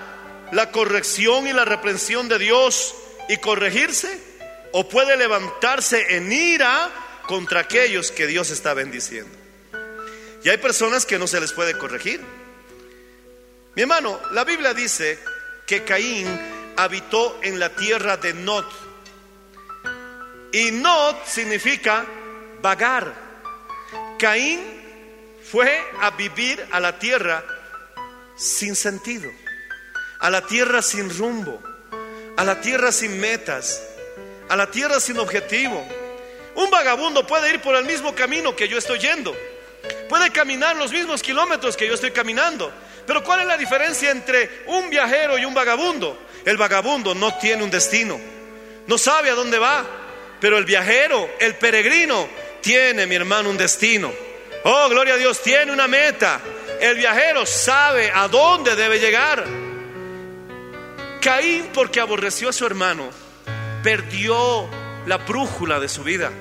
la 0.51 0.71
corrección 0.71 1.45
y 1.45 1.53
la 1.53 1.65
reprensión 1.65 2.28
de 2.28 2.39
Dios 2.39 2.95
y 3.30 3.38
corregirse, 3.38 4.19
o 4.71 4.89
puede 4.89 5.15
levantarse 5.15 6.15
en 6.15 6.32
ira 6.34 6.89
contra 7.28 7.59
aquellos 7.59 8.11
que 8.11 8.26
Dios 8.26 8.49
está 8.49 8.74
bendiciendo. 8.74 9.38
Y 10.43 10.49
hay 10.49 10.57
personas 10.57 11.05
que 11.05 11.19
no 11.19 11.28
se 11.28 11.39
les 11.39 11.53
puede 11.53 11.78
corregir. 11.78 12.19
Mi 13.76 13.82
hermano, 13.82 14.19
la 14.32 14.43
Biblia 14.43 14.74
dice 14.74 15.17
que 15.65 15.84
Caín 15.84 16.28
habitó 16.78 17.39
en 17.41 17.59
la 17.59 17.69
tierra 17.69 18.17
de 18.17 18.34
Nod. 18.34 18.65
Y 20.51 20.71
Nod 20.71 21.15
significa 21.26 22.05
vagar. 22.61 23.11
Caín 24.19 24.59
fue 25.43 25.84
a 26.01 26.11
vivir 26.11 26.63
a 26.71 26.80
la 26.80 26.99
tierra 26.99 27.43
sin 28.36 28.76
sentido, 28.76 29.32
a 30.19 30.30
la 30.30 30.45
tierra 30.45 30.84
sin 30.84 31.09
rumbo, 31.17 31.59
a 32.38 32.43
la 32.43 32.61
tierra 32.61 32.91
sin 32.91 33.19
metas, 33.19 33.82
a 34.49 34.55
la 34.55 34.69
tierra 34.69 34.99
sin 34.99 35.17
objetivo. 35.17 35.84
Un 36.55 36.69
vagabundo 36.69 37.26
puede 37.26 37.51
ir 37.51 37.59
por 37.59 37.76
el 37.76 37.86
mismo 37.86 38.13
camino 38.13 38.55
que 38.55 38.67
yo 38.67 38.78
estoy 38.78 38.99
yendo, 38.99 39.36
puede 40.09 40.30
caminar 40.30 40.76
los 40.76 40.91
mismos 40.91 41.24
kilómetros 41.24 41.76
que 41.76 41.88
yo 41.88 41.95
estoy 41.95 42.11
caminando, 42.11 42.71
pero 43.06 43.24
¿cuál 43.24 43.41
es 43.41 43.47
la 43.47 43.58
diferencia 43.58 44.12
entre 44.12 44.64
un 44.68 44.89
viajero 44.89 45.38
y 45.38 45.45
un 45.45 45.54
vagabundo? 45.54 46.18
El 46.45 46.58
vagabundo 46.58 47.16
no 47.16 47.38
tiene 47.38 47.64
un 47.64 47.72
destino, 47.72 48.20
no 48.88 48.97
sabe 48.97 49.30
a 49.30 49.36
dónde 49.36 49.60
va, 49.60 49.86
pero 50.39 50.58
el 50.58 50.66
viajero, 50.66 51.30
el 51.39 51.56
peregrino, 51.56 52.28
tiene, 52.62 53.06
mi 53.06 53.16
hermano, 53.16 53.49
un 53.49 53.58
destino. 53.58 54.12
Oh, 54.64 54.89
gloria 54.89 55.16
a 55.16 55.18
Dios, 55.18 55.41
tiene 55.41 55.72
una 55.72 55.88
meta. 55.88 56.39
El 56.80 56.97
viajero 56.97 57.45
sabe 57.45 58.12
a 58.14 58.28
dónde 58.28 58.76
debe 58.76 58.99
llegar. 58.99 59.43
Caín, 61.22 61.70
porque 61.74 62.01
aborreció 62.01 62.49
a 62.49 62.54
su 62.54 62.66
hermano, 62.66 63.10
perdió 63.84 64.68
la 65.06 65.18
brújula 65.18 65.80
de 65.80 65.88
su 65.88 66.04
vida, 66.04 66.32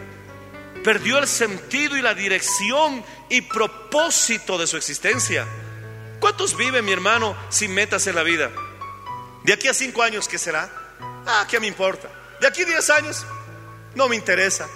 perdió 0.83 1.19
el 1.19 1.29
sentido 1.29 1.97
y 1.97 2.03
la 2.03 2.15
dirección 2.15 3.05
y 3.29 3.43
propósito 3.43 4.59
de 4.59 4.67
su 4.67 4.77
existencia. 4.77 5.47
¿Cuántos 6.23 6.57
viven, 6.57 6.85
mi 6.85 6.93
hermano, 6.93 7.37
sin 7.49 7.75
metas 7.75 8.07
en 8.07 8.15
la 8.15 8.23
vida? 8.23 8.53
De 9.43 9.53
aquí 9.53 9.67
a 9.67 9.75
cinco 9.75 10.05
años, 10.05 10.29
¿qué 10.29 10.39
será? 10.39 10.71
Ah, 11.27 11.45
¿qué 11.51 11.59
me 11.59 11.67
importa? 11.67 12.09
De 12.41 12.47
aquí 12.47 12.63
a 12.63 12.65
diez 12.65 12.91
años, 12.91 13.27
no 13.97 14.09
me 14.09 14.15
interesa. 14.15 14.69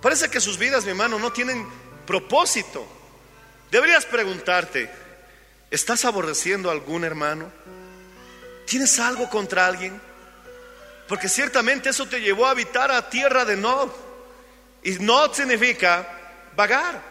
Parece 0.00 0.30
que 0.30 0.40
sus 0.40 0.56
vidas, 0.56 0.84
mi 0.84 0.90
hermano, 0.90 1.18
no 1.18 1.32
tienen 1.32 1.68
propósito. 2.06 2.86
Deberías 3.72 4.06
preguntarte, 4.06 4.88
¿estás 5.72 6.04
aborreciendo 6.04 6.68
a 6.68 6.72
algún 6.72 7.02
hermano? 7.02 7.50
¿Tienes 8.64 9.00
algo 9.00 9.28
contra 9.28 9.66
alguien? 9.66 10.00
Porque 11.08 11.28
ciertamente 11.28 11.88
eso 11.88 12.06
te 12.06 12.20
llevó 12.20 12.46
a 12.46 12.50
habitar 12.50 12.92
a 12.92 13.10
tierra 13.10 13.44
de 13.44 13.56
Nod. 13.56 13.90
Y 14.84 14.92
Nod 15.00 15.32
significa 15.32 16.08
vagar. 16.54 17.02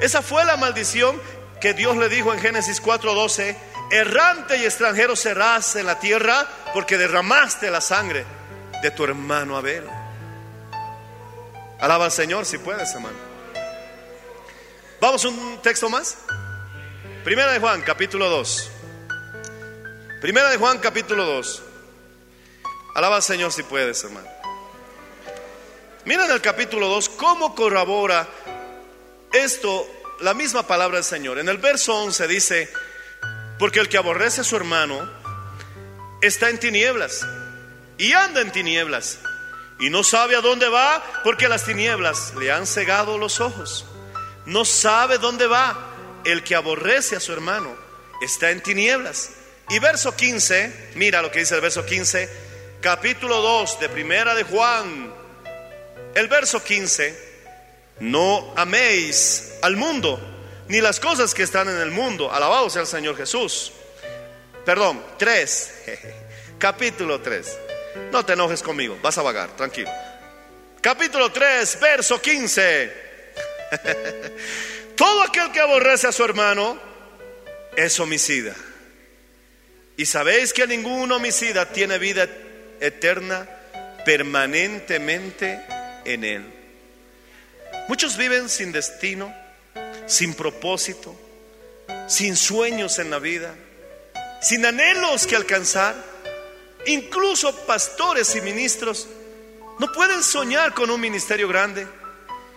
Esa 0.00 0.22
fue 0.22 0.42
la 0.46 0.56
maldición 0.56 1.20
que 1.60 1.74
Dios 1.74 1.96
le 1.96 2.08
dijo 2.08 2.32
en 2.32 2.40
Génesis 2.40 2.80
4:12, 2.80 3.56
errante 3.90 4.56
y 4.58 4.64
extranjero 4.64 5.16
serás 5.16 5.76
en 5.76 5.86
la 5.86 5.98
tierra 5.98 6.46
porque 6.72 6.98
derramaste 6.98 7.70
la 7.70 7.80
sangre 7.80 8.24
de 8.82 8.90
tu 8.90 9.04
hermano 9.04 9.56
Abel. 9.56 9.84
Alaba 11.80 12.06
al 12.06 12.12
Señor 12.12 12.44
si 12.44 12.58
puedes, 12.58 12.92
hermano. 12.94 13.16
Vamos 15.00 15.24
un 15.24 15.60
texto 15.62 15.88
más. 15.88 16.18
Primera 17.24 17.52
de 17.52 17.60
Juan, 17.60 17.82
capítulo 17.82 18.28
2. 18.28 18.70
Primera 20.20 20.50
de 20.50 20.56
Juan, 20.56 20.78
capítulo 20.78 21.24
2. 21.24 21.62
Alaba 22.94 23.16
al 23.16 23.22
Señor 23.22 23.52
si 23.52 23.62
puedes, 23.62 24.02
hermano. 24.02 24.28
Mira 26.04 26.24
en 26.24 26.32
el 26.32 26.40
capítulo 26.40 26.88
2 26.88 27.08
cómo 27.10 27.54
corrobora 27.54 28.26
esto 29.32 29.86
la 30.20 30.34
misma 30.34 30.66
palabra 30.66 30.96
del 30.96 31.04
Señor. 31.04 31.38
En 31.38 31.48
el 31.48 31.58
verso 31.58 31.94
11 31.94 32.26
dice, 32.28 32.70
porque 33.58 33.80
el 33.80 33.88
que 33.88 33.98
aborrece 33.98 34.40
a 34.40 34.44
su 34.44 34.56
hermano 34.56 35.08
está 36.20 36.50
en 36.50 36.58
tinieblas 36.58 37.26
y 37.96 38.12
anda 38.12 38.40
en 38.40 38.52
tinieblas 38.52 39.18
y 39.78 39.90
no 39.90 40.02
sabe 40.02 40.36
a 40.36 40.40
dónde 40.40 40.68
va 40.68 41.02
porque 41.22 41.48
las 41.48 41.64
tinieblas 41.64 42.34
le 42.34 42.50
han 42.50 42.66
cegado 42.66 43.18
los 43.18 43.40
ojos. 43.40 43.86
No 44.46 44.64
sabe 44.64 45.18
dónde 45.18 45.46
va. 45.46 45.84
El 46.24 46.42
que 46.42 46.56
aborrece 46.56 47.16
a 47.16 47.20
su 47.20 47.32
hermano 47.32 47.74
está 48.20 48.50
en 48.50 48.62
tinieblas. 48.62 49.30
Y 49.68 49.78
verso 49.78 50.16
15, 50.16 50.90
mira 50.96 51.22
lo 51.22 51.30
que 51.30 51.40
dice 51.40 51.54
el 51.54 51.60
verso 51.60 51.84
15, 51.84 52.28
capítulo 52.80 53.40
2 53.40 53.80
de 53.80 53.88
Primera 53.88 54.34
de 54.34 54.42
Juan. 54.42 55.12
El 56.14 56.26
verso 56.28 56.62
15 56.62 57.27
no 58.00 58.52
améis 58.56 59.54
al 59.62 59.76
mundo, 59.76 60.20
ni 60.68 60.80
las 60.80 61.00
cosas 61.00 61.34
que 61.34 61.42
están 61.42 61.68
en 61.68 61.78
el 61.78 61.90
mundo. 61.90 62.32
Alabado 62.32 62.70
sea 62.70 62.82
el 62.82 62.88
Señor 62.88 63.16
Jesús. 63.16 63.72
Perdón, 64.64 65.02
3. 65.18 65.74
Capítulo 66.58 67.20
3. 67.20 67.58
No 68.12 68.24
te 68.24 68.34
enojes 68.34 68.62
conmigo, 68.62 68.98
vas 69.02 69.18
a 69.18 69.22
vagar, 69.22 69.56
tranquilo. 69.56 69.90
Capítulo 70.80 71.32
3, 71.32 71.80
verso 71.80 72.20
15. 72.20 72.92
Todo 74.96 75.22
aquel 75.22 75.50
que 75.52 75.60
aborrece 75.60 76.06
a 76.06 76.12
su 76.12 76.24
hermano 76.24 76.78
es 77.76 77.98
homicida. 77.98 78.54
Y 79.96 80.06
sabéis 80.06 80.52
que 80.52 80.66
ningún 80.66 81.10
homicida 81.10 81.66
tiene 81.66 81.98
vida 81.98 82.28
eterna 82.80 83.48
permanentemente 84.04 85.60
en 86.04 86.24
él. 86.24 86.57
Muchos 87.88 88.18
viven 88.18 88.50
sin 88.50 88.70
destino, 88.70 89.34
sin 90.06 90.34
propósito, 90.34 91.16
sin 92.06 92.36
sueños 92.36 92.98
en 92.98 93.10
la 93.10 93.18
vida, 93.18 93.54
sin 94.42 94.66
anhelos 94.66 95.26
que 95.26 95.34
alcanzar. 95.34 95.94
Incluso 96.84 97.54
pastores 97.66 98.36
y 98.36 98.42
ministros 98.42 99.08
no 99.78 99.90
pueden 99.90 100.22
soñar 100.22 100.74
con 100.74 100.90
un 100.90 101.00
ministerio 101.00 101.48
grande. 101.48 101.88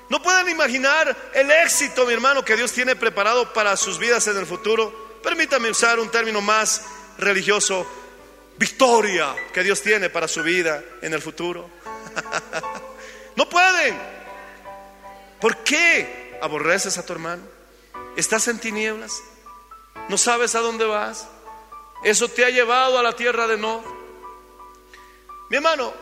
No 0.10 0.22
pueden 0.22 0.50
imaginar 0.50 1.16
el 1.34 1.50
éxito, 1.50 2.06
mi 2.06 2.12
hermano, 2.12 2.44
que 2.44 2.58
Dios 2.58 2.74
tiene 2.74 2.98
preparado 2.98 3.54
para 3.54 3.78
sus 3.78 3.98
vidas 3.98 4.28
en 4.28 4.36
el 4.36 4.46
futuro. 4.46 5.20
Permítame 5.24 5.70
usar 5.70 5.98
un 5.98 6.12
término 6.12 6.42
más 6.42 6.84
religioso, 7.18 7.88
victoria 8.58 9.34
que 9.54 9.64
Dios 9.64 9.82
tiene 9.82 10.10
para 10.10 10.28
su 10.28 10.44
vida 10.44 10.84
en 11.02 11.14
el 11.14 11.22
futuro. 11.22 11.70
no 13.38 13.48
pueden. 13.48 14.21
¿Por 15.42 15.58
qué 15.64 16.38
aborreces 16.40 17.00
a 17.00 17.06
tu 17.06 17.14
hermano? 17.14 17.42
¿Estás 18.16 18.48
en 18.48 18.60
tinieblas? 18.60 19.24
¿No 20.08 20.18
sabes 20.18 20.54
a 20.54 20.60
dónde 20.60 20.86
vas? 20.86 21.28
Eso 22.04 22.28
te 22.28 22.46
ha 22.46 22.52
llevado 22.52 23.00
a 23.00 23.04
la 23.04 23.16
tierra 23.16 23.48
de 23.48 23.58
no. 23.58 23.84
Mi 25.50 25.58
hermano, 25.58 25.94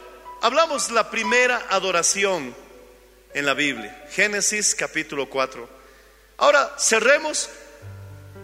hablamos 0.41 0.91
la 0.91 1.09
primera 1.09 1.67
adoración 1.69 2.53
en 3.33 3.45
la 3.45 3.53
Biblia, 3.53 4.07
Génesis 4.11 4.75
capítulo 4.75 5.29
4. 5.29 5.69
Ahora 6.37 6.75
cerremos 6.77 7.49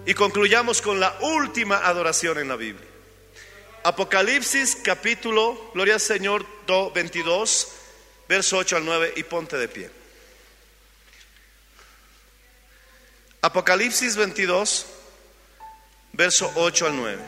y 0.06 0.14
concluyamos 0.14 0.82
con 0.82 1.00
la 1.00 1.18
última 1.20 1.86
adoración 1.86 2.38
en 2.40 2.48
la 2.48 2.56
Biblia. 2.56 2.88
Apocalipsis 3.84 4.78
capítulo, 4.82 5.72
gloria 5.74 5.96
al 5.96 6.00
Señor 6.00 6.46
22, 6.94 7.68
verso 8.30 8.58
8 8.58 8.78
al 8.78 8.86
9 8.86 9.14
y 9.18 9.24
ponte 9.24 9.58
de 9.58 9.68
pie. 9.68 10.05
Apocalipsis 13.46 14.16
22, 14.16 14.88
verso 16.14 16.52
8 16.56 16.88
al 16.88 16.98
9. 16.98 17.24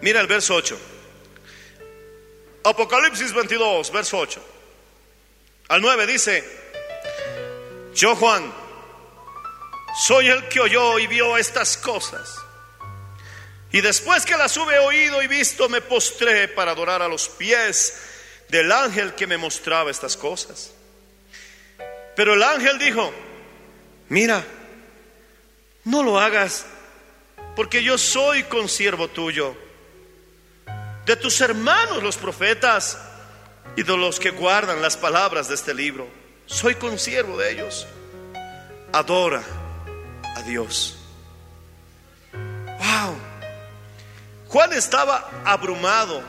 Mira 0.00 0.20
el 0.20 0.28
verso 0.28 0.54
8. 0.54 0.78
Apocalipsis 2.62 3.32
22, 3.32 3.90
verso 3.90 4.16
8. 4.16 4.40
Al 5.70 5.80
9 5.80 6.06
dice, 6.06 6.44
yo 7.94 8.14
Juan, 8.14 8.54
soy 10.06 10.28
el 10.28 10.46
que 10.48 10.60
oyó 10.60 11.00
y 11.00 11.08
vio 11.08 11.36
estas 11.36 11.76
cosas. 11.76 12.32
Y 13.72 13.80
después 13.80 14.24
que 14.24 14.36
las 14.36 14.56
hube 14.56 14.78
oído 14.78 15.20
y 15.20 15.26
visto, 15.26 15.68
me 15.68 15.80
postré 15.80 16.46
para 16.46 16.70
adorar 16.70 17.02
a 17.02 17.08
los 17.08 17.28
pies 17.28 18.07
del 18.48 18.72
ángel 18.72 19.14
que 19.14 19.26
me 19.26 19.36
mostraba 19.36 19.90
estas 19.90 20.16
cosas. 20.16 20.72
Pero 22.16 22.34
el 22.34 22.42
ángel 22.42 22.78
dijo, 22.78 23.12
mira, 24.08 24.44
no 25.84 26.02
lo 26.02 26.18
hagas, 26.18 26.66
porque 27.54 27.82
yo 27.82 27.98
soy 27.98 28.42
consiervo 28.44 29.08
tuyo, 29.08 29.54
de 31.04 31.16
tus 31.16 31.40
hermanos 31.40 32.02
los 32.02 32.16
profetas 32.16 32.98
y 33.76 33.82
de 33.82 33.96
los 33.96 34.18
que 34.18 34.30
guardan 34.30 34.82
las 34.82 34.96
palabras 34.96 35.48
de 35.48 35.54
este 35.54 35.72
libro. 35.72 36.06
Soy 36.46 36.74
consiervo 36.74 37.36
de 37.38 37.52
ellos. 37.52 37.86
Adora 38.92 39.42
a 40.34 40.42
Dios. 40.42 40.98
Wow. 42.32 43.16
Juan 44.48 44.72
estaba 44.72 45.30
abrumado 45.44 46.22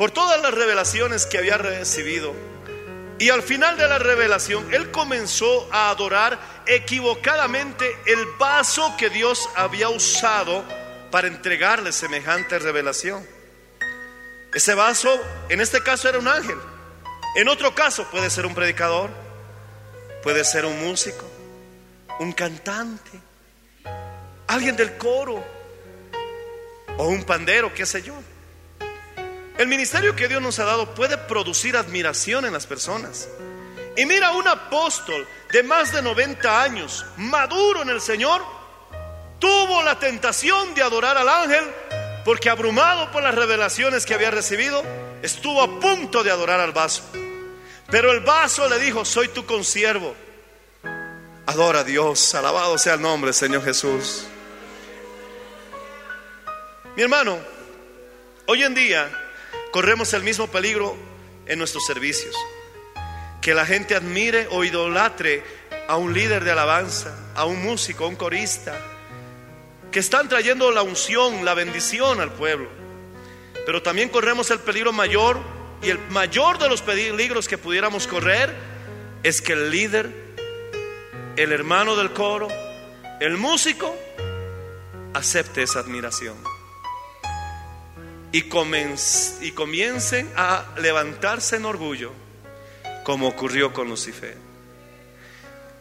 por 0.00 0.12
todas 0.12 0.40
las 0.40 0.54
revelaciones 0.54 1.26
que 1.26 1.36
había 1.36 1.58
recibido. 1.58 2.34
Y 3.18 3.28
al 3.28 3.42
final 3.42 3.76
de 3.76 3.86
la 3.86 3.98
revelación, 3.98 4.72
él 4.72 4.90
comenzó 4.90 5.68
a 5.70 5.90
adorar 5.90 6.40
equivocadamente 6.66 7.98
el 8.06 8.24
vaso 8.38 8.94
que 8.96 9.10
Dios 9.10 9.46
había 9.56 9.90
usado 9.90 10.64
para 11.10 11.28
entregarle 11.28 11.92
semejante 11.92 12.58
revelación. 12.58 13.26
Ese 14.54 14.72
vaso, 14.72 15.20
en 15.50 15.60
este 15.60 15.82
caso, 15.82 16.08
era 16.08 16.18
un 16.18 16.28
ángel. 16.28 16.56
En 17.36 17.48
otro 17.48 17.74
caso, 17.74 18.10
puede 18.10 18.30
ser 18.30 18.46
un 18.46 18.54
predicador, 18.54 19.10
puede 20.22 20.44
ser 20.46 20.64
un 20.64 20.82
músico, 20.82 21.30
un 22.20 22.32
cantante, 22.32 23.20
alguien 24.46 24.76
del 24.76 24.96
coro 24.96 25.44
o 26.96 27.06
un 27.06 27.22
pandero, 27.24 27.74
qué 27.74 27.84
sé 27.84 28.00
yo. 28.00 28.14
El 29.60 29.68
ministerio 29.68 30.16
que 30.16 30.26
Dios 30.26 30.40
nos 30.40 30.58
ha 30.58 30.64
dado 30.64 30.94
puede 30.94 31.18
producir 31.18 31.76
admiración 31.76 32.46
en 32.46 32.54
las 32.54 32.66
personas. 32.66 33.28
Y 33.94 34.06
mira, 34.06 34.30
un 34.30 34.48
apóstol 34.48 35.28
de 35.52 35.62
más 35.62 35.92
de 35.92 36.00
90 36.00 36.62
años, 36.62 37.04
maduro 37.18 37.82
en 37.82 37.90
el 37.90 38.00
Señor, 38.00 38.42
tuvo 39.38 39.82
la 39.82 39.98
tentación 39.98 40.72
de 40.72 40.82
adorar 40.82 41.18
al 41.18 41.28
ángel 41.28 41.62
porque 42.24 42.48
abrumado 42.48 43.12
por 43.12 43.22
las 43.22 43.34
revelaciones 43.34 44.06
que 44.06 44.14
había 44.14 44.30
recibido, 44.30 44.82
estuvo 45.20 45.60
a 45.60 45.78
punto 45.78 46.24
de 46.24 46.30
adorar 46.30 46.58
al 46.60 46.72
vaso. 46.72 47.02
Pero 47.90 48.12
el 48.12 48.20
vaso 48.20 48.66
le 48.66 48.78
dijo, 48.78 49.04
soy 49.04 49.28
tu 49.28 49.44
consiervo. 49.44 50.14
Adora 51.44 51.80
a 51.80 51.84
Dios, 51.84 52.34
alabado 52.34 52.78
sea 52.78 52.94
el 52.94 53.02
nombre, 53.02 53.34
Señor 53.34 53.62
Jesús. 53.62 54.24
Mi 56.96 57.02
hermano, 57.02 57.38
hoy 58.46 58.62
en 58.62 58.72
día 58.74 59.19
corremos 59.70 60.12
el 60.14 60.22
mismo 60.22 60.48
peligro 60.48 60.96
en 61.46 61.58
nuestros 61.58 61.86
servicios. 61.86 62.34
Que 63.40 63.54
la 63.54 63.64
gente 63.64 63.94
admire 63.94 64.48
o 64.50 64.64
idolatre 64.64 65.42
a 65.88 65.96
un 65.96 66.12
líder 66.12 66.44
de 66.44 66.50
alabanza, 66.50 67.32
a 67.34 67.44
un 67.44 67.62
músico, 67.62 68.04
a 68.04 68.08
un 68.08 68.16
corista, 68.16 68.78
que 69.90 69.98
están 69.98 70.28
trayendo 70.28 70.70
la 70.70 70.82
unción, 70.82 71.44
la 71.44 71.54
bendición 71.54 72.20
al 72.20 72.32
pueblo. 72.32 72.68
Pero 73.66 73.82
también 73.82 74.08
corremos 74.08 74.50
el 74.50 74.60
peligro 74.60 74.92
mayor 74.92 75.38
y 75.82 75.90
el 75.90 75.98
mayor 76.10 76.58
de 76.58 76.68
los 76.68 76.82
peligros 76.82 77.48
que 77.48 77.58
pudiéramos 77.58 78.06
correr 78.06 78.54
es 79.22 79.40
que 79.40 79.54
el 79.54 79.70
líder, 79.70 80.10
el 81.36 81.52
hermano 81.52 81.96
del 81.96 82.12
coro, 82.12 82.48
el 83.20 83.36
músico, 83.36 83.94
acepte 85.14 85.62
esa 85.62 85.80
admiración 85.80 86.36
y, 88.32 88.38
y 88.38 89.52
comiencen 89.52 90.32
a 90.36 90.64
levantarse 90.78 91.56
en 91.56 91.64
orgullo, 91.64 92.12
como 93.04 93.28
ocurrió 93.28 93.72
con 93.72 93.88
Lucifer. 93.88 94.36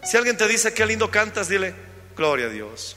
Si 0.04 0.18
alguien 0.18 0.38
te 0.38 0.48
dice 0.48 0.74
qué 0.74 0.86
lindo 0.86 1.12
cantas, 1.12 1.50
dile, 1.50 1.74
gloria 2.16 2.48
a 2.48 2.50
Dios. 2.50 2.96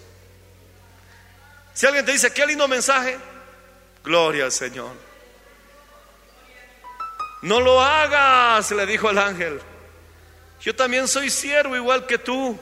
Si 1.75 1.87
alguien 1.87 2.05
te 2.05 2.13
dice 2.13 2.33
qué 2.33 2.47
lindo 2.47 2.69
mensaje, 2.69 3.19
gloria 4.05 4.45
al 4.45 4.53
Señor. 4.53 4.93
No 7.43 7.61
lo 7.61 7.81
hagas, 7.81 8.71
le 8.71 8.87
dijo 8.87 9.11
el 9.11 9.19
ángel. 9.19 9.61
Yo 10.61 10.77
también 10.77 11.09
soy 11.09 11.29
siervo 11.29 11.75
igual 11.75 12.07
que 12.07 12.19
tú, 12.19 12.57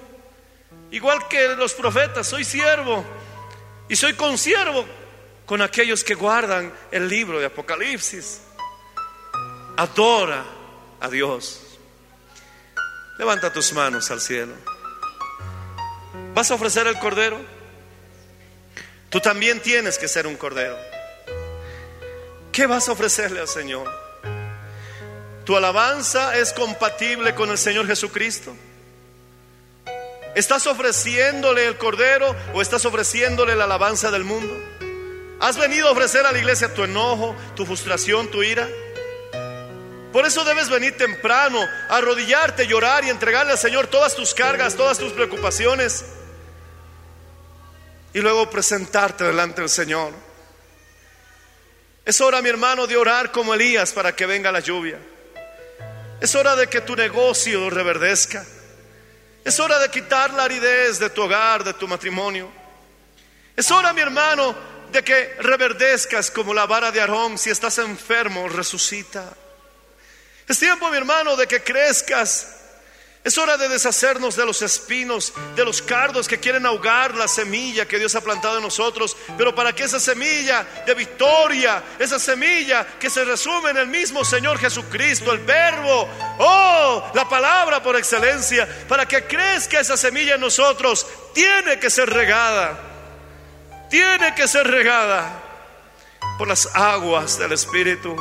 igual 0.90 1.28
que 1.28 1.48
los 1.48 1.74
profetas, 1.74 2.26
soy 2.26 2.44
siervo 2.44 3.04
y 3.88 3.96
soy 3.96 4.14
consiervo 4.14 4.86
con 5.50 5.62
aquellos 5.62 6.04
que 6.04 6.14
guardan 6.14 6.72
el 6.92 7.08
libro 7.08 7.40
de 7.40 7.46
Apocalipsis. 7.46 8.40
Adora 9.76 10.44
a 11.00 11.08
Dios. 11.08 11.62
Levanta 13.18 13.52
tus 13.52 13.72
manos 13.72 14.08
al 14.12 14.20
cielo. 14.20 14.52
¿Vas 16.34 16.52
a 16.52 16.54
ofrecer 16.54 16.86
el 16.86 16.96
cordero? 17.00 17.40
Tú 19.08 19.18
también 19.18 19.58
tienes 19.58 19.98
que 19.98 20.06
ser 20.06 20.28
un 20.28 20.36
cordero. 20.36 20.78
¿Qué 22.52 22.68
vas 22.68 22.88
a 22.88 22.92
ofrecerle 22.92 23.40
al 23.40 23.48
Señor? 23.48 23.90
¿Tu 25.44 25.56
alabanza 25.56 26.36
es 26.36 26.52
compatible 26.52 27.34
con 27.34 27.50
el 27.50 27.58
Señor 27.58 27.88
Jesucristo? 27.88 28.54
¿Estás 30.36 30.68
ofreciéndole 30.68 31.66
el 31.66 31.76
cordero 31.76 32.36
o 32.54 32.62
estás 32.62 32.84
ofreciéndole 32.84 33.56
la 33.56 33.64
alabanza 33.64 34.12
del 34.12 34.22
mundo? 34.22 34.56
¿Has 35.40 35.56
venido 35.56 35.88
a 35.88 35.92
ofrecer 35.92 36.26
a 36.26 36.32
la 36.32 36.38
iglesia 36.38 36.72
tu 36.74 36.84
enojo, 36.84 37.34
tu 37.56 37.64
frustración, 37.64 38.30
tu 38.30 38.42
ira? 38.42 38.68
Por 40.12 40.26
eso 40.26 40.44
debes 40.44 40.68
venir 40.68 40.98
temprano, 40.98 41.58
arrodillarte, 41.88 42.66
llorar 42.66 43.04
y 43.04 43.08
entregarle 43.08 43.52
al 43.52 43.58
Señor 43.58 43.86
todas 43.86 44.14
tus 44.14 44.34
cargas, 44.34 44.74
todas 44.74 44.98
tus 44.98 45.12
preocupaciones. 45.12 46.04
Y 48.12 48.20
luego 48.20 48.50
presentarte 48.50 49.24
delante 49.24 49.62
del 49.62 49.70
Señor. 49.70 50.12
Es 52.04 52.20
hora, 52.20 52.42
mi 52.42 52.50
hermano, 52.50 52.86
de 52.86 52.98
orar 52.98 53.32
como 53.32 53.54
Elías 53.54 53.92
para 53.92 54.14
que 54.14 54.26
venga 54.26 54.52
la 54.52 54.60
lluvia. 54.60 54.98
Es 56.20 56.34
hora 56.34 56.54
de 56.54 56.66
que 56.66 56.82
tu 56.82 56.94
negocio 56.94 57.70
reverdezca. 57.70 58.44
Es 59.42 59.58
hora 59.58 59.78
de 59.78 59.88
quitar 59.88 60.34
la 60.34 60.44
aridez 60.44 60.98
de 60.98 61.08
tu 61.08 61.22
hogar, 61.22 61.64
de 61.64 61.72
tu 61.72 61.88
matrimonio. 61.88 62.50
Es 63.56 63.70
hora, 63.70 63.92
mi 63.92 64.00
hermano, 64.00 64.54
de 64.92 65.04
que 65.04 65.36
reverdezcas 65.40 66.30
como 66.30 66.54
la 66.54 66.66
vara 66.66 66.90
de 66.90 67.00
Aarón. 67.00 67.38
Si 67.38 67.50
estás 67.50 67.78
enfermo, 67.78 68.48
resucita. 68.48 69.32
Es 70.48 70.58
tiempo, 70.58 70.90
mi 70.90 70.96
hermano, 70.96 71.36
de 71.36 71.46
que 71.46 71.62
crezcas. 71.62 72.56
Es 73.22 73.36
hora 73.36 73.58
de 73.58 73.68
deshacernos 73.68 74.34
de 74.34 74.46
los 74.46 74.62
espinos, 74.62 75.34
de 75.54 75.62
los 75.62 75.82
cardos 75.82 76.26
que 76.26 76.40
quieren 76.40 76.64
ahogar 76.64 77.14
la 77.14 77.28
semilla 77.28 77.86
que 77.86 77.98
Dios 77.98 78.14
ha 78.14 78.22
plantado 78.22 78.56
en 78.56 78.62
nosotros. 78.62 79.14
Pero 79.36 79.54
para 79.54 79.74
que 79.74 79.84
esa 79.84 80.00
semilla 80.00 80.66
de 80.86 80.94
victoria, 80.94 81.82
esa 81.98 82.18
semilla 82.18 82.86
que 82.98 83.10
se 83.10 83.22
resume 83.24 83.70
en 83.70 83.76
el 83.76 83.88
mismo 83.88 84.24
Señor 84.24 84.58
Jesucristo, 84.58 85.32
el 85.32 85.40
verbo, 85.40 86.08
oh, 86.38 87.12
la 87.14 87.28
palabra 87.28 87.82
por 87.82 87.94
excelencia, 87.94 88.66
para 88.88 89.06
que 89.06 89.24
crezca 89.24 89.80
esa 89.80 89.98
semilla 89.98 90.36
en 90.36 90.40
nosotros, 90.40 91.06
tiene 91.34 91.78
que 91.78 91.90
ser 91.90 92.08
regada 92.08 92.89
tiene 93.90 94.34
que 94.34 94.46
ser 94.46 94.66
regada 94.66 95.42
por 96.38 96.48
las 96.48 96.74
aguas 96.74 97.38
del 97.38 97.52
Espíritu. 97.52 98.16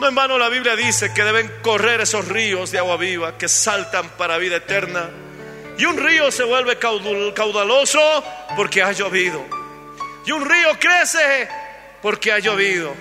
No 0.00 0.08
en 0.08 0.14
vano 0.14 0.38
la 0.38 0.48
Biblia 0.48 0.76
dice 0.76 1.12
que 1.12 1.24
deben 1.24 1.52
correr 1.62 2.00
esos 2.00 2.26
ríos 2.28 2.70
de 2.70 2.78
agua 2.78 2.96
viva 2.96 3.36
que 3.36 3.48
saltan 3.48 4.08
para 4.10 4.38
vida 4.38 4.56
eterna. 4.56 5.10
Y 5.76 5.84
un 5.84 5.96
río 5.96 6.30
se 6.30 6.44
vuelve 6.44 6.78
caudaloso 6.78 8.24
porque 8.56 8.82
ha 8.82 8.92
llovido. 8.92 9.44
Y 10.24 10.32
un 10.32 10.48
río 10.48 10.78
crece 10.78 11.48
porque 12.00 12.32
ha 12.32 12.38
llovido. 12.38 12.94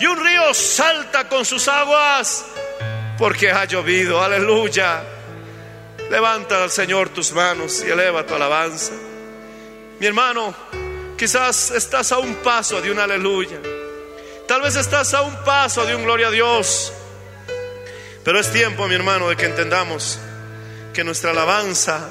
Y 0.00 0.06
un 0.06 0.24
río 0.24 0.54
salta 0.54 1.28
con 1.28 1.44
sus 1.44 1.68
aguas 1.68 2.46
porque 3.18 3.50
ha 3.50 3.64
llovido. 3.66 4.22
Aleluya. 4.22 5.02
Levanta 6.10 6.62
al 6.62 6.70
Señor 6.70 7.10
tus 7.10 7.32
manos 7.32 7.84
y 7.86 7.90
eleva 7.90 8.24
tu 8.26 8.34
alabanza. 8.34 8.92
Mi 10.00 10.06
hermano, 10.06 10.54
Quizás 11.16 11.70
estás 11.70 12.10
a 12.10 12.18
un 12.18 12.34
paso 12.36 12.80
de 12.80 12.90
un 12.90 12.98
aleluya. 12.98 13.58
Tal 14.48 14.60
vez 14.62 14.74
estás 14.76 15.14
a 15.14 15.22
un 15.22 15.34
paso 15.44 15.86
de 15.86 15.94
un 15.94 16.02
gloria 16.02 16.28
a 16.28 16.30
Dios. 16.30 16.92
Pero 18.24 18.40
es 18.40 18.50
tiempo, 18.50 18.88
mi 18.88 18.94
hermano, 18.94 19.28
de 19.28 19.36
que 19.36 19.46
entendamos 19.46 20.18
que 20.92 21.04
nuestra 21.04 21.30
alabanza 21.30 22.10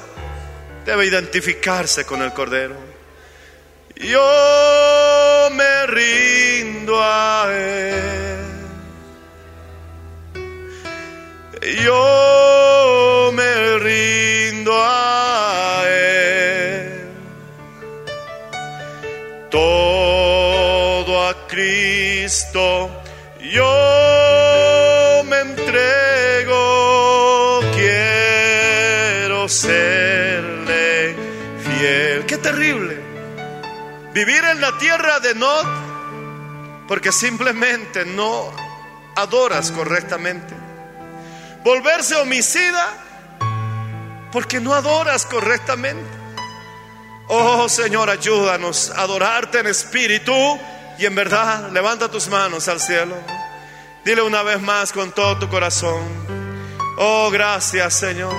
debe 0.86 1.06
identificarse 1.06 2.04
con 2.06 2.22
el 2.22 2.32
Cordero. 2.32 2.76
yo 3.96 5.48
me 5.52 5.86
rindo 5.86 6.98
a 7.02 7.46
Él. 7.52 8.44
Yo 11.82 13.30
me 13.34 13.78
rindo 13.78 13.93
Todo 19.54 21.28
a 21.28 21.46
Cristo 21.46 22.90
yo 23.38 25.22
me 25.26 25.38
entrego. 25.42 26.56
Quiero 27.72 29.48
serle 29.48 31.14
fiel. 31.62 32.26
Qué 32.26 32.36
terrible 32.38 33.00
vivir 34.12 34.42
en 34.42 34.60
la 34.60 34.76
tierra 34.78 35.20
de 35.20 35.36
Nod 35.36 35.66
porque 36.88 37.12
simplemente 37.12 38.04
no 38.04 38.50
adoras 39.14 39.70
correctamente. 39.70 40.52
Volverse 41.62 42.16
homicida 42.16 42.92
porque 44.32 44.58
no 44.58 44.74
adoras 44.74 45.24
correctamente. 45.26 46.13
Oh 47.28 47.68
Señor, 47.68 48.10
ayúdanos 48.10 48.90
a 48.90 49.02
adorarte 49.02 49.60
en 49.60 49.66
espíritu 49.66 50.32
y 50.98 51.06
en 51.06 51.14
verdad. 51.14 51.70
Levanta 51.70 52.10
tus 52.10 52.28
manos 52.28 52.68
al 52.68 52.80
cielo. 52.80 53.16
Dile 54.04 54.22
una 54.22 54.42
vez 54.42 54.60
más 54.60 54.92
con 54.92 55.12
todo 55.12 55.38
tu 55.38 55.48
corazón. 55.48 56.02
Oh, 56.98 57.30
gracias 57.30 57.94
Señor. 57.94 58.34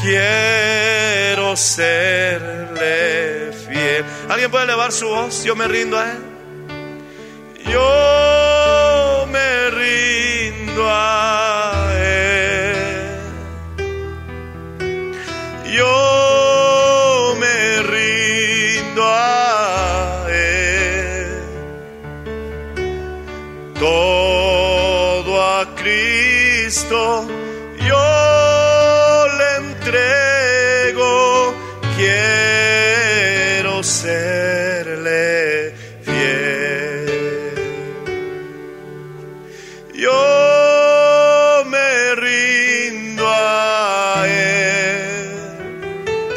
Quiero 0.00 1.56
serle 1.56 3.52
fiel. 3.52 4.04
¿Alguien 4.28 4.50
puede 4.50 4.64
elevar 4.64 4.92
su 4.92 5.08
voz? 5.08 5.42
Yo 5.44 5.56
me 5.56 5.66
rindo 5.66 5.98
a 5.98 6.10
Él. 6.10 6.32
Yo 7.66 8.21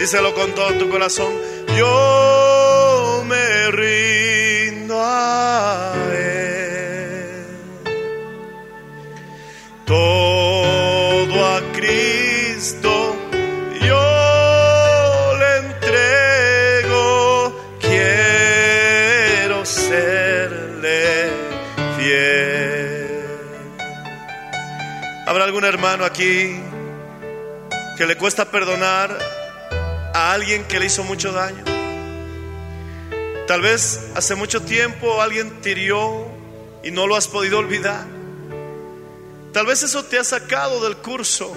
Díselo 0.06 0.36
con 0.36 0.54
todo 0.54 0.72
tu 0.74 0.88
corazón. 0.88 1.34
Yo 1.76 3.24
me 3.26 3.72
rindo 3.72 5.02
a 5.02 5.96
Él. 6.14 7.48
Todo 9.84 11.46
a 11.48 11.60
Cristo 11.74 13.16
yo 13.82 15.34
le 15.40 15.58
entrego. 15.70 17.60
Quiero 17.82 19.66
serle 19.66 21.32
fiel. 21.98 23.26
¿Habrá 25.26 25.46
algún 25.46 25.66
hermano 25.66 26.06
aquí 26.06 26.62
que 27.98 28.06
le 28.06 28.16
cuesta 28.18 28.46
perdonar 28.46 29.35
alguien 30.34 30.64
que 30.66 30.80
le 30.80 30.88
hizo 30.88 31.04
mucho 31.04 31.32
daño? 31.32 31.64
Tal 33.48 33.62
vez 33.62 34.12
hace 34.16 34.36
mucho 34.36 34.62
tiempo 34.62 35.22
alguien 35.22 35.62
te 35.62 35.72
hirió 35.72 36.28
y 36.84 36.92
no 36.92 37.06
lo 37.08 37.16
has 37.16 37.28
podido 37.28 37.60
olvidar. 37.60 38.06
Tal 39.54 39.66
vez 39.66 39.84
eso 39.84 40.04
te 40.06 40.18
ha 40.18 40.24
sacado 40.24 40.84
del 40.84 40.98
curso 40.98 41.56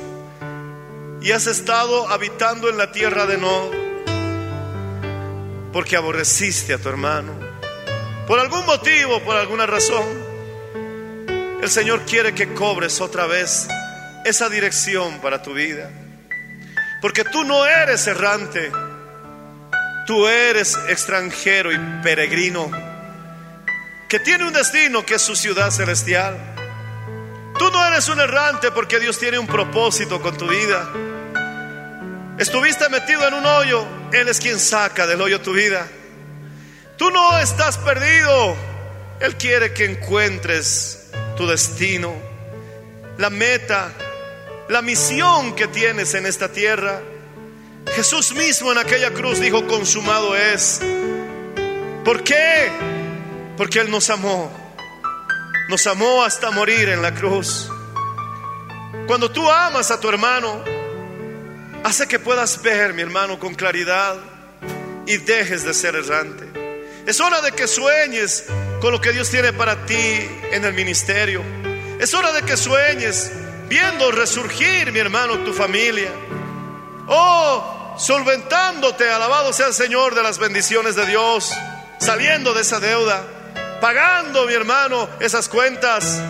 y 1.20 1.32
has 1.32 1.46
estado 1.46 2.08
habitando 2.08 2.68
en 2.68 2.78
la 2.78 2.92
tierra 2.92 3.26
de 3.26 3.38
no 3.38 3.70
porque 5.72 5.96
aborreciste 5.96 6.74
a 6.74 6.78
tu 6.78 6.88
hermano. 6.88 7.32
Por 8.26 8.38
algún 8.38 8.64
motivo, 8.66 9.20
por 9.22 9.36
alguna 9.36 9.66
razón, 9.66 10.04
el 11.62 11.68
Señor 11.68 12.02
quiere 12.02 12.34
que 12.34 12.52
cobres 12.54 13.00
otra 13.00 13.26
vez 13.26 13.68
esa 14.24 14.48
dirección 14.48 15.20
para 15.20 15.42
tu 15.42 15.54
vida. 15.54 15.90
Porque 17.00 17.24
tú 17.24 17.44
no 17.44 17.64
eres 17.66 18.06
errante, 18.06 18.72
tú 20.06 20.26
eres 20.26 20.76
extranjero 20.88 21.72
y 21.72 21.78
peregrino 22.02 22.70
que 24.08 24.18
tiene 24.18 24.44
un 24.46 24.52
destino 24.52 25.04
que 25.04 25.14
es 25.16 25.22
su 25.22 25.36
ciudad 25.36 25.70
celestial. 25.70 26.36
Tú 27.58 27.70
no 27.70 27.86
eres 27.86 28.08
un 28.08 28.18
errante 28.18 28.70
porque 28.70 28.98
Dios 28.98 29.18
tiene 29.18 29.38
un 29.38 29.46
propósito 29.46 30.20
con 30.22 30.36
tu 30.36 30.48
vida. 30.48 30.88
Estuviste 32.38 32.88
metido 32.88 33.26
en 33.28 33.34
un 33.34 33.44
hoyo, 33.44 33.86
Él 34.12 34.28
es 34.28 34.40
quien 34.40 34.58
saca 34.58 35.06
del 35.06 35.20
hoyo 35.20 35.40
tu 35.40 35.52
vida. 35.52 35.86
Tú 36.96 37.10
no 37.10 37.38
estás 37.38 37.76
perdido, 37.78 38.56
Él 39.20 39.36
quiere 39.36 39.74
que 39.74 39.84
encuentres 39.84 41.10
tu 41.36 41.46
destino, 41.46 42.14
la 43.18 43.28
meta, 43.28 43.92
la 44.68 44.82
misión 44.82 45.54
que 45.54 45.66
tienes 45.66 46.14
en 46.14 46.26
esta 46.26 46.52
tierra. 46.52 47.00
Jesús 47.94 48.32
mismo 48.34 48.70
en 48.70 48.78
aquella 48.78 49.12
cruz 49.12 49.40
dijo, 49.40 49.66
consumado 49.66 50.36
es. 50.36 50.80
¿Por 52.04 52.22
qué? 52.22 52.70
Porque 53.56 53.80
Él 53.80 53.90
nos 53.90 54.10
amó. 54.10 54.52
Nos 55.70 55.86
amó 55.86 56.22
hasta 56.22 56.50
morir 56.50 56.88
en 56.88 57.02
la 57.02 57.14
cruz. 57.14 57.70
Cuando 59.06 59.30
tú 59.30 59.50
amas 59.50 59.90
a 59.90 59.98
tu 59.98 60.08
hermano, 60.08 60.62
hace 61.82 62.06
que 62.06 62.18
puedas 62.18 62.62
ver, 62.62 62.92
mi 62.92 63.02
hermano, 63.02 63.38
con 63.38 63.54
claridad 63.54 64.16
y 65.06 65.16
dejes 65.16 65.64
de 65.64 65.72
ser 65.72 65.94
errante. 65.94 66.44
Es 67.06 67.20
hora 67.20 67.40
de 67.40 67.52
que 67.52 67.66
sueñes 67.66 68.44
con 68.82 68.92
lo 68.92 69.00
que 69.00 69.12
Dios 69.12 69.30
tiene 69.30 69.54
para 69.54 69.86
ti 69.86 70.28
en 70.52 70.64
el 70.66 70.74
ministerio. 70.74 71.42
Es 71.98 72.12
hora 72.12 72.32
de 72.32 72.42
que 72.42 72.56
sueñes 72.56 73.32
viendo 73.68 74.10
resurgir, 74.10 74.92
mi 74.92 74.98
hermano, 74.98 75.38
tu 75.40 75.52
familia. 75.52 76.10
Oh, 77.06 77.96
solventándote, 77.98 79.08
alabado 79.10 79.52
sea 79.52 79.66
el 79.66 79.74
Señor 79.74 80.14
de 80.14 80.22
las 80.22 80.38
bendiciones 80.38 80.96
de 80.96 81.06
Dios, 81.06 81.52
saliendo 81.98 82.54
de 82.54 82.62
esa 82.62 82.80
deuda, 82.80 83.24
pagando, 83.80 84.46
mi 84.46 84.54
hermano, 84.54 85.08
esas 85.20 85.48
cuentas, 85.48 86.20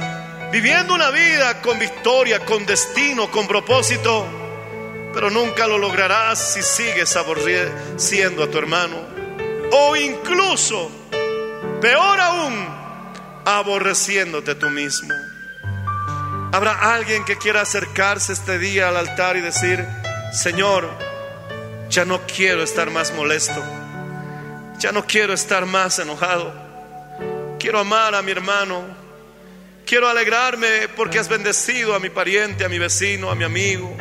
viviendo 0.51 0.95
una 0.95 1.11
vida 1.11 1.61
con 1.61 1.79
victoria, 1.79 2.45
con 2.45 2.67
destino, 2.67 3.31
con 3.31 3.47
propósito. 3.47 4.27
Pero 5.13 5.31
nunca 5.31 5.67
lo 5.67 5.79
lograrás 5.79 6.53
si 6.53 6.63
sigues 6.63 7.17
aborreciendo 7.17 8.45
a 8.45 8.51
tu 8.51 8.59
hermano. 8.59 8.97
O 9.73 9.97
incluso, 9.97 10.91
peor 11.81 12.21
aún, 12.21 12.69
aborreciéndote 13.45 14.55
tú 14.55 14.71
mismo. 14.71 15.15
Habrá 16.51 16.95
alguien 16.95 17.25
que 17.27 17.37
quiera 17.37 17.61
acercarse 17.61 18.33
este 18.33 18.59
día 18.59 18.89
al 18.89 18.97
altar 18.97 19.37
y 19.37 19.43
decir, 19.43 19.85
Señor, 20.33 20.89
ya 21.91 22.07
no 22.07 22.23
quiero 22.23 22.63
estar 22.63 22.91
más 22.91 23.13
molesto, 23.13 23.63
ya 24.79 24.91
no 24.91 25.07
quiero 25.07 25.35
estar 25.35 25.67
más 25.67 25.99
enojado, 25.99 26.55
quiero 27.59 27.81
amar 27.81 28.15
a 28.15 28.23
mi 28.23 28.31
hermano, 28.31 28.83
quiero 29.85 30.09
alegrarme 30.09 30.89
porque 30.97 31.19
has 31.19 31.29
bendecido 31.29 31.95
a 31.95 32.01
mi 32.01 32.09
pariente, 32.09 32.65
a 32.65 32.71
mi 32.71 32.79
vecino, 32.79 33.31
a 33.31 33.35
mi 33.35 33.45
amigo. 33.45 33.95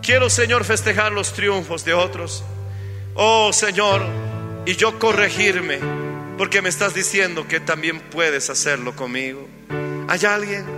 Quiero, 0.00 0.30
Señor, 0.30 0.64
festejar 0.64 1.10
los 1.10 1.32
triunfos 1.32 1.84
de 1.84 1.92
otros. 1.92 2.44
Oh, 3.14 3.52
Señor, 3.52 4.02
y 4.64 4.76
yo 4.76 4.96
corregirme 5.00 5.80
porque 6.38 6.62
me 6.62 6.68
estás 6.68 6.94
diciendo 6.94 7.48
que 7.48 7.58
también 7.58 7.98
puedes 7.98 8.48
hacerlo 8.48 8.94
conmigo. 8.94 9.48
¿Hay 10.08 10.24
alguien? 10.24 10.77